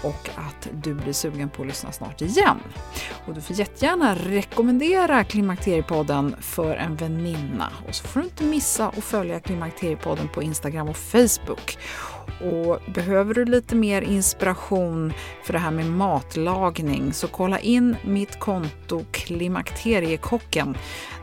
och 0.05 0.29
att 0.35 0.67
du 0.71 0.93
blir 0.93 1.13
sugen 1.13 1.49
på 1.49 1.61
att 1.61 1.67
lyssna 1.67 1.91
snart 1.91 2.21
igen. 2.21 2.59
Och 3.25 3.33
du 3.33 3.41
får 3.41 3.55
jättegärna 3.55 4.15
rekommendera 4.15 5.23
Klimakteriepodden 5.23 6.35
för 6.39 6.75
en 6.75 6.95
väninna 6.95 7.69
och 7.87 7.95
så 7.95 8.07
får 8.07 8.19
du 8.19 8.25
inte 8.25 8.43
missa 8.43 8.87
att 8.87 9.03
följa 9.03 9.39
Klimakteriepodden 9.39 10.27
på 10.27 10.43
Instagram 10.43 10.89
och 10.89 10.97
Facebook. 10.97 11.77
Och 12.41 12.79
behöver 12.93 13.33
du 13.33 13.45
lite 13.45 13.75
mer 13.75 14.01
inspiration 14.01 15.13
för 15.43 15.53
det 15.53 15.59
här 15.59 15.71
med 15.71 15.85
matlagning 15.85 17.13
så 17.13 17.27
kolla 17.27 17.59
in 17.59 17.95
mitt 18.03 18.39
konto 18.39 19.05
Klimakteriekocken 19.11 20.77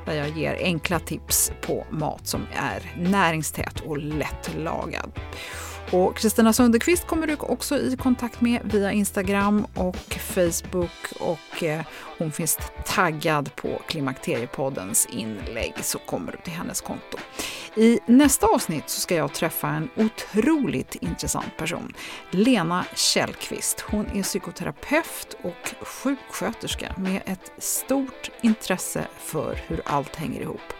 där 0.05 0.15
jag 0.15 0.29
ger 0.29 0.55
enkla 0.63 0.99
tips 0.99 1.53
på 1.61 1.87
mat 1.91 2.27
som 2.27 2.47
är 2.55 3.11
näringstät 3.11 3.81
och 3.81 3.99
lättlagad. 3.99 5.13
Och 5.91 6.17
Kristina 6.17 6.53
Sunderqvist 6.53 7.07
kommer 7.07 7.27
du 7.27 7.37
också 7.37 7.79
i 7.79 7.97
kontakt 7.97 8.41
med 8.41 8.61
via 8.65 8.93
Instagram 8.93 9.67
och 9.75 10.19
Facebook 10.21 11.13
och 11.21 11.63
eh, 11.63 11.81
hon 12.19 12.33
finns 12.33 12.59
taggad 12.87 13.57
på 13.57 13.83
Klimakteriepoddens 13.87 15.07
inlägg 15.07 15.75
så 15.83 15.99
kommer 15.99 16.33
du 16.33 16.39
till 16.39 16.53
hennes 16.53 16.81
konto. 16.81 17.19
I 17.77 17.99
nästa 18.07 18.47
avsnitt 18.47 18.89
så 18.89 19.01
ska 19.01 19.15
jag 19.15 19.35
träffa 19.35 19.69
en 19.69 19.89
otroligt 19.97 20.95
intressant 20.95 21.57
person. 21.57 21.95
Lena 22.31 22.85
Källqvist. 22.95 23.81
Hon 23.81 24.07
är 24.07 24.23
psykoterapeut 24.23 25.37
och 25.43 25.75
sjuksköterska 25.87 26.95
med 26.99 27.23
ett 27.27 27.53
stort 27.59 28.31
intresse 28.41 29.07
för 29.19 29.61
hur 29.67 29.83
allt 29.85 30.17
hänger 30.17 30.41
ihop 30.41 30.73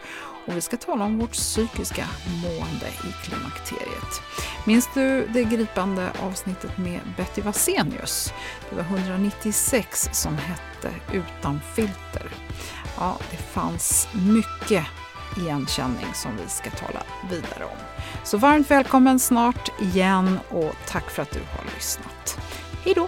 och 0.45 0.57
vi 0.57 0.61
ska 0.61 0.77
tala 0.77 1.05
om 1.05 1.17
vårt 1.17 1.31
psykiska 1.31 2.05
mående 2.41 2.87
i 2.87 3.25
klimakteriet. 3.25 4.21
Minns 4.65 4.89
du 4.93 5.27
det 5.27 5.43
gripande 5.43 6.11
avsnittet 6.23 6.77
med 6.77 6.99
Betty 7.17 7.41
Vasenius? 7.41 8.33
Det 8.69 8.75
var 8.75 8.83
196 8.83 10.09
som 10.11 10.37
hette 10.37 10.89
Utan 11.11 11.61
filter. 11.75 12.31
Ja, 12.97 13.17
det 13.31 13.37
fanns 13.37 14.07
mycket 14.13 14.85
igenkänning 15.37 16.13
som 16.13 16.31
vi 16.43 16.49
ska 16.49 16.69
tala 16.69 17.03
vidare 17.29 17.65
om. 17.65 17.77
Så 18.23 18.37
varmt 18.37 18.71
välkommen 18.71 19.19
snart 19.19 19.81
igen 19.81 20.39
och 20.49 20.75
tack 20.87 21.09
för 21.09 21.21
att 21.21 21.31
du 21.31 21.39
har 21.39 21.75
lyssnat. 21.75 22.39
Hej 22.83 22.93
då! 22.93 23.07